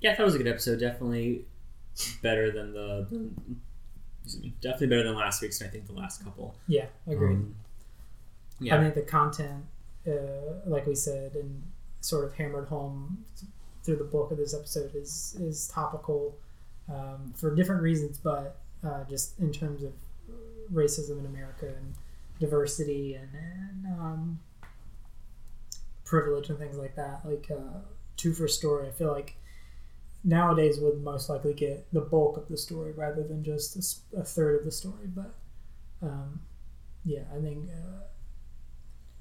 [0.00, 0.80] Yeah, that was a good episode.
[0.80, 1.44] Definitely
[2.22, 3.06] better than the.
[3.10, 6.54] me, Definitely better than last week's, and I think the last couple.
[6.66, 7.36] Yeah, agreed.
[7.36, 7.54] Um,
[8.60, 8.76] yeah.
[8.76, 9.64] I think the content,
[10.06, 10.12] uh,
[10.66, 11.62] like we said, and
[12.00, 13.24] sort of hammered home
[13.84, 16.36] through the bulk of this episode is is topical
[16.88, 19.92] um, for different reasons, but uh, just in terms of
[20.72, 21.94] racism in America and
[22.38, 24.38] diversity and, and um,
[26.04, 27.20] privilege and things like that.
[27.24, 27.78] Like uh,
[28.16, 29.36] Toofer story, I feel like
[30.24, 34.58] nowadays would most likely get the bulk of the story rather than just a third
[34.58, 35.06] of the story.
[35.06, 35.34] But
[36.02, 36.40] um,
[37.04, 38.02] yeah, I think uh,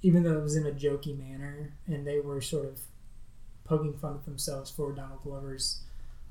[0.02, 2.80] even though it was in a jokey manner and they were sort of
[3.64, 5.82] poking fun at themselves for Donald Glover's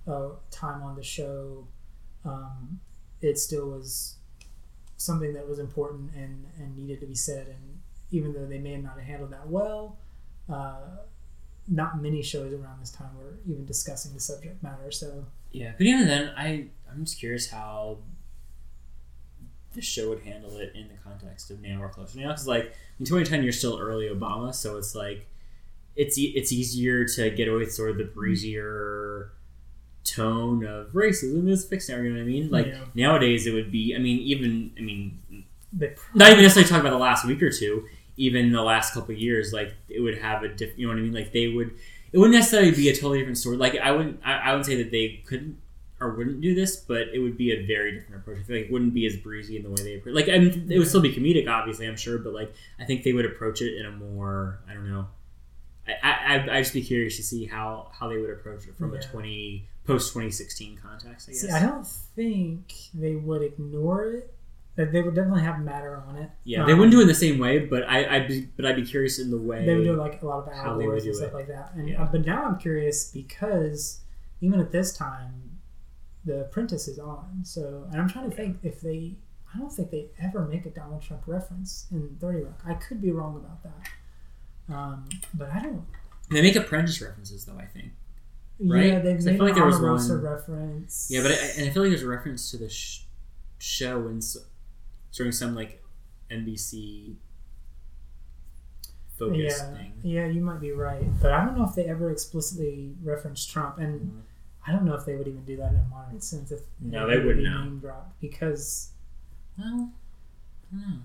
[0.07, 1.67] uh, time on the show,
[2.25, 2.81] um,
[3.21, 4.17] it still was
[4.97, 7.47] something that was important and, and needed to be said.
[7.47, 7.81] And
[8.11, 9.99] even though they may not have handled that well,
[10.49, 10.81] uh,
[11.69, 14.91] not many shows around this time were even discussing the subject matter.
[14.91, 17.99] So Yeah, but even then, I I'm just curious how
[19.75, 22.29] the show would handle it in the context of now or closer now.
[22.29, 25.27] Because like in 2010, you're still early Obama, so it's like
[25.95, 28.15] it's e- it's easier to get away with sort of the mm-hmm.
[28.15, 29.33] breezier
[30.05, 31.97] tone of racism is fixed now.
[31.97, 32.51] You know what I mean?
[32.51, 32.85] Like Yeah.
[32.95, 33.95] nowadays, it would be.
[33.95, 35.21] I mean, even I mean,
[35.73, 37.87] They not even necessarily talking about the last week or two.
[38.17, 40.79] Even the last couple of years, like it would have a different.
[40.79, 41.13] You know what I mean?
[41.13, 41.73] Like they would.
[42.13, 43.57] It wouldn't necessarily be a totally different story.
[43.57, 44.21] Like I wouldn't.
[44.25, 45.59] I, I would say that they couldn't
[46.01, 48.39] or wouldn't do this, but it would be a very different approach.
[48.39, 50.15] I feel like it wouldn't be as breezy in the way they approach.
[50.15, 53.03] Like I mean, it would still be comedic, obviously, I'm sure, but like I think
[53.03, 54.61] they would approach it in a more.
[54.69, 55.09] I don't know.
[55.89, 58.95] I I I'd just be curious to see how how they would approach it from
[58.95, 61.29] a twenty post twenty sixteen context.
[61.29, 61.41] I guess.
[61.43, 64.35] See, I don't think they would ignore it.
[64.77, 66.31] They would definitely have matter on it.
[66.45, 68.67] Yeah, they Um, wouldn't do it in the same way, but I, I'd be, but
[68.67, 70.45] I'd be curious in the way They would do like a lot of
[70.79, 71.35] they hours and stuff it.
[71.35, 71.73] like that.
[71.75, 72.03] And Yeah.
[72.03, 74.01] uh, but now I'm curious because
[74.43, 75.59] even at this time,
[76.27, 77.41] The Apprentice is on.
[77.45, 79.17] So and I'm trying to think if they.
[79.55, 82.61] I don't think they ever make a Donald Trump reference in Thirty Rock.
[82.67, 84.75] I could be wrong about that.
[84.75, 85.85] Um, but I don't.
[86.31, 87.57] They make apprentice references though.
[87.59, 87.93] I think.
[88.59, 88.87] Right?
[88.87, 91.09] Yeah, they've 'Cause I made feel like there was one reference.
[91.11, 93.05] Yeah, but I, and I feel like there's a reference to the sh-
[93.59, 94.37] show and s-
[95.13, 95.83] during some like
[96.31, 97.17] NBC
[99.19, 99.93] focus yeah, thing.
[100.03, 103.79] Yeah, you might be right, but I don't know if they ever explicitly referenced Trump,
[103.79, 104.19] and mm-hmm.
[104.67, 106.51] I don't know if they would even do that in a modern sense.
[106.53, 108.91] If No, they would wouldn't name dropped because
[109.59, 110.99] Well, I don't know.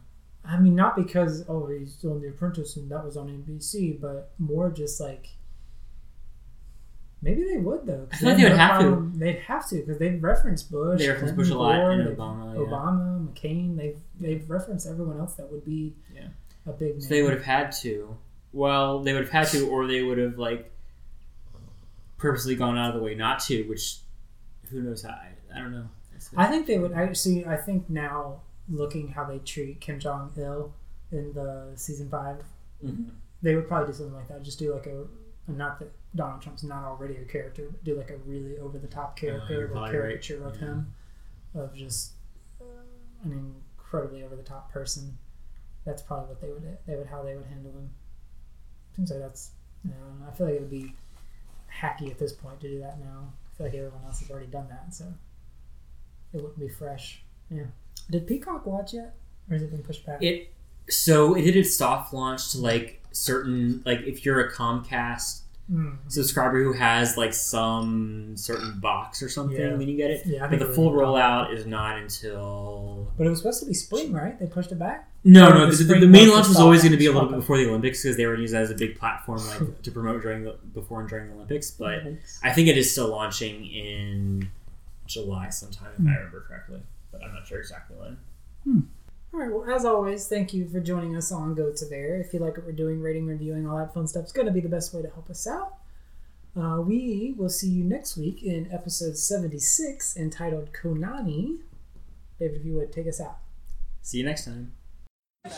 [0.44, 4.32] I mean, not because oh he's on The Apprentice and that was on NBC, but
[4.40, 5.28] more just like
[7.22, 8.08] maybe they would though.
[8.12, 9.12] I like they would have to.
[9.16, 12.54] They'd have to because they've referenced Bush, They reference Clinton, Bush a lot and Obama,
[12.54, 12.60] yeah.
[12.62, 13.78] Obama, McCain.
[13.78, 16.28] They've they've referenced everyone else that would be Yeah.
[16.66, 17.02] a big.
[17.02, 18.16] So they would have had to.
[18.54, 20.72] Well, they would have had to, or they would have like
[22.18, 23.64] purposely gone out of the way not to.
[23.64, 23.98] Which,
[24.70, 25.10] who knows how?
[25.12, 25.88] I, I don't know.
[26.38, 26.94] I think they would.
[26.94, 27.46] I see.
[27.46, 30.72] I think now, looking how they treat Kim Jong Il
[31.12, 32.38] in the season 5
[32.86, 33.10] Mhm.
[33.42, 34.44] they would probably do something like that.
[34.44, 35.06] Just do like a,
[35.52, 38.88] not that Donald Trump's not already a character, but do like a really over the
[38.88, 39.92] top Uh, character or probably right.
[39.92, 40.62] caricature of Yeah.
[40.62, 40.94] him,
[41.56, 42.14] of just
[42.60, 42.66] uh,
[43.24, 43.32] an
[43.78, 45.18] incredibly over the top person.
[45.86, 47.90] That's probably what they would they would how they would handle him.
[48.96, 49.52] Seems like that's.
[49.84, 50.94] You know, I feel like it would be
[51.74, 53.34] hacky at this point to do that now.
[53.52, 55.06] I feel like everyone else has already done that, so
[56.34, 57.24] it wouldn't be fresh.
[57.50, 57.64] Yeah.
[58.12, 59.16] Did Peacock watch yet,
[59.50, 60.22] or has it been pushed back?
[60.22, 60.54] It
[60.90, 65.98] so it did its soft launch to like certain like if you're a Comcast Mm.
[66.12, 69.70] subscriber who has like some certain box or something, Yeah.
[69.70, 70.26] then you get it.
[70.26, 73.74] Yeah, I but the full rollout is not until But it was supposed to be
[73.74, 74.38] spring, right?
[74.40, 75.10] They pushed it back.
[75.24, 75.72] no, Or no.
[75.72, 77.68] The, the, the main launch was always going to be a little bit before the
[77.70, 81.00] Olympics because they were used as a big platform like to promote during the before
[81.02, 81.72] and during the Olympics.
[81.72, 82.40] But Olympics.
[82.44, 84.50] I think it is still launching in
[85.08, 86.08] July sometime, if Hmm.
[86.10, 86.82] I remember correctly.
[87.14, 88.88] But I'm not sure exactly when.
[89.34, 89.52] All right.
[89.52, 92.20] Well, as always, thank you for joining us on Go to There.
[92.20, 94.52] If you like what we're doing, rating, reviewing, all that fun stuff, is going to
[94.52, 95.76] be the best way to help us out.
[96.60, 101.60] Uh, we will see you next week in episode 76 entitled Khonani.
[102.40, 103.38] David, if you would take us out.
[104.02, 104.74] See you next time.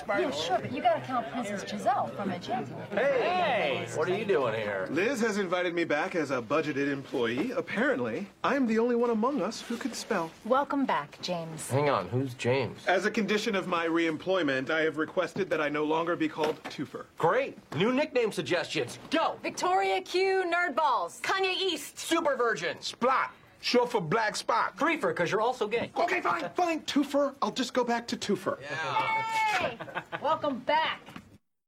[0.07, 2.73] Yeah, sure, but you gotta count Princess Giselle from Enchanted.
[2.91, 4.88] Hey, what are you doing here?
[4.89, 7.51] Liz has invited me back as a budgeted employee.
[7.51, 10.31] Apparently, I'm the only one among us who can spell.
[10.45, 11.69] Welcome back, James.
[11.69, 12.80] Hang on, who's James?
[12.88, 16.61] As a condition of my reemployment, I have requested that I no longer be called
[16.65, 17.05] Toofer.
[17.18, 17.57] Great.
[17.76, 18.99] New nickname suggestions.
[19.10, 19.35] Go.
[19.43, 21.19] Victoria Q Nerdballs.
[21.22, 21.99] Kanye East.
[21.99, 22.77] Super Virgin.
[22.77, 23.30] Splot.
[23.64, 24.76] Short for black spot.
[24.76, 25.90] Creeper, because you're also gay.
[25.95, 26.81] Okay, fine, fine.
[26.81, 27.34] Toofer.
[27.41, 28.61] I'll just go back to Toofer.
[28.61, 29.77] Hey,
[30.22, 30.99] welcome back.